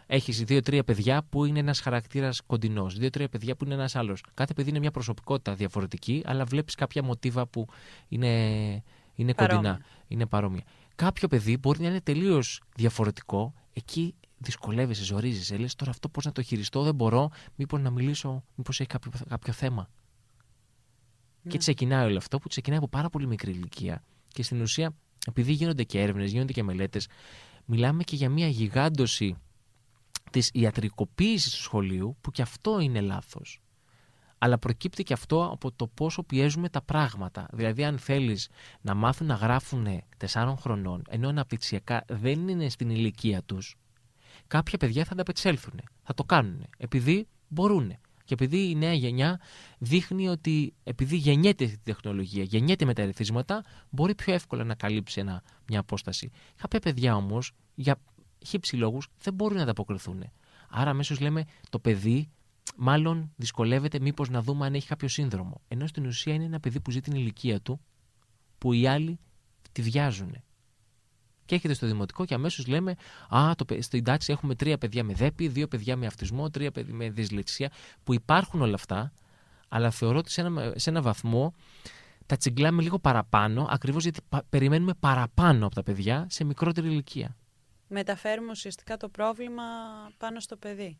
Έχεις 0.07 0.43
δύο-τρία 0.43 0.83
παιδιά 0.83 1.23
που 1.29 1.45
είναι 1.45 1.59
ένας 1.59 1.79
χαρακτήρας 1.79 2.41
κοντινός, 2.41 2.97
δύο-τρία 2.97 3.29
παιδιά 3.29 3.55
που 3.55 3.65
είναι 3.65 3.73
ένας 3.73 3.95
άλλος. 3.95 4.23
Κάθε 4.33 4.53
παιδί 4.53 4.69
είναι 4.69 4.79
μια 4.79 4.91
προσωπικότητα 4.91 5.53
διαφορετική, 5.53 6.21
αλλά 6.25 6.45
βλέπεις 6.45 6.75
κάποια 6.75 7.03
μοτίβα 7.03 7.47
που 7.47 7.67
είναι, 8.07 8.83
είναι 9.15 9.34
κοντινά, 9.34 9.80
είναι 10.08 10.25
παρόμοια. 10.25 10.63
Κάποιο 10.95 11.28
παιδί 11.28 11.58
μπορεί 11.58 11.82
να 11.82 11.88
είναι 11.88 12.01
τελείως 12.01 12.62
διαφορετικό. 12.75 13.54
Εκεί 13.73 14.15
δυσκολεύεσαι, 14.38 15.04
ζορίζεσαι. 15.04 15.58
Λες 15.58 15.75
τώρα 15.75 15.91
αυτό 15.91 16.10
πώς 16.10 16.25
να 16.25 16.32
το 16.32 16.41
χειριστώ, 16.41 16.84
δεν 16.84 16.95
μπορώ. 16.95 17.30
Μήπως 17.56 17.82
να 17.82 17.89
μιλήσω, 17.89 18.43
μήπως 18.56 18.80
έχει 18.80 18.89
κάποιο, 18.89 19.12
κάποιο 19.28 19.54
θέμα. 19.54 19.89
Ναι. 21.41 21.51
Και 21.51 21.58
ξεκινάει 21.58 22.06
όλο 22.06 22.17
αυτό 22.17 22.39
που 22.39 22.47
ξεκινάει 22.47 22.78
από 22.78 22.88
πάρα 22.88 23.10
πολύ 23.10 23.28
μικρή 23.28 23.51
ηλικία. 23.51 24.04
Και 24.28 24.43
στην 24.43 24.62
ουσία, 24.62 24.95
επειδή 25.28 25.51
γίνονται 25.51 25.84
και 25.84 26.01
έρευνες, 26.01 26.32
γίνονται 26.32 26.54
και 26.54 26.63
μελέτες, 26.63 27.08
μιλάμε 27.65 28.04
και 28.04 28.15
για 28.15 28.30
μια 28.30 28.47
γιγάντωση 28.47 29.36
της 30.32 30.49
ιατρικοποίησης 30.54 31.56
του 31.56 31.62
σχολείου, 31.62 32.17
που 32.21 32.32
και 32.32 32.41
αυτό 32.41 32.80
είναι 32.80 33.01
λάθος. 33.01 33.60
Αλλά 34.37 34.57
προκύπτει 34.57 35.03
και 35.03 35.13
αυτό 35.13 35.49
από 35.51 35.71
το 35.71 35.87
πόσο 35.87 36.23
πιέζουμε 36.23 36.69
τα 36.69 36.81
πράγματα. 36.81 37.47
Δηλαδή, 37.51 37.83
αν 37.83 37.97
θέλεις 37.97 38.49
να 38.81 38.93
μάθουν 38.93 39.27
να 39.27 39.35
γράφουν 39.35 39.87
4 40.17 40.53
χρονών, 40.59 41.01
ενώ 41.09 41.29
αναπτυξιακά 41.29 42.03
δεν 42.07 42.47
είναι 42.47 42.69
στην 42.69 42.89
ηλικία 42.89 43.43
τους, 43.43 43.75
κάποια 44.47 44.77
παιδιά 44.77 45.03
θα 45.03 45.13
ανταπεξέλθουν. 45.13 45.81
Θα 46.03 46.13
το 46.13 46.23
κάνουν. 46.23 46.65
Επειδή 46.77 47.27
μπορούν. 47.47 47.93
Και 48.23 48.33
επειδή 48.33 48.69
η 48.69 48.75
νέα 48.75 48.93
γενιά 48.93 49.39
δείχνει 49.77 50.27
ότι 50.27 50.73
επειδή 50.83 51.15
γεννιέται 51.15 51.65
τη 51.65 51.77
τεχνολογία, 51.77 52.43
γεννιέται 52.43 52.85
με 52.85 52.93
τα 52.93 53.01
ερεθίσματα, 53.01 53.63
μπορεί 53.89 54.15
πιο 54.15 54.33
εύκολα 54.33 54.63
να 54.63 54.75
καλύψει 54.75 55.19
ένα, 55.19 55.43
μια 55.67 55.79
απόσταση. 55.79 56.31
Κάποια 56.55 56.79
παιδιά 56.79 57.15
όμως, 57.15 57.51
για 57.75 57.99
χύψη 58.45 58.75
λόγους, 58.75 59.07
δεν 59.21 59.33
μπορούν 59.33 59.57
να 59.57 59.63
ανταποκριθούν. 59.63 60.23
Άρα, 60.69 60.89
αμέσως 60.89 61.19
λέμε 61.19 61.45
το 61.69 61.79
παιδί 61.79 62.29
μάλλον 62.75 63.32
δυσκολεύεται 63.36 63.99
μήπως 63.99 64.30
να 64.30 64.41
δούμε 64.41 64.65
αν 64.65 64.73
έχει 64.73 64.88
κάποιο 64.88 65.08
σύνδρομο. 65.08 65.62
Ενώ 65.67 65.88
στην 65.88 66.06
ουσία 66.06 66.34
είναι 66.34 66.45
ένα 66.45 66.60
παιδί 66.60 66.80
που 66.80 66.91
ζει 66.91 66.99
την 66.99 67.13
ηλικία 67.13 67.62
του, 67.62 67.80
που 68.58 68.73
οι 68.73 68.88
άλλοι 68.88 69.19
τη 69.71 69.82
βιάζουν 69.82 70.43
και 71.45 71.56
έχετε 71.56 71.73
στο 71.73 71.88
δημοτικό 71.88 72.25
και 72.25 72.34
αμέσως 72.34 72.67
λέμε 72.67 72.95
Α, 73.30 73.51
το, 73.56 73.65
στην 73.80 74.04
τάξη 74.04 74.32
έχουμε 74.32 74.56
τρία 74.56 74.78
παιδιά 74.78 75.04
με 75.04 75.13
δέπη, 75.13 75.47
δύο 75.47 75.67
παιδιά 75.67 75.95
με 75.95 76.06
αυτισμό, 76.06 76.49
τρία 76.49 76.71
παιδιά 76.71 76.93
με 76.93 77.10
δυσλεξία, 77.10 77.71
που 78.04 78.13
υπάρχουν 78.13 78.62
όλα 78.62 78.73
αυτά, 78.73 79.13
αλλά 79.67 79.91
θεωρώ 79.91 80.17
ότι 80.17 80.32
σε 80.32 80.41
ένα, 80.41 80.73
σε 80.75 80.89
ένα 80.89 81.01
βαθμό 81.01 81.54
τα 82.25 82.38
τσιγκλάμε 82.38 82.82
λίγο 82.82 82.99
παραπάνω, 82.99 83.67
ακριβώς 83.69 84.04
γιατί 84.04 84.19
περιμένουμε 84.49 84.93
παραπάνω 84.99 85.65
από 85.65 85.75
τα 85.75 85.84
παιδιά 85.84 86.28
σε 86.30 86.43
μικρότερη 86.43 86.88
ηλικία. 86.88 87.36
Μεταφέρουμε 87.88 88.51
ουσιαστικά 88.51 88.97
το 88.97 89.10
πρόβλημα 89.10 89.63
πάνω 90.17 90.39
στο 90.39 90.56
παιδί. 90.56 90.97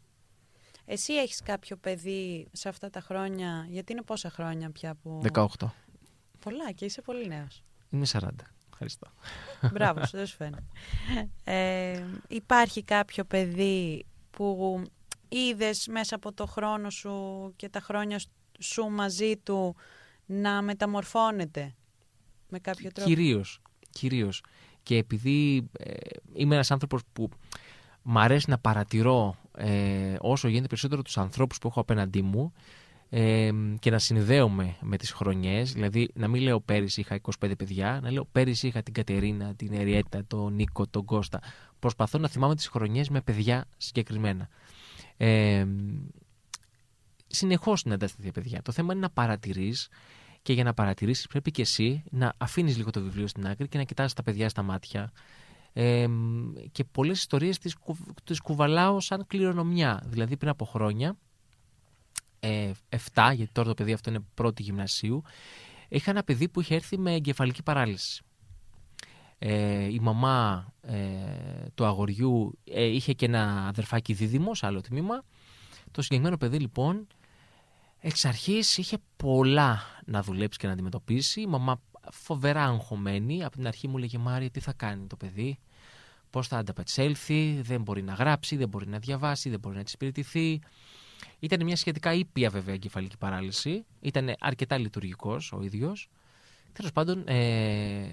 Εσύ 0.86 1.14
έχεις 1.14 1.42
κάποιο 1.42 1.78
παιδί 1.78 2.48
σε 2.52 2.70
αυτά 2.70 2.90
τα 2.90 3.02
χρόνια, 3.02 3.66
γιατί 3.70 3.92
είναι 3.92 4.02
πόσα 4.02 4.30
χρόνια 4.30 4.72
πια 4.72 4.96
που... 4.96 5.22
18. 5.34 5.46
Πολλά 6.40 6.72
και 6.72 6.86
είσαι 6.86 7.02
πολύ 7.02 7.28
νέος. 7.28 7.64
Είμαι 7.90 8.06
40. 8.12 8.28
Ευχαριστώ. 8.72 9.08
Μπράβο, 9.74 10.02
δεν 10.12 10.26
σου 10.26 10.36
φαίνεται. 10.36 10.64
Ε, 11.44 12.04
υπάρχει 12.28 12.84
κάποιο 12.84 13.24
παιδί 13.24 14.06
που 14.32 14.82
είδες 15.30 15.88
μέσα 15.88 16.16
από 16.16 16.34
το 16.34 16.46
χρόνο 16.46 16.90
σου 16.90 17.54
και 17.56 17.70
τα 17.70 17.80
χρόνια 17.80 18.20
σου 18.60 18.90
μαζί 18.90 19.38
του 19.38 19.76
να 20.26 20.62
μεταμορφώνεται 20.62 21.76
με 22.50 22.60
κάποιο 22.60 22.92
τρόπο; 22.92 23.10
Κυρίως, 23.10 23.62
κυρίως. 23.90 24.44
Και 24.84 24.98
επειδή 24.98 25.70
ε, 25.80 25.94
είμαι 26.34 26.56
ένας 26.56 26.72
άνθρωπος 26.72 27.02
που 27.14 27.30
μ' 28.02 28.18
αρέσει 28.18 28.50
να 28.50 28.58
παρατηρώ 28.58 29.36
ε, 29.58 30.16
όσο 30.20 30.48
γίνεται 30.48 30.68
περισσότερο 30.68 31.02
τους 31.02 31.18
ανθρώπους 31.18 31.58
που 31.58 31.68
έχω 31.68 31.80
απέναντί 31.80 32.22
μου, 32.22 32.54
ε, 33.10 33.50
και 33.80 33.92
να 33.92 34.00
συνδέομαι 34.00 34.76
με 34.82 34.98
τις 34.98 35.12
χρονιές, 35.12 35.74
δηλαδή 35.74 36.10
να 36.14 36.28
μην 36.28 36.42
λέω 36.42 36.60
πέρυσι 36.60 37.00
είχα 37.00 37.20
25 37.40 37.52
παιδιά, 37.58 38.00
να 38.04 38.12
λέω 38.12 38.26
πέρυσι 38.32 38.68
είχα 38.68 38.84
την 38.84 38.94
Κατερίνα, 38.94 39.56
την 39.56 39.74
Εριέτα, 39.74 40.26
τον 40.28 40.54
Νίκο, 40.54 40.88
τον 40.88 41.06
Κώστα. 41.06 41.40
Προσπαθώ 41.80 42.18
να 42.18 42.28
θυμάμαι 42.28 42.56
τις 42.56 42.68
χρονιές 42.68 43.10
με 43.10 43.22
παιδιά 43.22 43.66
συγκεκριμένα. 43.78 44.50
Ε, 45.18 45.66
συνεχώς 47.28 47.80
συναντάς 47.80 48.16
τέτοια 48.16 48.32
παιδιά. 48.32 48.62
Το 48.62 48.72
θέμα 48.72 48.94
είναι 48.94 49.02
να 49.02 49.10
παρατηρείς 49.10 49.88
και 50.42 50.54
για 50.54 50.64
να 50.64 50.74
παρατηρήσεις 50.74 51.28
πρέπει 51.28 51.52
και 51.52 51.62
εσύ 51.62 52.04
να 52.12 52.34
αφήνεις 52.38 52.78
λίγο 52.78 52.90
το 52.90 53.02
βιβλίο 53.02 53.28
στην 53.28 53.48
άκρη 53.48 53.68
και 53.68 53.78
να 53.78 53.84
κοιτάς 53.84 54.14
τα 54.14 54.24
παιδιά 54.24 54.50
στα 54.50 54.62
μάτια. 54.62 55.12
Ε, 55.78 56.08
και 56.72 56.84
πολλές 56.84 57.20
ιστορίες 57.20 57.58
τις, 57.58 57.76
τις 58.24 58.40
κουβαλάω 58.40 59.00
σαν 59.00 59.26
κληρονομιά. 59.28 60.04
Δηλαδή 60.06 60.38
πριν 60.38 60.50
από 60.50 60.66
χρόνια 60.66 61.18
ε, 62.40 62.72
7, 62.90 63.32
γιατί 63.36 63.52
τώρα 63.52 63.68
το 63.68 63.74
παιδί 63.74 63.94
αυτό 63.94 64.10
είναι 64.10 64.20
πρώτη 64.34 64.64
γυμνασίου, 64.64 65.24
είχα 65.88 66.12
ένα 66.12 66.24
παιδί 66.24 66.50
που 66.50 66.62
είχε 66.62 66.76
έρθει 66.76 66.98
με 66.98 67.14
εγκεφαλική 67.14 67.64
παράλυση. 67.64 68.24
Ε, 69.38 69.84
η 69.84 70.00
μαμά 70.00 70.68
ε, 70.82 70.96
του 71.76 71.86
αγοριού 71.86 72.60
ε, 72.64 72.84
είχε 72.84 73.14
και 73.14 73.26
ένα 73.26 73.68
αδερφάκι 73.68 74.14
δίδυμο 74.14 74.56
σε 74.56 74.66
άλλο 74.66 74.82
τμήμα. 74.82 75.24
Το 75.92 76.02
συγκεκριμένο 76.02 76.38
παιδί 76.38 76.60
λοιπόν 76.60 77.08
εξ 78.00 78.26
αρχής 78.26 78.78
είχε 78.78 78.98
πολλά 79.16 79.82
να 80.06 80.24
δουλέψει 80.24 80.60
και 80.60 80.68
να 80.68 80.74
αντιμετωπίσει. 80.74 81.42
Η 81.42 81.48
μαμά 81.48 81.82
φοβερά 82.12 82.64
αγχωμένη. 82.64 83.44
Από 83.44 83.56
την 83.56 83.68
αρχή 83.68 83.88
μου 83.88 83.98
λέγε 83.98 84.18
Μάρια 84.18 84.50
τι 84.50 84.60
θα 84.60 84.74
κάνει 84.74 85.08
το 85.08 85.16
παιδί, 85.16 85.60
πώς 86.30 86.48
θα 86.48 86.58
ανταπεξέλθει, 86.58 87.62
δεν 87.62 87.82
μπορεί 87.82 88.02
να 88.02 88.14
γράψει, 88.14 88.56
δεν 88.56 88.70
μπορεί 88.70 88.88
να 88.88 89.00
διαβάσει, 89.00 89.50
δεν 89.50 89.60
μπορεί 89.60 89.76
να 89.76 89.82
εξυπηρετηθεί. 89.82 90.62
Ήταν 91.40 91.64
μια 91.64 91.76
σχετικά 91.76 92.14
ήπια 92.14 92.50
βέβαια 92.50 92.74
εγκεφαλική 92.74 93.18
παράλυση. 93.18 93.86
Ήταν 94.02 94.36
αρκετά 94.40 94.78
λειτουργικός 94.78 95.52
ο 95.52 95.64
ίδιος. 95.64 96.10
Τέλος 96.74 96.92
πάντων, 96.92 97.24
ε, 97.28 98.10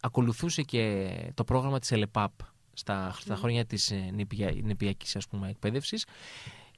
ακολουθούσε 0.00 0.62
και 0.62 1.10
το 1.34 1.44
πρόγραμμα 1.44 1.78
της 1.78 1.90
ΕΛΕΠΑΠ 1.92 2.32
στα, 2.72 3.16
στα 3.18 3.36
χρόνια 3.36 3.64
της 3.64 3.90
ε, 3.90 4.10
νηπια, 4.12 4.52
νηπιακής 4.62 5.16
ας 5.16 5.28
πούμε, 5.28 5.48
εκπαίδευσης 5.48 6.06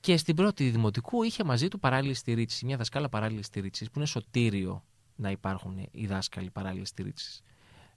και 0.01 0.17
στην 0.17 0.35
πρώτη 0.35 0.71
δημοτικού 0.71 1.23
είχε 1.23 1.45
μαζί 1.45 1.69
του 1.69 1.79
παράλληλη 1.79 2.15
στηρίξη, 2.15 2.65
μια 2.65 2.77
δασκάλα 2.77 3.09
παράλληλη 3.09 3.43
στηρίξη, 3.43 3.85
που 3.85 3.93
είναι 3.97 4.07
σωτήριο 4.07 4.85
να 5.21 5.31
υπάρχουν 5.31 5.89
οι 5.91 6.07
δάσκαλοι 6.07 6.51
παράλληλη 6.51 6.87
στηρίξη. 6.87 7.43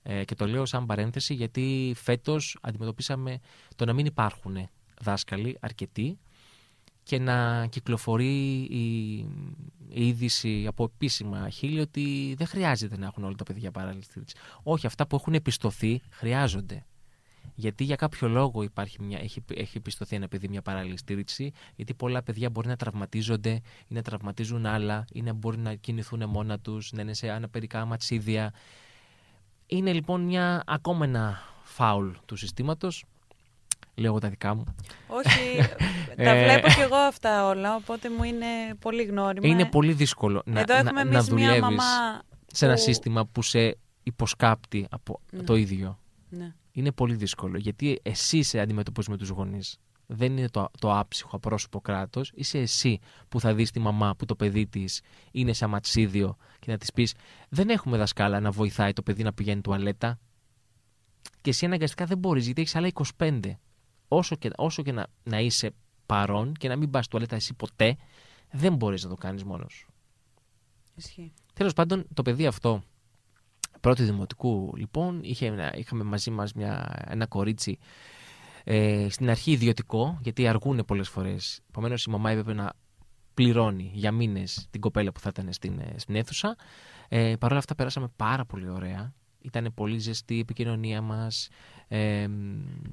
Ε, 0.03 0.23
και 0.23 0.36
το 0.36 0.47
λέω 0.47 0.65
σαν 0.65 0.86
παρένθεση 0.86 1.33
γιατί 1.33 1.93
φέτος 1.95 2.57
αντιμετωπίσαμε 2.62 3.39
το 3.75 3.86
να 3.86 3.93
μην 3.93 4.05
υπάρχουν 4.05 4.69
δάσκαλοι 5.01 5.57
αρκετοί 5.59 6.19
και 7.03 7.19
να 7.19 7.67
κυκλοφορεί 7.67 8.67
η, 8.69 9.15
η 9.89 10.07
είδηση 10.07 10.65
από 10.67 10.83
επίσημα 10.83 11.49
χείλη 11.49 11.79
ότι 11.79 12.36
δεν 12.38 12.47
χρειάζεται 12.47 12.97
να 12.97 13.05
έχουν 13.05 13.23
όλα 13.23 13.36
τα 13.36 13.43
παιδιά 13.43 13.71
παράλληλη 13.71 14.03
στήριξη. 14.03 14.36
Όχι, 14.63 14.86
αυτά 14.86 15.07
που 15.07 15.15
έχουν 15.15 15.33
επιστοθεί 15.33 16.01
χρειάζονται. 16.09 16.86
Γιατί 17.56 17.84
για 17.84 17.96
κάποιο 17.96 18.28
λόγο 18.28 18.63
υπάρχει 18.63 19.02
μια, 19.02 19.20
έχει, 19.20 19.44
έχει 19.56 19.78
επιστοθεί 19.78 20.16
ένα 20.16 20.28
παιδί 20.28 20.48
μια 20.48 20.62
παράλληλη 20.62 20.98
στήριξη, 20.98 21.52
γιατί 21.76 21.94
πολλά 21.94 22.24
παιδιά 22.24 22.50
μπορεί 22.50 22.68
να 22.68 22.76
τραυματίζονται 22.76 23.52
ή 23.88 23.94
να 23.94 24.02
τραυματίζουν 24.02 24.66
άλλα 24.66 25.06
ή 25.13 25.22
να 25.22 25.34
μπορεί 25.34 25.58
να 25.58 25.74
κινηθούν 25.74 26.30
μόνα 26.30 26.60
τους, 26.60 26.92
να 26.92 27.02
είναι 27.02 27.13
σε 27.13 27.30
αναπερικά 27.30 27.86
ματσίδια. 27.86 28.54
Είναι 29.68 29.94
λοιπόν 29.94 30.22
μια 30.22 30.63
ακόμα 30.66 31.06
ένα 31.06 31.42
φάουλ 31.63 32.10
του 32.26 32.36
συστήματος 32.36 33.04
Λέω 33.96 34.20
τα 34.20 34.30
δικά 34.30 34.54
μου. 34.56 34.63
Όχι, 35.08 35.58
τα 36.24 36.30
ε, 36.30 36.44
βλέπω 36.44 36.68
κι 36.68 36.80
εγώ 36.80 36.96
αυτά 36.96 37.48
όλα, 37.48 37.76
οπότε 37.76 38.10
μου 38.10 38.24
είναι 38.24 38.46
πολύ 38.80 39.04
γνώριμα. 39.04 39.48
Είναι 39.48 39.66
πολύ 39.66 39.94
δύσκολο 39.94 40.42
να, 40.46 40.60
Εδώ 40.60 40.76
έχουμε 40.76 41.04
να, 41.04 41.12
να 41.12 41.24
δουλεύεις 41.24 41.60
μαμά 41.62 42.22
σε 42.48 42.66
ένα 42.66 42.74
που- 42.74 42.80
σύστημα 42.82 43.26
που 43.26 43.42
σε 43.42 43.78
υποσκάπτει 44.04 44.88
από 44.89 45.20
Ναι. 45.32 45.44
το 45.44 45.56
ίδιο. 45.56 46.00
Ναι. 46.30 46.54
Είναι 46.75 46.91
πολύ 46.91 47.15
δύσκολο, 47.15 47.57
γιατί 47.57 47.99
εσύ 48.03 48.43
σε 48.43 48.59
αντιμετωπίζεις 48.59 49.09
με 49.09 49.17
τους 49.17 49.29
γονείς. 49.29 49.77
Δεν 50.05 50.38
είναι 50.38 50.49
το, 50.49 50.69
το 50.79 50.97
άψυχο, 50.97 51.36
απρόσωπο 51.36 51.81
κράτος. 51.81 52.31
Είσαι 52.36 52.57
εσύ 52.57 52.99
που 53.29 53.39
θα 53.39 53.53
δεις 53.53 53.71
τη 53.71 53.79
μαμά 53.79 54.15
που 54.15 54.25
το 54.25 54.36
παιδί 54.36 54.67
της 54.67 55.01
είναι 55.31 55.53
σε 55.53 55.65
αματσίδιο 55.65 56.38
και 56.59 56.71
να 56.71 56.77
της 56.77 56.91
πεις: 56.91 57.13
Δεν 57.49 57.69
έχουμε 57.69 57.97
δασκάλα 57.97 58.39
να 58.39 58.51
βοηθάει 58.51 58.93
το 58.93 59.01
παιδί 59.01 59.23
να 59.23 59.33
πηγαίνει 59.33 59.62
τουαλέτα. 59.62 60.19
Και 61.41 61.49
εσύ 61.49 61.65
αναγκαστικά 61.65 62.05
δεν 62.05 62.17
μπορείς, 62.17 62.45
γιατί 62.45 62.62
έχεις 62.62 62.75
άλλα 62.75 62.89
25. 63.17 63.39
Όσο 64.07 64.36
και, 64.36 64.49
όσο 64.55 64.83
και 64.83 64.91
να, 64.91 65.07
να 65.23 65.39
είσαι 65.39 65.71
παρόν 66.05 66.53
και 66.53 66.67
να 66.67 66.75
μην 66.75 66.89
πας 66.89 67.07
τουαλέτα 67.07 67.36
εσύ 67.36 67.53
ποτέ, 67.53 67.97
δεν 68.51 68.75
μπορείς 68.75 69.03
να 69.03 69.09
το 69.09 69.15
κάνεις 69.15 69.43
μόνος 69.43 69.73
σου. 69.73 69.93
Ισχύει. 70.95 71.33
Τέλος 71.53 71.73
πάντων, 71.73 72.05
το 72.13 72.21
παιδί 72.21 72.45
αυτό, 72.47 72.83
πρώτη 73.84 74.04
δημοτικού, 74.04 74.74
λοιπόν, 74.76 75.19
είχε, 75.24 75.46
ένα- 75.46 75.76
είχαμε 75.78 76.04
μαζί 76.04 76.32
μας 76.32 76.52
ένα 77.08 77.26
κορίτσι 77.28 77.78
ε, 78.63 79.08
στην 79.10 79.30
αρχή 79.30 79.52
ιδιωτικό, 79.52 80.17
γιατί 80.22 80.48
αργούν 80.48 80.84
πολλές 80.88 81.10
φορές. 81.10 81.60
Επομένως, 81.69 82.04
η 82.06 82.10
μαμά 82.10 82.32
έπρεπε 82.32 82.54
να 82.54 82.74
πληρώνει 83.34 83.91
για 83.93 84.12
μήνες 84.12 84.67
την 84.69 84.82
κοπέλα 84.82 85.12
που 85.12 85.19
θα 85.19 85.30
ήταν 85.30 85.54
στην, 85.54 85.80
ε, 85.80 85.93
στην 85.96 86.15
αίθουσα. 86.15 86.56
Ε, 87.10 87.36
Παρ' 87.39 87.50
όλα 87.50 87.60
αυτά, 87.60 87.76
περάσαμε 87.76 88.08
πάρα 88.15 88.46
πολύ 88.46 88.69
ωραία. 88.69 89.13
Ήταν 89.41 89.72
πολύ 89.74 89.98
ζεστή 89.98 90.36
η 90.36 90.39
επικοινωνία 90.39 91.02
μας 91.02 91.50
ε, 91.88 92.28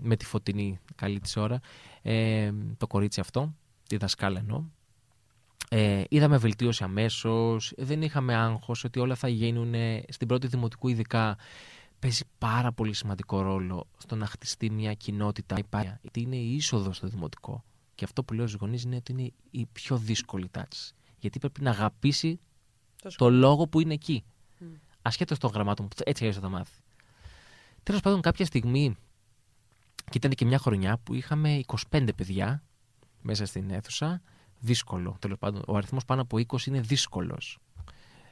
με 0.00 0.16
τη 0.16 0.24
φωτεινή 0.24 0.78
καλή 0.94 1.20
της 1.20 1.36
ώρα. 1.36 1.60
Ε, 2.02 2.52
το 2.76 2.86
κορίτσι 2.86 3.20
αυτό, 3.20 3.54
τη 3.88 3.96
δασκάλα 3.96 4.38
εννοώ. 4.38 4.64
Ε, 5.68 6.02
είδαμε 6.08 6.36
βελτίωση 6.36 6.84
αμέσως. 6.84 7.72
Δεν 7.76 8.02
είχαμε 8.02 8.34
άγχος 8.34 8.84
ότι 8.84 8.98
όλα 8.98 9.14
θα 9.14 9.28
γίνουν 9.28 9.74
στην 10.08 10.28
πρώτη 10.28 10.46
δημοτικού, 10.46 10.88
ειδικά. 10.88 11.38
Παίζει 11.98 12.24
πάρα 12.38 12.72
πολύ 12.72 12.94
σημαντικό 12.94 13.40
ρόλο 13.40 13.86
στο 13.98 14.16
να 14.16 14.26
χτιστεί 14.26 14.70
μια 14.70 14.94
κοινότητα. 14.94 15.58
Υπάρχει, 15.58 15.98
γιατί 16.02 16.20
είναι 16.20 16.36
η 16.36 16.54
είσοδος 16.54 16.96
στο 16.96 17.08
δημοτικό. 17.08 17.64
Και 17.94 18.04
αυτό 18.04 18.24
που 18.24 18.34
λέω 18.34 18.46
στους 18.46 18.60
γονείς 18.60 18.82
είναι 18.82 18.96
ότι 18.96 19.12
είναι 19.12 19.32
η 19.50 19.66
πιο 19.72 19.96
δύσκολη 19.96 20.48
τάξη. 20.48 20.94
Γιατί 21.18 21.38
πρέπει 21.38 21.62
να 21.62 21.70
αγαπήσει 21.70 22.40
Το 23.02 23.10
το 23.16 23.30
λόγο 23.30 23.66
που 23.66 23.80
είναι 23.80 23.94
εκεί. 23.94 24.24
Μμ. 24.58 24.66
Ασχέτως 25.02 25.38
των 25.38 25.50
γραμμάτων 25.50 25.88
που 25.88 25.96
έτσι 26.04 26.22
αλλιώς 26.22 26.36
θα 26.36 26.42
τα 26.42 26.48
μάθει. 26.48 26.80
Τέλος 27.82 28.00
πάντων, 28.00 28.20
κάποια 28.20 28.46
στιγμή, 28.46 28.96
και 30.04 30.16
ήταν 30.16 30.30
και 30.30 30.44
μια 30.44 30.58
χρονιά 30.58 30.98
που 30.98 31.14
είχαμε 31.14 31.60
25 31.90 32.08
παιδιά 32.16 32.62
μέσα 33.22 33.46
στην 33.46 33.70
αίθουσα. 33.70 34.22
Δύσκολο. 34.60 35.16
Τέλος 35.18 35.38
πάντων, 35.38 35.62
ο 35.66 35.76
αριθμός 35.76 36.04
πάνω 36.04 36.22
από 36.22 36.36
20 36.38 36.66
είναι 36.66 36.80
δύσκολος. 36.80 37.58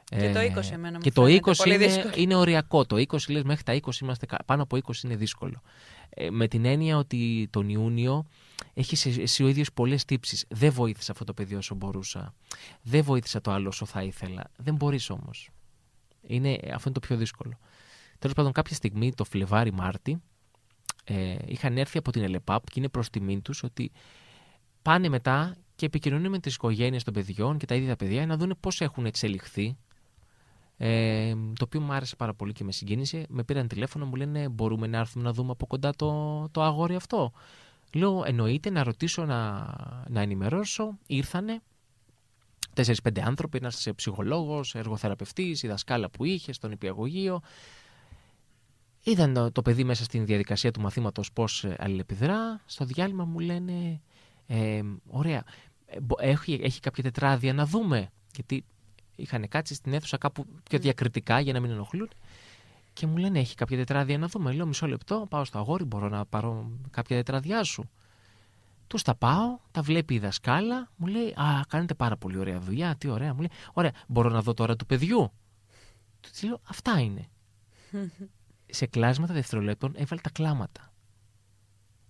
Και 0.04 0.32
το 0.32 0.40
20 0.40 0.72
εμένα 0.72 0.96
μου 0.96 1.02
Και 1.02 1.12
το 1.12 1.22
φαίνεται 1.24 1.50
20 1.50 1.54
πολύ 1.56 1.74
είναι, 1.74 1.86
δύσκολο. 1.86 2.12
είναι 2.16 2.34
οριακό. 2.34 2.86
Το 2.86 2.96
20 2.96 3.28
λες 3.28 3.42
μέχρι 3.42 3.62
τα 3.62 3.72
20 3.72 4.00
είμαστε 4.02 4.26
κα- 4.26 4.44
πάνω 4.44 4.62
από 4.62 4.76
20 4.76 5.04
είναι 5.04 5.16
δύσκολο. 5.16 5.62
Ε, 6.10 6.30
με 6.30 6.48
την 6.48 6.64
έννοια 6.64 6.96
ότι 6.96 7.48
τον 7.52 7.68
Ιούνιο 7.68 8.26
έχει 8.74 9.20
εσύ 9.20 9.42
ο 9.44 9.48
ίδιος 9.48 9.72
πολλές 9.72 10.04
τύψεις. 10.04 10.44
Δεν 10.48 10.72
βοήθησα 10.72 11.12
αυτό 11.12 11.24
το 11.24 11.34
παιδί 11.34 11.54
όσο 11.54 11.74
μπορούσα. 11.74 12.34
Δεν 12.82 13.02
βοήθησα 13.02 13.40
το 13.40 13.50
άλλο 13.50 13.68
όσο 13.68 13.86
θα 13.86 14.02
ήθελα. 14.02 14.50
Δεν 14.56 14.74
μπορείς 14.74 15.10
όμως. 15.10 15.50
Είναι, 16.26 16.50
αυτό 16.50 16.82
είναι 16.88 16.98
το 17.00 17.00
πιο 17.00 17.16
δύσκολο. 17.16 17.58
Τέλος 18.18 18.34
πάντων, 18.36 18.52
κάποια 18.52 18.76
στιγμή, 18.76 19.12
το 19.14 19.24
Φλεβάρι-Μάρτι, 19.24 20.22
ε, 21.04 21.36
είχαν 21.46 21.78
έρθει 21.78 21.98
από 21.98 22.10
την 22.12 22.22
ΕΛΕΠΑΠ 22.22 22.64
και 22.64 22.72
είναι 22.78 22.88
προς 22.88 23.10
τιμήν 23.10 23.42
τους 23.42 23.62
ότι 23.62 23.90
πάνε 24.82 25.08
μετά 25.08 25.56
και 25.78 25.86
επικοινωνούν 25.86 26.30
με 26.30 26.38
τις 26.38 26.54
οικογένειες 26.54 27.04
των 27.04 27.14
παιδιών 27.14 27.58
και 27.58 27.66
τα 27.66 27.74
ίδια 27.74 27.88
τα 27.88 27.96
παιδιά 27.96 28.26
να 28.26 28.36
δουν 28.36 28.56
πώς 28.60 28.80
έχουν 28.80 29.06
εξελιχθεί. 29.06 29.76
Ε, 30.76 31.34
το 31.34 31.64
οποίο 31.64 31.80
μου 31.80 31.92
άρεσε 31.92 32.16
πάρα 32.16 32.34
πολύ 32.34 32.52
και 32.52 32.64
με 32.64 32.72
συγκίνησε. 32.72 33.26
Με 33.28 33.44
πήραν 33.44 33.68
τηλέφωνο, 33.68 34.06
μου 34.06 34.14
λένε: 34.14 34.48
Μπορούμε 34.48 34.86
να 34.86 34.98
έρθουμε 34.98 35.24
να 35.24 35.32
δούμε 35.32 35.50
από 35.50 35.66
κοντά 35.66 35.92
το, 35.96 36.48
το 36.50 36.62
αγόρι 36.62 36.94
αυτό. 36.94 37.32
Λέω: 37.94 38.22
Εννοείται, 38.26 38.70
να 38.70 38.82
ρωτήσω, 38.82 39.24
να, 39.24 39.66
να 40.08 40.20
ενημερώσω. 40.20 40.98
Ήρθανε. 41.06 41.60
4-5 42.74 43.20
άνθρωποι, 43.20 43.58
ένας 43.58 43.88
ψυχολόγος, 43.96 44.74
εργοθεραπευτής, 44.74 45.62
η 45.62 45.68
δασκάλα 45.68 46.10
που 46.10 46.24
είχε 46.24 46.52
στον 46.52 46.72
υπηαγωγείο. 46.72 47.40
Είδαν 49.02 49.34
το, 49.34 49.52
το 49.52 49.62
παιδί 49.62 49.84
μέσα 49.84 50.04
στην 50.04 50.26
διαδικασία 50.26 50.70
του 50.70 50.80
μαθήματος 50.80 51.32
πώς 51.32 51.66
αλληλεπιδρά. 51.78 52.60
Στο 52.66 52.84
διάλειμμα 52.84 53.24
μου 53.24 53.38
λένε: 53.38 54.00
ε, 54.50 54.80
Ωραία, 55.06 55.38
ε, 55.38 55.42
μπο- 55.42 55.67
έχει, 56.18 56.60
έχει 56.62 56.80
κάποια 56.80 57.02
τετράδια 57.02 57.52
να 57.52 57.66
δούμε. 57.66 58.10
Γιατί 58.34 58.64
είχαν 59.16 59.48
κάτσει 59.48 59.74
στην 59.74 59.92
αίθουσα 59.92 60.16
κάπου 60.16 60.46
πιο 60.62 60.78
διακριτικά 60.78 61.40
για 61.40 61.52
να 61.52 61.60
μην 61.60 61.70
ενοχλούν. 61.70 62.08
Και 62.92 63.06
μου 63.06 63.16
λένε: 63.16 63.38
Έχει 63.38 63.54
κάποια 63.54 63.76
τετράδια 63.76 64.18
να 64.18 64.26
δούμε. 64.26 64.52
Λέω: 64.52 64.66
Μισό 64.66 64.86
λεπτό, 64.86 65.26
πάω 65.30 65.44
στο 65.44 65.58
αγόρι, 65.58 65.84
μπορώ 65.84 66.08
να 66.08 66.24
πάρω 66.24 66.70
κάποια 66.90 67.16
τετραδιά 67.16 67.62
σου. 67.62 67.90
Τους 68.86 69.02
τα 69.02 69.14
πάω, 69.14 69.58
τα 69.70 69.82
βλέπει 69.82 70.14
η 70.14 70.18
δασκάλα, 70.18 70.90
μου 70.96 71.06
λέει: 71.06 71.28
Α, 71.28 71.64
κάνετε 71.68 71.94
πάρα 71.94 72.16
πολύ 72.16 72.38
ωραία 72.38 72.60
δουλειά, 72.60 72.96
τι 72.96 73.08
ωραία. 73.08 73.34
Μου 73.34 73.38
λέει: 73.38 73.50
Ωραία, 73.72 73.92
μπορώ 74.06 74.28
να 74.28 74.42
δω 74.42 74.54
τώρα 74.54 74.76
του 74.76 74.86
παιδιού. 74.86 75.32
Του 76.20 76.30
της 76.30 76.42
λέω: 76.42 76.60
Αυτά 76.68 77.00
είναι. 77.00 77.28
Σε 78.70 78.86
κλάσματα 78.86 79.32
δευτερολέπτων 79.32 79.92
έβαλε 79.96 80.20
τα 80.20 80.30
κλάματα. 80.30 80.92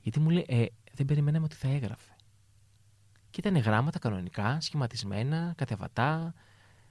Γιατί 0.00 0.20
μου 0.20 0.30
λέει: 0.30 0.44
ε, 0.48 0.66
Δεν 0.92 1.06
περιμέναμε 1.06 1.44
ότι 1.44 1.56
θα 1.56 1.68
έγραφε. 1.68 2.16
Και 3.30 3.40
ήταν 3.40 3.56
γράμματα 3.56 3.98
κανονικά, 3.98 4.60
σχηματισμένα, 4.60 5.52
κατεβατά, 5.56 6.34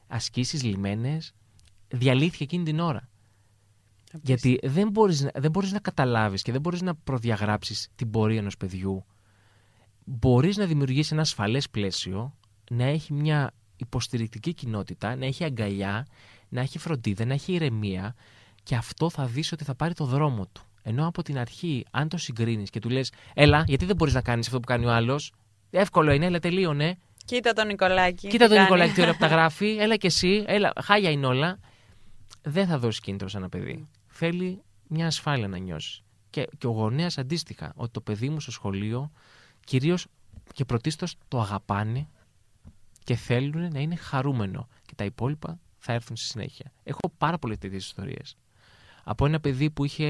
ασκήσεις 0.08 0.63
λιμένες. 0.63 1.34
Διαλύθηκε 1.88 2.43
εκείνη 2.43 2.63
την 2.63 2.80
ώρα. 2.80 3.10
Γιατί 4.21 4.60
δεν 4.63 4.89
μπορείς, 4.89 5.21
να- 5.21 5.32
δεν 5.36 5.52
μπορείς 5.52 5.71
να 5.71 5.80
καταλάβεις 5.80 6.41
και 6.41 6.52
δεν 6.52 6.62
μπορείς 6.62 6.82
να 6.82 6.95
προδιαγράψεις 6.95 7.89
την 7.95 8.10
πορεία 8.12 8.39
ενός 8.39 8.58
παιδιού. 8.58 9.06
Μπορείς 10.06 10.58
να 10.58 10.65
δημιουργήσεις 10.65 11.12
ένα 11.12 11.21
ασφαλές 11.21 11.69
πλαίσιο, 11.69 12.38
να 12.69 12.84
έχει 12.84 13.13
μια 13.13 13.52
υποστηρικτική 13.76 14.54
κοινότητα, 14.54 15.15
να 15.15 15.26
έχει 15.26 15.43
αγκαλιά, 15.43 16.06
να 16.50 16.62
έχει 16.62 16.78
φροντίδα, 16.78 17.26
να 17.26 17.34
έχει 17.34 17.54
ηρεμία 17.54 18.15
και 18.63 18.76
αυτό 18.76 19.10
θα 19.10 19.26
δεις 19.26 19.52
ότι 19.52 19.63
θα 19.63 19.76
πάρει 19.76 19.93
το 19.93 20.06
δρόμο 20.06 20.45
του. 20.45 20.62
Ενώ 20.82 21.08
από 21.08 21.21
την 21.23 21.38
αρχή, 21.38 21.86
αν 21.91 22.10
το 22.10 22.17
συγκρίνεις 22.17 22.69
και 22.69 22.80
του 22.80 22.89
λες 22.89 23.12
«Έλα, 23.34 23.63
γιατί 23.67 23.86
δεν 23.86 23.95
μπορείς 23.95 24.13
να 24.13 24.21
κάνεις 24.21 24.47
αυτό 24.47 24.60
που 24.60 24.67
κάνει 24.67 24.86
ο 24.86 24.91
άλλος, 24.91 25.32
εύκολο 25.69 26.12
είναι, 26.12 26.25
έλα 26.25 26.39
τελείωνε». 26.39 26.97
Κοίτα 27.25 27.53
τον 27.53 27.67
Νικολάκη. 27.67 28.27
Κοίτα 28.27 28.47
τον 28.47 28.62
Νικολάκη 28.62 28.93
τι 28.93 29.01
ώρα 29.01 29.12
που 29.12 29.17
τα 29.17 29.27
γράφει. 29.36 29.77
Έλα 29.80 29.95
και 29.95 30.08
εσύ. 30.08 30.43
Έλα, 30.47 30.73
χάλια 30.84 31.10
είναι 31.10 31.25
όλα. 31.25 31.60
Δεν 32.41 32.67
θα 32.67 32.80
δώσει 32.80 33.01
κίνητρο 33.01 33.27
σε 33.27 33.38
ένα 33.38 33.49
παιδί. 33.49 33.88
Θέλει 34.08 34.62
μια 34.88 35.06
ασφάλεια 35.06 35.47
να 35.47 35.58
νιώσει. 35.58 36.03
Και, 36.30 36.47
και 36.58 36.67
ο 36.67 36.69
γονέας 36.69 37.17
αντίστοιχα, 37.17 37.73
ότι 37.75 37.91
το 37.91 38.01
παιδί 38.01 38.30
μου 38.30 38.39
στο 38.39 38.51
σχολείο 38.51 39.12
κυρίως 39.63 40.08
και 40.53 40.65
πρωτίστως 40.65 41.15
το 41.27 41.39
αγαπάνε 41.39 42.08
και 43.03 43.15
θέλουν 43.15 43.71
να 43.71 43.80
είναι 43.80 43.95
χαρούμενο. 43.95 44.67
Και 44.86 44.93
τα 44.95 45.03
υπόλοιπα 45.03 45.60
θα 45.77 45.93
έρθουν 45.93 46.15
στη 46.15 46.27
συνέχεια. 46.27 46.71
Έχω 46.84 47.12
πάρα 47.17 47.38
πολλές 47.38 47.58
τέτοιες 47.58 47.86
ιστορίες. 47.86 48.38
Από 49.03 49.25
ένα 49.25 49.39
παιδί 49.39 49.69
που 49.69 49.86
είχε 49.86 50.08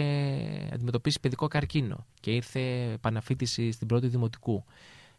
αντιμετωπίσει 0.74 1.20
παιδικό 1.20 1.48
καρκίνο 1.48 2.06
και 2.20 2.32
ήρθε 2.32 2.92
επαναφήτηση 2.92 3.72
στην 3.72 3.88
πρώτη 3.88 4.08
δημοτικού. 4.08 4.66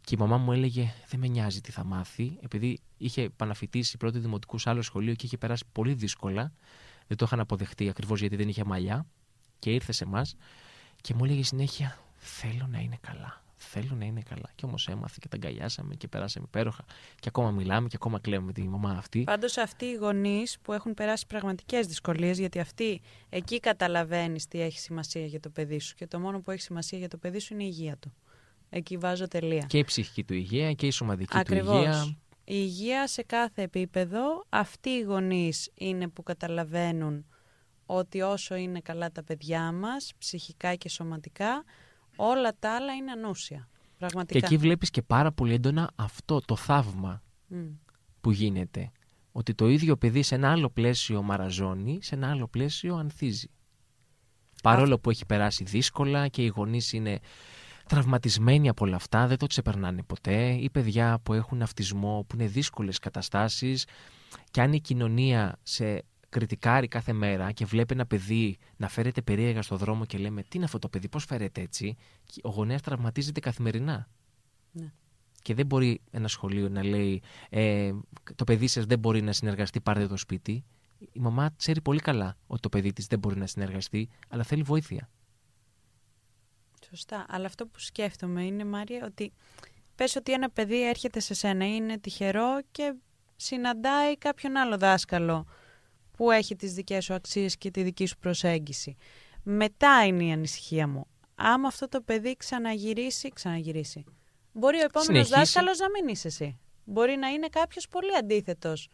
Και 0.08 0.14
η 0.14 0.18
μαμά 0.18 0.36
μου 0.36 0.52
έλεγε: 0.52 0.92
Δεν 1.08 1.20
με 1.20 1.26
νοιάζει 1.26 1.60
τι 1.60 1.72
θα 1.72 1.84
μάθει, 1.84 2.38
επειδή 2.40 2.78
είχε 2.96 3.22
επαναφητήσει 3.22 3.96
πρώτη 3.96 4.18
δημοτικούς 4.18 4.62
σε 4.62 4.70
άλλο 4.70 4.82
σχολείο 4.82 5.14
και 5.14 5.26
είχε 5.26 5.36
περάσει 5.36 5.64
πολύ 5.72 5.94
δύσκολα. 5.94 6.52
Δεν 7.06 7.16
το 7.16 7.24
είχαν 7.24 7.40
αποδεχτεί 7.40 7.88
ακριβώς 7.88 8.20
γιατί 8.20 8.36
δεν 8.36 8.48
είχε 8.48 8.64
μαλλιά. 8.64 9.06
Και 9.58 9.70
ήρθε 9.70 9.92
σε 9.92 10.04
εμάς 10.04 10.36
και 11.00 11.14
μου 11.14 11.24
έλεγε 11.24 11.42
συνέχεια: 11.42 11.98
Θέλω 12.16 12.66
να 12.70 12.78
είναι 12.78 12.98
καλά. 13.00 13.42
Θέλω 13.56 13.94
να 13.98 14.04
είναι 14.04 14.20
καλά. 14.20 14.50
Και 14.54 14.64
όμως 14.66 14.88
έμαθε 14.88 15.16
και 15.20 15.28
τα 15.28 15.36
αγκαλιάσαμε 15.36 15.94
και 15.94 16.08
περάσαμε 16.08 16.46
υπέροχα. 16.48 16.84
Και 17.20 17.28
ακόμα 17.28 17.50
μιλάμε 17.50 17.88
και 17.88 17.96
ακόμα 17.96 18.18
κλαίμε 18.18 18.44
με 18.44 18.52
τη 18.52 18.62
μαμά 18.62 18.90
αυτή. 18.90 19.22
Πάντως 19.24 19.56
αυτοί 19.56 19.84
οι 19.84 19.94
γονείς 19.94 20.58
που 20.62 20.72
έχουν 20.72 20.94
περάσει 20.94 21.26
πραγματικές 21.26 21.86
δυσκολίες, 21.86 22.38
γιατί 22.38 22.58
αυτοί 22.58 23.00
εκεί 23.28 23.60
καταλαβαίνεις 23.60 24.48
τι 24.48 24.60
έχει 24.60 24.78
σημασία 24.78 25.26
για 25.26 25.40
το 25.40 25.50
παιδί 25.50 25.78
σου. 25.78 25.94
Και 25.94 26.06
το 26.06 26.18
μόνο 26.18 26.40
που 26.40 26.50
έχει 26.50 26.62
σημασία 26.62 26.98
για 26.98 27.08
το 27.08 27.16
παιδί 27.16 27.38
σου 27.38 27.54
είναι 27.54 27.64
η 27.64 27.68
υγεία 27.70 27.96
του. 27.96 28.12
Εκεί 28.70 28.96
βάζω 28.96 29.28
τελεία. 29.28 29.64
Και 29.68 29.78
η 29.78 29.84
ψυχική 29.84 30.24
του 30.24 30.34
υγεία 30.34 30.72
και 30.72 30.86
η 30.86 30.90
σωματική 30.90 31.38
Ακριβώς. 31.38 31.74
του 31.74 31.76
υγεία. 31.76 32.16
Η 32.44 32.54
υγεία 32.56 33.06
σε 33.06 33.22
κάθε 33.22 33.62
επίπεδο, 33.62 34.44
αυτοί 34.48 34.90
οι 34.90 35.00
γονείς 35.00 35.70
είναι 35.74 36.08
που 36.08 36.22
καταλαβαίνουν 36.22 37.24
ότι 37.86 38.20
όσο 38.20 38.54
είναι 38.54 38.80
καλά 38.80 39.12
τα 39.12 39.24
παιδιά 39.24 39.72
μας, 39.72 40.12
ψυχικά 40.18 40.74
και 40.74 40.88
σωματικά, 40.88 41.64
όλα 42.16 42.56
τα 42.58 42.74
άλλα 42.74 42.94
είναι 42.94 43.10
ανούσια. 43.10 43.68
Πραγματικά. 43.98 44.38
Και 44.38 44.44
εκεί 44.44 44.56
βλέπεις 44.56 44.90
και 44.90 45.02
πάρα 45.02 45.32
πολύ 45.32 45.54
έντονα 45.54 45.90
αυτό 45.96 46.40
το 46.40 46.56
θαύμα 46.56 47.22
Μμ. 47.46 47.66
που 48.20 48.30
γίνεται. 48.30 48.92
Ότι 49.32 49.54
το 49.54 49.68
ίδιο 49.68 49.96
παιδί 49.96 50.22
σε 50.22 50.34
ένα 50.34 50.50
άλλο 50.50 50.70
πλαίσιο 50.70 51.22
μαραζώνει, 51.22 51.98
σε 52.02 52.14
ένα 52.14 52.30
άλλο 52.30 52.48
πλαίσιο 52.48 52.94
ανθίζει. 52.94 53.50
Παρόλο 54.62 54.98
που 54.98 55.10
έχει 55.10 55.26
περάσει 55.26 55.64
δύσκολα 55.64 56.28
και 56.28 56.42
οι 56.42 56.46
γονείς 56.46 56.92
είναι 56.92 57.18
τραυματισμένοι 57.88 58.68
από 58.68 58.84
όλα 58.84 58.96
αυτά, 58.96 59.26
δεν 59.26 59.38
το 59.38 59.46
ξεπερνάνε 59.46 60.02
ποτέ. 60.02 60.50
Ή 60.52 60.70
παιδιά 60.70 61.18
που 61.22 61.32
έχουν 61.32 61.62
αυτισμό, 61.62 62.24
που 62.28 62.36
είναι 62.36 62.46
δύσκολες 62.46 62.98
καταστάσεις 62.98 63.86
και 64.50 64.60
αν 64.60 64.72
η 64.72 64.80
κοινωνία 64.80 65.58
σε 65.62 66.04
κριτικάρει 66.28 66.88
κάθε 66.88 67.12
μέρα 67.12 67.52
και 67.52 67.64
βλέπει 67.64 67.94
ένα 67.94 68.06
παιδί 68.06 68.58
να 68.76 68.88
φέρεται 68.88 69.22
περίεργα 69.22 69.62
στο 69.62 69.76
δρόμο 69.76 70.04
και 70.04 70.18
λέμε 70.18 70.42
τι 70.42 70.48
είναι 70.52 70.64
αυτό 70.64 70.78
το 70.78 70.88
παιδί, 70.88 71.08
πώς 71.08 71.24
φέρεται 71.24 71.60
έτσι, 71.60 71.96
και 72.24 72.40
ο 72.42 72.48
γονέας 72.50 72.82
τραυματίζεται 72.82 73.40
καθημερινά. 73.40 74.08
Ναι. 74.72 74.92
Και 75.42 75.54
δεν 75.54 75.66
μπορεί 75.66 76.00
ένα 76.10 76.28
σχολείο 76.28 76.68
να 76.68 76.84
λέει 76.84 77.22
ε, 77.48 77.92
το 78.34 78.44
παιδί 78.44 78.66
σας 78.66 78.84
δεν 78.84 78.98
μπορεί 78.98 79.22
να 79.22 79.32
συνεργαστεί, 79.32 79.80
πάρτε 79.80 80.06
το 80.06 80.16
σπίτι. 80.16 80.64
Η 81.12 81.20
μαμά 81.20 81.50
ξέρει 81.56 81.80
πολύ 81.80 82.00
καλά 82.00 82.36
ότι 82.46 82.60
το 82.60 82.68
παιδί 82.68 82.92
της 82.92 83.06
δεν 83.06 83.18
μπορεί 83.18 83.36
να 83.36 83.46
συνεργαστεί, 83.46 84.08
αλλά 84.28 84.42
θέλει 84.42 84.62
βοήθεια. 84.62 85.08
Σωστά. 86.90 87.26
Αλλά 87.28 87.46
αυτό 87.46 87.66
που 87.66 87.78
σκέφτομαι 87.78 88.44
είναι, 88.44 88.64
Μάρια, 88.64 89.04
ότι 89.04 89.32
πες 89.94 90.16
ότι 90.16 90.32
ένα 90.32 90.50
παιδί 90.50 90.88
έρχεται 90.88 91.20
σε 91.20 91.34
σένα, 91.34 91.74
είναι 91.74 91.98
τυχερό 91.98 92.60
και 92.70 92.94
συναντάει 93.36 94.16
κάποιον 94.16 94.56
άλλο 94.56 94.78
δάσκαλο 94.78 95.46
που 96.16 96.30
έχει 96.30 96.56
τις 96.56 96.72
δικές 96.74 97.04
σου 97.04 97.14
αξίες 97.14 97.56
και 97.56 97.70
τη 97.70 97.82
δική 97.82 98.06
σου 98.06 98.18
προσέγγιση. 98.18 98.96
Μετά 99.42 100.06
είναι 100.06 100.24
η 100.24 100.32
ανησυχία 100.32 100.88
μου. 100.88 101.06
Άμα 101.34 101.68
αυτό 101.68 101.88
το 101.88 102.00
παιδί 102.00 102.36
ξαναγυρίσει, 102.36 103.28
ξαναγυρίσει. 103.28 104.04
Μπορεί 104.52 104.76
ο 104.76 104.84
επόμενος 104.84 105.04
Συνεχίσει. 105.04 105.34
δάσκαλος 105.34 105.78
να 105.78 105.90
μην 105.90 106.08
είσαι 106.08 106.28
εσύ. 106.28 106.58
Μπορεί 106.84 107.16
να 107.16 107.28
είναι 107.28 107.48
κάποιος 107.48 107.88
πολύ 107.88 108.16
αντίθετος 108.16 108.88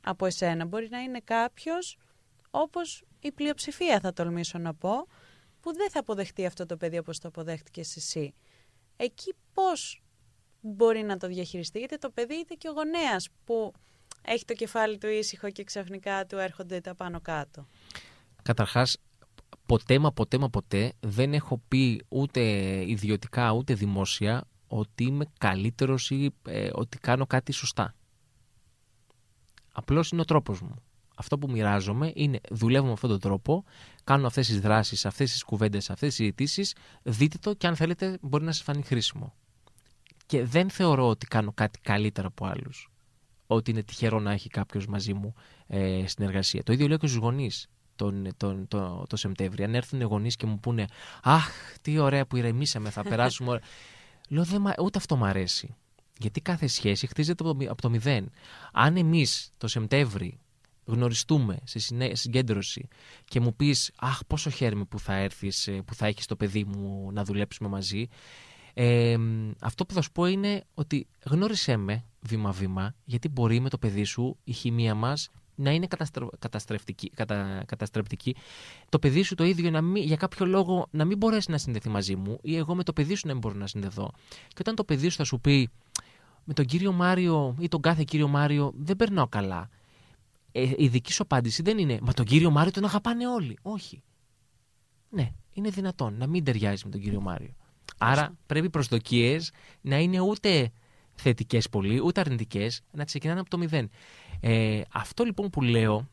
από 0.00 0.26
εσένα. 0.26 0.64
Μπορεί 0.64 0.88
να 0.90 0.98
είναι 0.98 1.20
κάποιος 1.24 1.96
όπως 2.50 3.04
η 3.20 3.32
πλειοψηφία 3.32 4.00
θα 4.00 4.12
τολμήσω 4.12 4.58
να 4.58 4.74
πω, 4.74 5.06
που 5.60 5.74
δεν 5.74 5.90
θα 5.90 6.00
αποδεχτεί 6.00 6.46
αυτό 6.46 6.66
το 6.66 6.76
παιδί 6.76 6.98
όπως 6.98 7.18
το 7.18 7.28
αποδέχτηκες 7.28 7.96
εσύ. 7.96 8.34
Εκεί 8.96 9.34
πώς 9.54 10.02
μπορεί 10.60 11.02
να 11.02 11.16
το 11.16 11.26
διαχειριστεί, 11.26 11.78
είτε 11.78 11.96
το 11.96 12.10
παιδί 12.10 12.34
είτε 12.34 12.54
και 12.54 12.68
ο 12.68 12.72
γονέας 12.72 13.28
που 13.44 13.72
έχει 14.22 14.44
το 14.44 14.54
κεφάλι 14.54 14.98
του 14.98 15.06
ήσυχο 15.06 15.50
και 15.50 15.64
ξαφνικά 15.64 16.26
του 16.26 16.36
έρχονται 16.36 16.80
τα 16.80 16.94
πάνω 16.94 17.20
κάτω. 17.20 17.66
Καταρχάς, 18.42 18.96
ποτέ 19.66 19.98
μα 19.98 20.12
ποτέ 20.12 20.38
μα 20.38 20.50
ποτέ 20.50 20.92
δεν 21.00 21.34
έχω 21.34 21.62
πει 21.68 22.04
ούτε 22.08 22.40
ιδιωτικά 22.90 23.50
ούτε 23.52 23.74
δημόσια 23.74 24.44
ότι 24.66 25.04
είμαι 25.04 25.24
καλύτερος 25.38 26.10
ή 26.10 26.34
ε, 26.46 26.70
ότι 26.72 26.98
κάνω 26.98 27.26
κάτι 27.26 27.52
σωστά. 27.52 27.94
Απλώς 29.72 30.10
είναι 30.10 30.20
ο 30.20 30.24
τρόπος 30.24 30.60
μου. 30.60 30.74
Αυτό 31.20 31.38
που 31.38 31.50
μοιράζομαι 31.50 32.12
είναι 32.14 32.40
δουλεύω 32.50 32.86
με 32.86 32.92
αυτόν 32.92 33.10
τον 33.10 33.20
τρόπο, 33.20 33.64
κάνω 34.04 34.26
αυτές 34.26 34.46
τις 34.46 34.60
δράσεις, 34.60 35.06
αυτές 35.06 35.30
τις 35.32 35.42
κουβέντες, 35.42 35.90
αυτές 35.90 36.08
τις 36.08 36.16
συζητήσεις, 36.16 36.74
δείτε 37.02 37.38
το 37.40 37.54
και 37.54 37.66
αν 37.66 37.76
θέλετε 37.76 38.18
μπορεί 38.20 38.44
να 38.44 38.52
σας 38.52 38.62
φανεί 38.62 38.82
χρήσιμο. 38.82 39.32
Και 40.26 40.44
δεν 40.44 40.70
θεωρώ 40.70 41.08
ότι 41.08 41.26
κάνω 41.26 41.52
κάτι 41.54 41.78
καλύτερο 41.80 42.26
από 42.26 42.46
άλλους. 42.46 42.90
Ότι 43.46 43.70
είναι 43.70 43.82
τυχερό 43.82 44.20
να 44.20 44.32
έχει 44.32 44.48
κάποιος 44.48 44.86
μαζί 44.86 45.14
μου 45.14 45.34
ε, 45.66 46.02
συνεργασία. 46.06 46.62
Το 46.62 46.72
ίδιο 46.72 46.88
λέω 46.88 46.96
και 46.98 47.06
στους 47.06 47.20
γονείς 47.20 47.68
τον, 47.96 48.28
τον, 48.36 48.68
το, 48.68 49.04
το 49.08 49.16
Σεπτέμβριο. 49.16 49.64
Αν 49.64 49.74
έρθουν 49.74 50.00
οι 50.00 50.04
γονείς 50.04 50.36
και 50.36 50.46
μου 50.46 50.58
πούνε 50.60 50.86
«Αχ, 51.22 51.50
τι 51.82 51.98
ωραία 51.98 52.26
που 52.26 52.36
ηρεμήσαμε, 52.36 52.90
θα 52.90 53.02
περάσουμε 53.10 53.48
ωραία». 53.50 53.62
Λέω 54.28 54.44
«Δεν 54.44 54.60
μα- 54.60 54.74
ούτε 54.82 54.98
αυτό 54.98 55.16
μου 55.16 55.24
αρέσει». 55.24 55.74
Γιατί 56.18 56.40
κάθε 56.40 56.66
σχέση 56.66 57.06
χτίζεται 57.06 57.42
από 57.42 57.52
το, 57.52 57.56
μη- 57.58 57.68
από 57.68 57.82
το 57.82 57.90
μηδέν. 57.90 58.30
Αν 58.72 58.96
εμείς 58.96 59.52
το 59.58 59.68
Σεπτέμβρη 59.68 60.38
γνωριστούμε 60.90 61.58
σε 61.64 61.78
συνέ- 61.78 62.16
συγκέντρωση 62.16 62.88
και 63.24 63.40
μου 63.40 63.54
πεις 63.54 63.90
«Αχ, 63.96 64.20
πόσο 64.26 64.50
χαίρομαι 64.50 64.84
που 64.84 64.98
θα 64.98 65.14
έρθεις, 65.14 65.66
ε, 65.66 65.72
που 65.72 65.94
θα 65.94 66.06
έχεις 66.06 66.26
το 66.26 66.36
παιδί 66.36 66.64
μου 66.64 67.10
να 67.12 67.24
δουλέψουμε 67.24 67.68
μαζί», 67.68 68.08
ε, 68.74 69.16
μ, 69.16 69.50
αυτό 69.60 69.86
που 69.86 69.94
θα 69.94 70.02
σου 70.02 70.12
πω 70.12 70.26
είναι 70.26 70.64
ότι 70.74 71.06
γνώρισέ 71.24 71.76
με 71.76 72.04
βήμα-βήμα, 72.20 72.94
γιατί 73.04 73.28
μπορεί 73.28 73.60
με 73.60 73.68
το 73.68 73.78
παιδί 73.78 74.04
σου 74.04 74.36
η 74.44 74.52
χημεία 74.52 74.94
μας 74.94 75.30
να 75.54 75.70
είναι 75.70 75.86
καταστρο- 75.86 76.30
καταστρεφτική, 76.38 77.10
κατα, 77.10 77.64
καταστρεπτική. 77.66 78.36
Το 78.88 78.98
παιδί 78.98 79.22
σου 79.22 79.34
το 79.34 79.44
ίδιο 79.44 79.70
να 79.70 79.80
μην, 79.80 80.02
για 80.02 80.16
κάποιο 80.16 80.46
λόγο 80.46 80.86
να 80.90 81.04
μην 81.04 81.16
μπορέσει 81.16 81.50
να 81.50 81.58
συνδεθεί 81.58 81.88
μαζί 81.88 82.16
μου 82.16 82.38
ή 82.42 82.56
εγώ 82.56 82.74
με 82.74 82.82
το 82.82 82.92
παιδί 82.92 83.14
σου 83.14 83.26
να 83.26 83.32
μην 83.32 83.40
μπορώ 83.40 83.54
να 83.54 83.66
συνδεθώ. 83.66 84.12
Και 84.48 84.56
όταν 84.58 84.74
το 84.74 84.84
παιδί 84.84 85.08
σου 85.08 85.16
θα 85.16 85.24
σου 85.24 85.40
πει 85.40 85.70
με 86.44 86.54
τον 86.54 86.64
κύριο 86.64 86.92
Μάριο 86.92 87.56
ή 87.58 87.68
τον 87.68 87.80
κάθε 87.80 88.04
κύριο 88.04 88.28
Μάριο 88.28 88.72
δεν 88.76 88.96
περνάω 88.96 89.28
καλά. 89.28 89.68
Ε, 90.52 90.70
η 90.76 90.88
δική 90.88 91.12
σου 91.12 91.22
απάντηση 91.22 91.62
δεν 91.62 91.78
είναι 91.78 91.98
Μα 92.02 92.12
τον 92.12 92.24
κύριο 92.24 92.50
Μάριο 92.50 92.70
τον 92.70 92.84
αγαπάνε 92.84 93.26
όλοι. 93.26 93.58
Όχι. 93.62 94.02
Ναι, 95.08 95.32
είναι 95.52 95.70
δυνατόν 95.70 96.16
να 96.16 96.26
μην 96.26 96.44
ταιριάζει 96.44 96.84
με 96.84 96.90
τον 96.90 97.00
κύριο 97.00 97.20
Μάριο. 97.20 97.54
Άρα 97.98 98.36
πρέπει 98.46 98.66
οι 98.66 98.70
προσδοκίες 98.70 99.52
να 99.80 99.98
είναι 99.98 100.20
ούτε 100.20 100.72
θετικές 101.14 101.68
πολύ, 101.68 102.00
ούτε 102.04 102.20
αρνητικές, 102.20 102.82
να 102.92 103.04
ξεκινάνε 103.04 103.40
από 103.40 103.50
το 103.50 103.58
μηδέν. 103.58 103.90
Ε, 104.40 104.82
αυτό 104.92 105.24
λοιπόν 105.24 105.50
που 105.50 105.62
λέω 105.62 106.08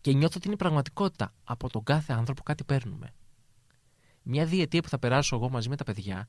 και 0.00 0.12
νιώθω 0.12 0.34
ότι 0.36 0.46
είναι 0.46 0.56
πραγματικότητα. 0.56 1.34
Από 1.44 1.70
τον 1.70 1.82
κάθε 1.82 2.12
άνθρωπο 2.12 2.42
κάτι 2.42 2.64
παίρνουμε. 2.64 3.14
Μια 4.22 4.46
διετία 4.46 4.82
που 4.82 4.88
θα 4.88 4.98
περάσω 4.98 5.36
εγώ 5.36 5.50
μαζί 5.50 5.68
με 5.68 5.76
τα 5.76 5.84
παιδιά 5.84 6.28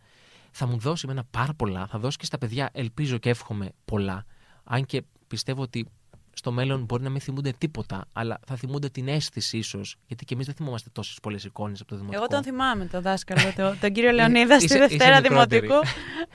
θα 0.51 0.65
μου 0.67 0.77
δώσει 0.77 1.05
εμένα 1.05 1.23
πάρα 1.31 1.53
πολλά, 1.53 1.87
θα 1.87 1.99
δώσει 1.99 2.17
και 2.17 2.25
στα 2.25 2.37
παιδιά, 2.37 2.69
ελπίζω 2.73 3.17
και 3.17 3.29
εύχομαι 3.29 3.71
πολλά. 3.85 4.25
Αν 4.63 4.85
και 4.85 5.03
πιστεύω 5.27 5.61
ότι 5.61 5.87
στο 6.41 6.51
μέλλον 6.51 6.83
μπορεί 6.83 7.03
να 7.03 7.09
μην 7.09 7.21
θυμούνται 7.21 7.53
τίποτα, 7.57 8.05
αλλά 8.13 8.39
θα 8.45 8.55
θυμούνται 8.55 8.89
την 8.89 9.07
αίσθηση 9.07 9.57
ίσως. 9.57 9.95
Γιατί 10.07 10.25
και 10.25 10.33
εμείς 10.33 10.45
δεν 10.45 10.55
θυμόμαστε 10.55 10.89
τόσες 10.93 11.17
πολλές 11.21 11.43
εικόνες 11.43 11.79
από 11.81 11.89
το 11.89 11.95
δημοτικό. 11.95 12.21
Εγώ 12.23 12.31
τον 12.31 12.43
θυμάμαι 12.43 12.85
τον 12.85 13.01
δάσκαλο, 13.01 13.41
τον, 13.55 13.79
τον 13.79 13.91
κύριο 13.93 14.11
Λεωνίδα 14.11 14.55
στη 14.55 14.65
είσαι- 14.65 14.77
Δευτέρα 14.77 15.11
είσαι 15.11 15.21
μικρότερη. 15.21 15.67
Δημοτικού. 15.67 15.89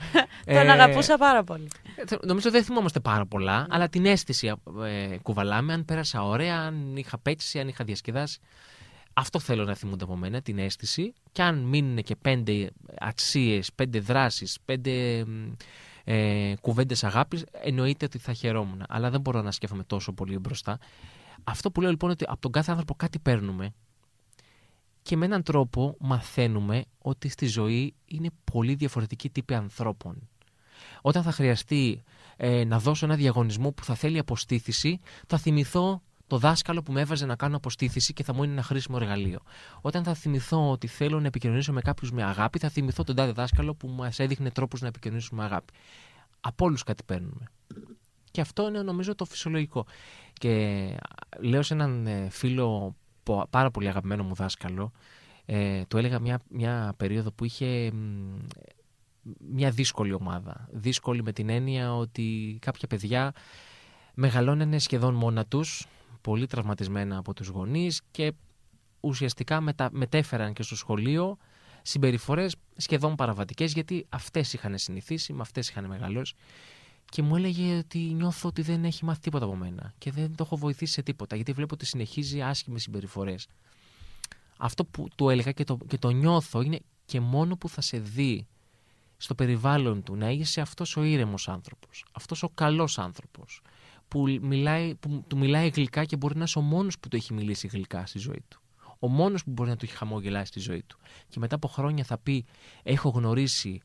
τον 0.45 0.55
Ε, 0.55 0.71
αγαπούσα 0.71 1.17
πάρα 1.17 1.43
πολύ. 1.43 1.67
Ε, 1.95 2.15
Νομίζω 2.25 2.51
δεν 2.51 2.63
θυμόμαστε 2.63 2.99
πάρα 2.99 3.25
πολλά, 3.25 3.67
αλλά 3.69 3.89
την 3.89 4.05
αίσθηση 4.05 4.53
ε, 4.85 5.17
κουβαλάμε. 5.21 5.73
Αν 5.73 5.85
πέρασα 5.85 6.23
ωραία, 6.23 6.59
αν 6.59 6.95
είχα 6.97 7.17
πέτσισει, 7.19 7.59
αν 7.59 7.67
είχα 7.67 7.83
διασκεδάσει. 7.83 8.39
Αυτό 9.13 9.39
θέλω 9.39 9.63
να 9.63 9.75
θυμούνται 9.75 10.03
από 10.03 10.15
μένα, 10.15 10.41
την 10.41 10.57
αίσθηση. 10.57 11.13
Και 11.31 11.41
αν 11.41 11.57
μείνουν 11.57 12.03
και 12.03 12.15
πέντε 12.15 12.69
αξίες, 12.99 13.69
πέντε 13.75 13.99
δράσεις, 13.99 14.57
πέντε 14.65 15.23
μ, 15.27 15.51
ε, 16.09 16.53
κουβέντες 16.61 17.03
αγάπης, 17.03 17.45
εννοείται 17.51 18.05
ότι 18.05 18.17
θα 18.17 18.33
χαιρόμουν. 18.33 18.83
Αλλά 18.87 19.09
δεν 19.09 19.21
μπορώ 19.21 19.41
να 19.41 19.51
σκέφτομαι 19.51 19.83
τόσο 19.83 20.13
πολύ 20.13 20.37
μπροστά. 20.37 20.79
Αυτό 21.43 21.71
που 21.71 21.81
λέω 21.81 21.89
λοιπόν 21.89 22.09
είναι 22.09 22.17
ότι 22.21 22.31
από 22.31 22.41
τον 22.41 22.51
κάθε 22.51 22.71
άνθρωπο 22.71 22.95
κάτι 22.95 23.19
παίρνουμε 23.19 23.73
και 25.01 25.17
με 25.17 25.25
έναν 25.25 25.43
τρόπο 25.43 25.95
μαθαίνουμε 25.99 26.85
ότι 26.97 27.29
στη 27.29 27.45
ζωή 27.45 27.93
είναι 28.05 28.29
πολύ 28.51 28.73
διαφορετικοί 28.73 29.29
τύποι 29.29 29.53
ανθρώπων. 29.53 30.29
Όταν 31.01 31.23
θα 31.23 31.31
χρειαστεί 31.31 32.03
ε, 32.37 32.63
να 32.63 32.79
δώσω 32.79 33.05
ένα 33.05 33.15
διαγωνισμό 33.15 33.71
που 33.71 33.83
θα 33.83 33.95
θέλει 33.95 34.19
αποστήθηση, 34.19 34.99
θα 35.27 35.37
θυμηθώ 35.37 36.01
το 36.27 36.37
δάσκαλο 36.37 36.81
που 36.81 36.91
με 36.91 37.01
έβαζε 37.01 37.25
να 37.25 37.35
κάνω 37.35 37.55
αποστήθηση 37.55 38.13
και 38.13 38.23
θα 38.23 38.33
μου 38.33 38.43
είναι 38.43 38.51
ένα 38.51 38.63
χρήσιμο 38.63 38.97
εργαλείο. 39.01 39.39
Όταν 39.81 40.03
θα 40.03 40.13
θυμηθώ 40.13 40.69
ότι 40.71 40.87
θέλω 40.87 41.19
να 41.19 41.27
επικοινωνήσω 41.27 41.73
με 41.73 41.81
κάποιους 41.81 42.11
με 42.11 42.23
αγάπη, 42.23 42.59
θα 42.59 42.69
θυμηθώ 42.69 43.03
τον 43.03 43.15
τάδε 43.15 43.31
δάσκαλο 43.31 43.75
που 43.75 43.87
μας 43.87 44.19
έδειχνε 44.19 44.51
τρόπους 44.51 44.81
να 44.81 44.87
επικοινωνήσουμε 44.87 45.41
με 45.41 45.47
αγάπη. 45.47 45.73
Από 46.41 46.65
όλους 46.65 46.83
κάτι 46.83 47.03
παίρνουμε. 47.03 47.45
Και 48.31 48.41
αυτό 48.41 48.67
είναι 48.67 48.81
νομίζω 48.81 49.15
το 49.15 49.25
φυσιολογικό. 49.25 49.85
Και 50.33 50.87
λέω 51.39 51.61
σε 51.61 51.73
έναν 51.73 52.07
ε, 52.07 52.27
φίλο 52.29 52.95
πάρα 53.49 53.71
πολύ 53.71 53.87
αγαπημένο 53.87 54.23
μου 54.23 54.33
δάσκαλο, 54.33 54.91
ε, 55.45 55.85
του 55.87 55.97
έλεγα 55.97 56.19
μια, 56.19 56.41
μια 56.49 56.93
περίοδο 56.97 57.31
που 57.31 57.45
είχε 57.45 57.91
μια 59.51 59.71
δύσκολη 59.71 60.13
ομάδα. 60.13 60.67
Δύσκολη 60.71 61.23
με 61.23 61.31
την 61.31 61.49
έννοια 61.49 61.95
ότι 61.95 62.57
κάποια 62.61 62.87
παιδιά 62.87 63.33
μεγαλώνανε 64.13 64.79
σχεδόν 64.79 65.13
μόνα 65.13 65.45
τους, 65.45 65.85
πολύ 66.21 66.47
τραυματισμένα 66.47 67.17
από 67.17 67.33
τους 67.33 67.47
γονείς 67.47 68.01
και 68.11 68.33
ουσιαστικά 68.99 69.61
μετα... 69.61 69.89
μετέφεραν 69.91 70.53
και 70.53 70.63
στο 70.63 70.75
σχολείο 70.75 71.37
συμπεριφορές 71.81 72.55
σχεδόν 72.75 73.15
παραβατικές 73.15 73.73
γιατί 73.73 74.05
αυτές 74.09 74.53
είχαν 74.53 74.77
συνηθίσει, 74.77 75.33
με 75.33 75.41
αυτές 75.41 75.69
είχαν 75.69 75.85
μεγαλώσει 75.85 76.35
και 77.09 77.21
μου 77.21 77.35
έλεγε 77.35 77.77
ότι 77.77 77.97
νιώθω 77.99 78.47
ότι 78.47 78.61
δεν 78.61 78.83
έχει 78.83 79.05
μάθει 79.05 79.19
τίποτα 79.19 79.45
από 79.45 79.55
μένα 79.55 79.93
και 79.97 80.11
δεν 80.11 80.35
το 80.35 80.43
έχω 80.43 80.57
βοηθήσει 80.57 80.93
σε 80.93 81.01
τίποτα 81.01 81.35
γιατί 81.35 81.51
βλέπω 81.51 81.73
ότι 81.73 81.85
συνεχίζει 81.85 82.41
άσχημες 82.41 82.81
συμπεριφορές. 82.81 83.47
Αυτό 84.57 84.85
που 84.85 85.07
του 85.15 85.29
έλεγα 85.29 85.51
και 85.51 85.63
το, 85.63 85.77
και 85.87 85.97
το 85.97 86.09
νιώθω 86.09 86.61
είναι 86.61 86.79
και 87.05 87.19
μόνο 87.19 87.57
που 87.57 87.69
θα 87.69 87.81
σε 87.81 87.99
δει 87.99 88.47
στο 89.17 89.35
περιβάλλον 89.35 90.03
του 90.03 90.15
να 90.15 90.29
είσαι 90.29 90.61
αυτός 90.61 90.97
ο 90.97 91.03
ήρεμος 91.03 91.49
άνθρωπος, 91.49 92.05
αυτός 92.11 92.43
ο 92.43 92.49
καλός 92.49 92.99
άνθρωπος 92.99 93.61
που, 94.07 94.37
μιλάει, 94.41 94.95
που 94.95 95.23
του 95.27 95.37
μιλάει 95.37 95.69
γλυκά 95.69 96.05
και 96.05 96.15
μπορεί 96.15 96.37
να 96.37 96.43
είσαι 96.43 96.59
ο 96.59 96.61
μόνος 96.61 96.99
που 96.99 97.07
του 97.07 97.15
έχει 97.15 97.33
μιλήσει 97.33 97.67
γλυκά 97.67 98.05
στη 98.05 98.19
ζωή 98.19 98.43
του. 98.47 98.61
Ο 98.99 99.07
μόνος 99.07 99.43
που 99.43 99.51
μπορεί 99.51 99.69
να 99.69 99.75
του 99.75 99.85
έχει 99.85 99.95
χαμογελάσει 99.95 100.45
στη 100.45 100.59
ζωή 100.59 100.83
του. 100.87 100.97
Και 101.27 101.39
μετά 101.39 101.55
από 101.55 101.67
χρόνια 101.67 102.03
θα 102.03 102.17
πει 102.17 102.45
έχω 102.83 103.09
γνωρίσει 103.09 103.81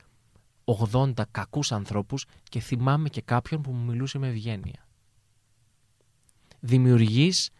80 0.64 1.12
κακούς 1.31 1.73
ανθρώπους 1.73 2.25
και 2.49 2.61
θυμάμαι 2.61 3.09
και 3.09 3.20
κάποιον 3.20 3.62
που 3.62 3.73
μου 3.73 3.85
μιλούσε 3.85 4.18
με 4.18 4.29
ευγένεια. 4.29 4.87
Δημιουργείς 6.61 7.51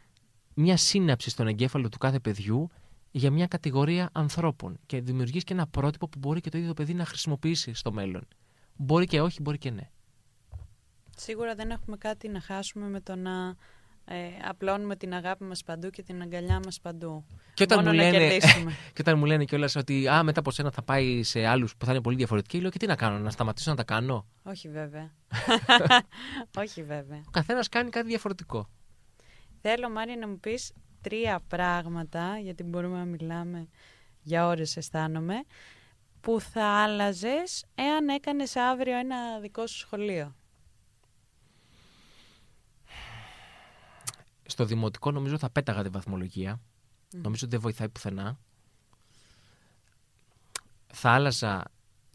μια 0.55 0.77
σύναψη 0.77 1.31
στον 1.31 1.47
εγκέφαλο 1.47 1.89
του 1.89 1.99
κάθε 1.99 2.21
παιδιού 2.21 2.69
για 3.11 3.31
μια 3.31 3.47
κατηγορία 3.47 4.09
ανθρώπων 4.13 4.79
και 4.87 5.01
δημιουργείς 5.01 5.45
και 5.45 5.53
ένα 5.53 5.67
πρότυπο 5.67 6.09
που 6.09 6.19
μπορεί 6.19 6.41
και 6.41 6.51
το 6.51 6.59
ίδιο 6.59 6.75
παιδί 6.75 6.95
να 6.95 7.05
χρησιμοποιήσει 7.05 7.75
στο 7.75 7.93
μέλλον. 7.93 8.27
Μπορεί 8.77 9.07
και 9.07 9.21
όχι, 9.21 9.43
μπορεί 9.43 9.59
και 9.59 9.71
ναι. 9.71 9.91
Σίγουρα 11.17 11.55
δεν 11.55 11.71
έχουμε 11.71 11.97
κάτι 11.97 12.29
να 12.29 12.41
χάσουμε 12.41 12.89
με 12.89 13.01
το 13.01 13.17
να 13.17 13.57
ε, 14.05 14.17
απλώνουμε 14.49 14.97
την 14.97 15.15
αγάπη 15.15 15.45
μας 15.45 15.63
παντού 15.65 15.91
και 15.91 16.03
την 16.03 16.23
αγκαλιά 16.23 16.61
μας 16.65 16.81
παντού. 16.81 17.25
Και 17.55 17.63
όταν, 17.63 17.85
μου 17.85 17.93
λένε, 17.93 18.37
και 18.93 19.01
όταν 19.01 19.19
μου 19.19 19.25
λένε 19.25 19.45
κιόλας 19.45 19.77
ότι 19.77 20.09
α, 20.09 20.23
μετά 20.23 20.41
από 20.41 20.51
σένα 20.51 20.71
θα 20.71 20.83
πάει 20.83 21.23
σε 21.23 21.47
άλλους 21.47 21.77
που 21.77 21.85
θα 21.85 21.93
είναι 21.93 22.01
πολύ 22.01 22.17
διαφορετικοί, 22.17 22.61
λέω 22.61 22.71
και 22.71 22.79
τι 22.79 22.87
να 22.87 22.97
κάνω, 22.97 23.19
να 23.19 23.31
σταματήσω 23.31 23.71
να 23.71 23.77
τα 23.77 23.85
κάνω; 23.85 24.27
Όχι 24.43 24.69
βέβαια. 24.69 25.11
Όχι 26.63 26.83
βέβαια. 26.83 27.23
Ο 27.27 27.31
καθένας 27.31 27.69
κάνει 27.69 27.91
κάτι 27.91 28.07
διαφορετικό. 28.07 28.69
Θέλω 29.61 29.91
Μάρια 29.91 30.17
να 30.17 30.29
μου 30.29 30.41
πεις 30.41 30.73
τρία 31.01 31.41
πράγματα, 31.49 32.39
γιατί 32.43 32.63
μπορούμε 32.63 32.99
να 32.99 33.05
μιλάμε 33.05 33.69
για 34.23 34.47
ώρες 34.47 34.77
αισθάνομαι, 34.77 35.35
που 36.21 36.41
θα 36.41 36.65
άλλαζες 36.65 37.65
εάν 37.75 38.09
έκανες 38.09 38.57
αύριο 38.57 38.99
ένα 38.99 39.39
δικό 39.41 39.67
σου 39.67 39.79
σχολείο. 39.79 40.35
Στο 44.53 44.65
δημοτικό 44.65 45.11
νομίζω 45.11 45.39
θα 45.39 45.51
πέταγα 45.51 45.83
τη 45.83 45.89
βαθμολογία. 45.89 46.61
Νομίζω 47.13 47.41
ότι 47.47 47.47
δεν 47.47 47.61
βοηθάει 47.61 47.89
πουθενά. 47.89 48.39
Θα 50.93 51.11
άλλαζα 51.11 51.65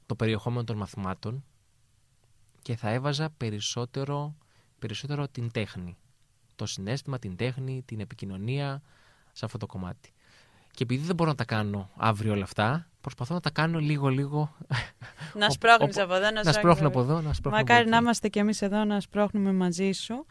το 0.06 0.16
περιεχόμενο 0.16 0.64
των 0.64 0.78
μαθημάτων 0.78 1.44
και 2.62 2.76
θα 2.76 2.90
έβαζα 2.90 3.30
περισσότερο, 3.30 4.36
περισσότερο 4.80 5.28
την 5.28 5.52
τέχνη. 5.52 5.98
Το 6.56 6.66
συνέστημα, 6.66 7.20
την 7.20 7.36
τέχνη, 7.36 7.84
την 7.86 8.00
επικοινωνία 8.00 8.82
σε 9.32 9.46
αυτό 9.46 9.58
το 9.58 9.66
κομμάτι. 9.66 10.14
Και 10.72 10.84
επειδή 10.84 11.06
δεν 11.06 11.16
μπορώ 11.16 11.30
να 11.30 11.36
τα 11.36 11.46
κάνω 11.46 11.90
αύριο 11.96 12.34
όλα 12.34 12.44
αυτά, 12.44 12.90
προσπαθώ 13.02 13.34
να 13.34 13.40
τα 13.40 13.50
κάνω 13.50 13.80
λίγο-λίγο. 13.80 14.56
Να 15.34 15.50
σπρώχνεις 15.50 15.98
από 15.98 16.14
εδώ, 16.14 16.32
να, 16.32 16.44
να 16.44 16.52
σπρώχνω 16.52 16.88
από 16.88 17.00
εδώ. 17.00 17.22
Να 17.22 17.34
Μακάρι 17.44 17.90
να 17.90 17.98
είμαστε 17.98 18.30
κι 18.30 18.40
εμείς 18.40 18.62
εδώ 18.62 18.84
να 18.84 19.00
σπρώχνουμε 19.00 19.54
μαζί 19.54 19.92
σου. 19.92 20.26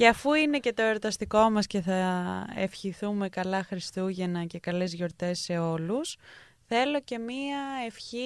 Και 0.00 0.08
αφού 0.08 0.32
είναι 0.32 0.58
και 0.58 0.72
το 0.72 0.82
εορταστικό 0.82 1.50
μας 1.50 1.66
και 1.66 1.80
θα 1.80 2.46
ευχηθούμε 2.54 3.28
καλά 3.28 3.62
Χριστούγεννα 3.62 4.44
και 4.44 4.58
καλές 4.58 4.92
γιορτές 4.94 5.38
σε 5.38 5.58
όλους, 5.58 6.16
θέλω 6.66 7.00
και 7.00 7.18
μία 7.18 7.58
ευχή 7.86 8.18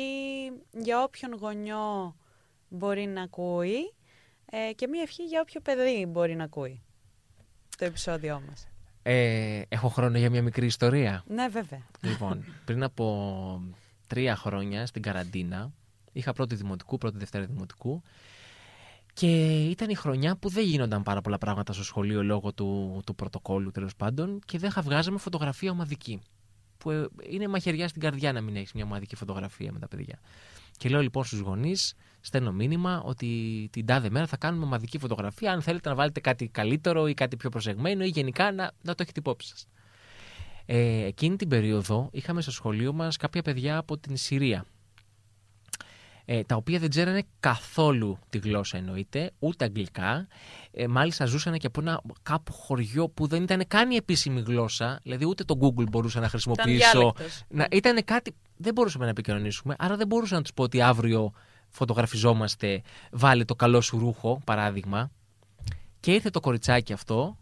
για 0.73 1.03
όποιον 1.03 1.35
γονιό 1.35 2.17
μπορεί 2.69 3.07
να 3.07 3.23
ακούει 3.23 3.95
ε, 4.51 4.73
και 4.73 4.87
μία 4.87 5.03
ευχή 5.03 5.23
για 5.25 5.41
όποιο 5.41 5.61
παιδί 5.61 6.07
μπορεί 6.07 6.35
να 6.35 6.45
ακούει 6.45 6.83
το 7.79 7.85
επεισόδιό 7.85 8.43
μας. 8.49 8.69
Ε, 9.03 9.63
έχω 9.69 9.89
χρόνο 9.89 10.19
για 10.19 10.31
μια 10.31 10.43
μικρή 10.43 10.67
ιστορία. 10.67 11.25
Ναι, 11.27 11.49
βέβαια. 11.49 11.87
Λοιπόν, 12.01 12.45
πριν 12.65 12.83
από 12.83 13.63
τρία 14.07 14.37
χρόνια 14.37 14.87
στην 14.87 15.03
καραντίνα, 15.03 15.73
είχα 16.13 16.33
πρώτη 16.33 16.55
δημοτικού, 16.55 16.99
πρώτη 16.99 17.19
δευτέρα 17.19 17.45
δημοτικού 17.45 18.03
και 19.15 19.65
ήταν 19.65 19.89
η 19.89 19.95
χρονιά 19.95 20.37
που 20.37 20.49
δεν 20.49 20.65
γίνονταν 20.65 21.03
πάρα 21.03 21.21
πολλά 21.21 21.39
πράγματα 21.39 21.73
στο 21.73 21.85
σχολείο 21.85 22.23
λόγω 22.23 22.53
του, 22.53 23.01
του 23.07 23.15
πρωτοκόλλου 23.15 23.71
τέλος 23.71 23.97
πάντων 23.97 24.41
και 24.47 24.59
δεν 24.59 24.71
βγάζαμε 24.83 25.19
φωτογραφία 25.19 25.71
ομαδική. 25.71 26.21
Που 26.79 26.91
ε, 26.91 27.07
είναι 27.29 27.49
μαχαιριά 27.49 27.89
στην 27.89 28.01
καρδιά 28.01 28.33
να 28.33 28.41
μην 28.41 28.57
έχεις 28.57 28.73
μια 28.73 28.85
ομαδική 28.85 29.17
φωτογραφία 29.17 29.73
με 29.73 29.79
τα 29.79 29.89
παιδιά. 29.89 30.19
Και 30.77 30.89
λέω 30.89 31.01
λοιπόν 31.01 31.25
στους 31.25 31.39
γονείς, 31.39 31.95
στέλνω 32.21 32.53
μήνυμα 32.53 33.03
ότι 33.05 33.29
την 33.73 33.87
τάδε 33.87 34.11
μέρα 34.11 34.27
θα 34.27 34.37
κάνουμε 34.37 34.65
ομαδική 34.65 34.99
φωτογραφία. 34.99 35.53
Αν 35.53 35.63
θέλετε 35.63 35.89
να 35.89 35.95
βάλετε 35.95 36.21
κάτι 36.21 36.49
καλύτερο 36.49 37.09
ή 37.09 37.15
κάτι 37.15 37.37
πιο 37.37 37.51
προσεγμένο 37.51 38.05
ή 38.05 38.09
γενικά 38.09 38.53
να, 38.53 38.73
να 38.83 38.95
το 38.95 39.03
έχετε 39.03 39.21
υπόψη 39.21 39.49
σας. 39.49 39.67
Ε, 40.67 41.05
εκείνη 41.05 41.37
την 41.37 41.49
περίοδο 41.49 42.09
είχαμε 42.13 42.43
στο 42.43 42.51
σχολείο 42.51 42.93
μας 42.93 43.17
κάποια 43.17 43.43
παιδιά 43.43 43.77
από 43.77 43.99
την 43.99 44.17
Συρία 44.17 44.67
ε, 46.25 46.43
τα 46.43 46.57
οποία 46.57 46.79
δεν 46.79 46.91
ξέρανε 46.91 47.23
καθόλου 47.41 48.19
τη 48.31 48.39
γλώσσα 48.39 48.77
εννοείται, 48.77 49.31
ούτε 49.39 49.65
αγγλικά. 49.65 50.27
Ε, 50.71 50.87
μάλιστα 50.87 51.25
ζούσαν 51.25 51.59
και 51.59 51.67
από 51.67 51.81
ένα 51.81 52.03
κάπου 52.23 52.53
χωριό 52.53 53.09
που 53.09 53.27
δεν 53.27 53.43
ήταν 53.43 53.65
καν 53.69 53.91
η 53.91 53.97
επίσημη 53.97 54.41
γλώσσα, 54.41 55.01
δηλαδή 55.03 55.27
ούτε 55.27 55.45
το 55.45 55.59
Google 55.61 55.91
μπορούσα 55.91 56.21
να 56.21 56.29
χρησιμοποιήσω. 56.29 57.15
Να, 57.49 57.67
ήταν 57.71 58.05
κάτι, 58.05 58.35
δεν 58.57 58.73
μπορούσαμε 58.73 59.05
να 59.05 59.11
επικοινωνήσουμε, 59.11 59.75
άρα 59.79 59.97
δεν 59.97 60.07
μπορούσα 60.07 60.35
να 60.35 60.43
τους 60.43 60.53
πω 60.53 60.63
ότι 60.63 60.83
αύριο 60.83 61.33
φωτογραφιζόμαστε, 61.69 62.83
βάλε 63.11 63.45
το 63.45 63.55
καλό 63.55 63.81
σου 63.81 63.99
ρούχο, 63.99 64.41
παράδειγμα. 64.45 65.11
Και 66.01 66.13
ήρθε 66.13 66.31
το 66.31 66.41
κοριτσάκι 66.41 66.93
αυτό 66.93 67.37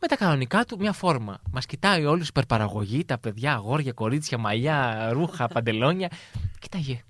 με 0.00 0.06
τα 0.06 0.16
κανονικά 0.16 0.64
του 0.64 0.76
μια 0.78 0.92
φόρμα. 0.92 1.40
Μας 1.50 1.66
κοιτάει 1.66 2.04
όλου 2.04 2.24
υπερπαραγωγή, 2.28 3.04
τα 3.04 3.18
παιδιά, 3.18 3.52
αγόρια, 3.52 3.92
κορίτσια, 3.92 4.38
μαλλιά, 4.38 5.08
ρούχα, 5.12 5.48
παντελόνια. 5.54 6.10
Κοίταγε. 6.58 7.02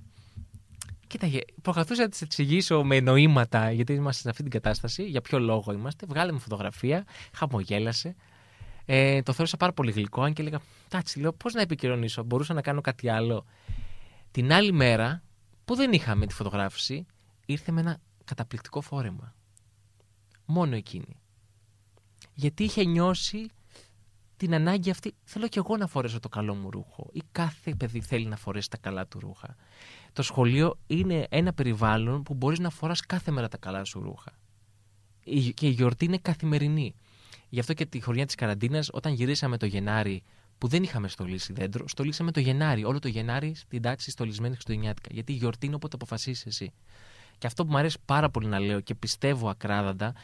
Κοίταγε, 1.09 1.41
προσπαθούσα 1.63 2.03
να 2.03 2.09
τη 2.09 2.19
εξηγήσω 2.23 2.85
με 2.85 3.01
νοήματα 3.01 3.71
γιατί 3.71 3.93
είμαστε 3.93 4.23
σε 4.23 4.29
αυτή 4.29 4.43
την 4.43 4.51
κατάσταση, 4.51 5.05
για 5.05 5.21
ποιο 5.21 5.39
λόγο 5.39 5.73
είμαστε. 5.73 6.07
Βγάλαμε 6.09 6.39
φωτογραφία, 6.39 7.05
χαμογέλασε. 7.33 8.17
Ε, 8.85 9.23
το 9.23 9.33
θεώρησα 9.33 9.57
πάρα 9.57 9.73
πολύ 9.73 9.91
γλυκό, 9.91 10.23
αν 10.23 10.33
και 10.33 10.43
έλεγα, 10.43 10.61
τάτσι, 10.89 11.21
λέω, 11.21 11.33
πώς 11.33 11.55
να 11.55 11.61
επικοινωνήσω, 11.61 12.23
μπορούσα 12.23 12.55
να 12.55 12.61
κάνω 12.61 12.81
κάτι 12.81 13.09
άλλο. 13.09 13.45
Την 14.31 14.53
άλλη 14.53 14.73
μέρα, 14.73 15.23
που 15.65 15.75
δεν 15.75 15.93
είχαμε 15.93 16.27
τη 16.27 16.35
φωτογράφηση, 16.35 17.07
ήρθε 17.47 17.73
με 17.73 17.81
ένα 17.81 18.01
καταπληκτικό 18.25 18.81
φόρεμα. 18.81 19.35
Μόνο 20.45 20.77
εκείνη. 20.77 21.21
Γιατί 22.35 22.65
είχε 22.65 22.85
νιώσει 22.85 23.51
την 24.37 24.55
ανάγκη 24.55 24.91
αυτή, 24.91 25.15
θέλω 25.25 25.49
κι 25.49 25.59
εγώ 25.59 25.77
να 25.77 25.87
φορέσω 25.87 26.21
το 26.21 26.29
καλό 26.29 26.55
μου 26.55 26.71
ρούχο. 26.71 27.09
Ή 27.13 27.23
κάθε 27.33 27.75
παιδί 27.75 28.01
θέλει 28.01 28.27
να 28.27 28.37
φορέσει 28.37 28.71
τα 28.71 28.77
καλά 28.77 29.07
του 29.07 29.21
ρούχα. 29.21 29.57
Το 30.19 30.25
σχολείο 30.25 30.79
είναι 30.87 31.27
ένα 31.31 31.53
περιβάλλον 31.53 32.23
που 32.23 32.35
μπορείς 32.35 32.59
να 32.59 32.71
φοράς 32.71 33.01
κάθε 33.01 33.31
μέρα 33.31 33.49
τα 33.49 33.57
καλά 33.57 33.85
σου 33.85 34.01
ρούχα. 34.01 34.33
Και 35.55 35.67
η 35.67 35.71
γιορτή 35.71 36.05
είναι 36.05 36.19
καθημερινή. 36.19 36.95
Γι' 37.49 37.61
αυτό 37.61 37.75
και 37.75 37.87
τη 37.87 38.01
χρονιά 38.01 38.27
της 38.27 38.35
καραντίνας, 38.35 38.89
όταν 38.93 39.13
γυρίσαμε 39.13 39.57
το 39.57 39.67
Γενάρη, 39.67 40.23
που 40.59 40.69
δεν 40.69 40.83
είχαμε 40.83 41.09
στολίσει 41.09 41.53
δέντρο, 41.53 41.89
στολίσαμε 41.89 42.31
το 42.31 42.41
Γενάρη. 42.41 42.85
Όλο 42.85 42.99
το 42.99 43.09
Γενάρη 43.09 43.55
στην 43.55 43.83
τάξη 43.83 44.11
στολισμένη 44.11 44.53
Χριστουγεννιάτικα. 44.53 45.09
Γιατί 45.13 45.33
η 45.33 45.37
γιορτή 45.37 45.67
είναι 45.67 45.75
όποτε 45.75 45.95
αποφασίσεις 45.95 46.47
εσύ. 46.47 46.73
Και 47.39 47.47
αυτό 47.47 47.65
που 47.65 47.71
μου 47.71 47.79
αρέσει 47.79 47.99
πάρα 48.05 48.31
πολύ 48.31 48.47
να 48.47 48.59
λέω 48.59 48.81
και 48.81 48.95
πιστεύω 48.95 49.49
ακράδαντα, 49.49 50.15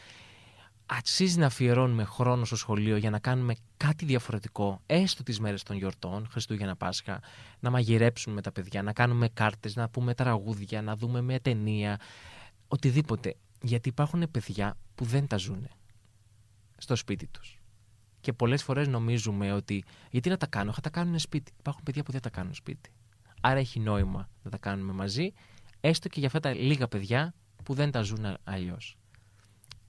αξίζει 0.85 1.39
να 1.39 1.45
αφιερώνουμε 1.45 2.03
χρόνο 2.03 2.45
στο 2.45 2.55
σχολείο 2.55 2.97
για 2.97 3.09
να 3.09 3.19
κάνουμε 3.19 3.55
κάτι 3.77 4.05
διαφορετικό, 4.05 4.81
έστω 4.85 5.23
τις 5.23 5.39
μέρες 5.39 5.63
των 5.63 5.77
γιορτών, 5.77 6.27
Χριστούγεννα, 6.31 6.75
Πάσχα, 6.75 7.21
να 7.59 7.69
μαγειρέψουμε 7.69 8.35
με 8.35 8.41
τα 8.41 8.51
παιδιά, 8.51 8.83
να 8.83 8.93
κάνουμε 8.93 9.29
κάρτες, 9.29 9.75
να 9.75 9.89
πούμε 9.89 10.13
τραγούδια, 10.13 10.81
να 10.81 10.95
δούμε 10.95 11.21
μια 11.21 11.39
ταινία, 11.39 11.99
οτιδήποτε. 12.67 13.35
Γιατί 13.61 13.89
υπάρχουν 13.89 14.31
παιδιά 14.31 14.77
που 14.95 15.05
δεν 15.05 15.27
τα 15.27 15.37
ζουνε 15.37 15.69
στο 16.77 16.95
σπίτι 16.95 17.27
τους. 17.27 17.59
Και 18.19 18.33
πολλές 18.33 18.63
φορές 18.63 18.87
νομίζουμε 18.87 19.53
ότι 19.53 19.83
γιατί 20.11 20.29
να 20.29 20.37
τα 20.37 20.47
κάνω, 20.47 20.73
θα 20.73 20.81
τα 20.81 20.89
κάνουν 20.89 21.19
σπίτι. 21.19 21.51
Υπάρχουν 21.59 21.83
παιδιά 21.83 22.03
που 22.03 22.11
δεν 22.11 22.21
τα 22.21 22.29
κάνουν 22.29 22.53
σπίτι. 22.53 22.89
Άρα 23.41 23.59
έχει 23.59 23.79
νόημα 23.79 24.29
να 24.43 24.49
τα 24.49 24.57
κάνουμε 24.57 24.93
μαζί, 24.93 25.33
έστω 25.79 26.09
και 26.09 26.19
για 26.19 26.27
αυτά 26.27 26.39
τα 26.39 26.53
λίγα 26.53 26.87
παιδιά 26.87 27.33
που 27.63 27.73
δεν 27.73 27.91
τα 27.91 28.01
ζουν 28.01 28.37
αλλιώς. 28.43 28.97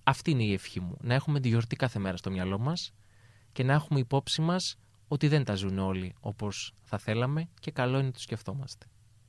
Αυτή 0.09 0.31
είναι 0.31 0.43
η 0.43 0.53
ευχή 0.53 0.81
μου. 0.81 0.97
Να 1.01 1.15
έχουμε 1.15 1.41
τη 1.41 1.49
γιορτή 1.49 1.77
κάθε 1.77 1.99
μέρα 1.99 2.17
στο 2.17 2.31
μυαλό 2.31 2.59
μας 2.59 2.93
και 3.53 3.63
να 3.63 3.73
έχουμε 3.73 3.99
υπόψη 4.01 4.41
μας 4.41 4.79
ότι 5.09 5.29
δεν 5.29 5.45
τα 5.45 5.55
ζουν 5.55 5.79
όλοι 5.79 6.15
όπως 6.21 6.73
θα 6.83 6.99
θέλαμε 6.99 7.49
και 7.61 7.71
καλό 7.71 7.97
είναι 7.97 8.07
να 8.07 8.13
το 8.13 8.21
σκεφτόμαστε. 8.21 8.87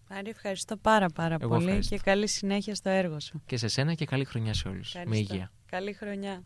Άρη, 0.08 0.30
ευχαριστώ 0.30 0.78
πάρα 0.78 1.08
πάρα 1.10 1.38
Εγώ 1.40 1.50
πολύ 1.50 1.66
ευχαριστώ. 1.66 1.96
και 1.96 2.02
καλή 2.02 2.28
συνέχεια 2.28 2.76
στο 2.76 2.90
έργο 2.90 3.20
σου. 3.20 3.42
Και 3.46 3.58
σε 3.58 3.68
σένα 3.68 3.94
και 3.94 4.06
καλή 4.06 4.26
χρονιά 4.26 4.54
σε 4.54 4.68
όλους. 4.68 4.96
Με 5.06 5.18
υγεία. 5.18 5.52
Καλή 5.66 5.94
χρονιά. 5.94 6.44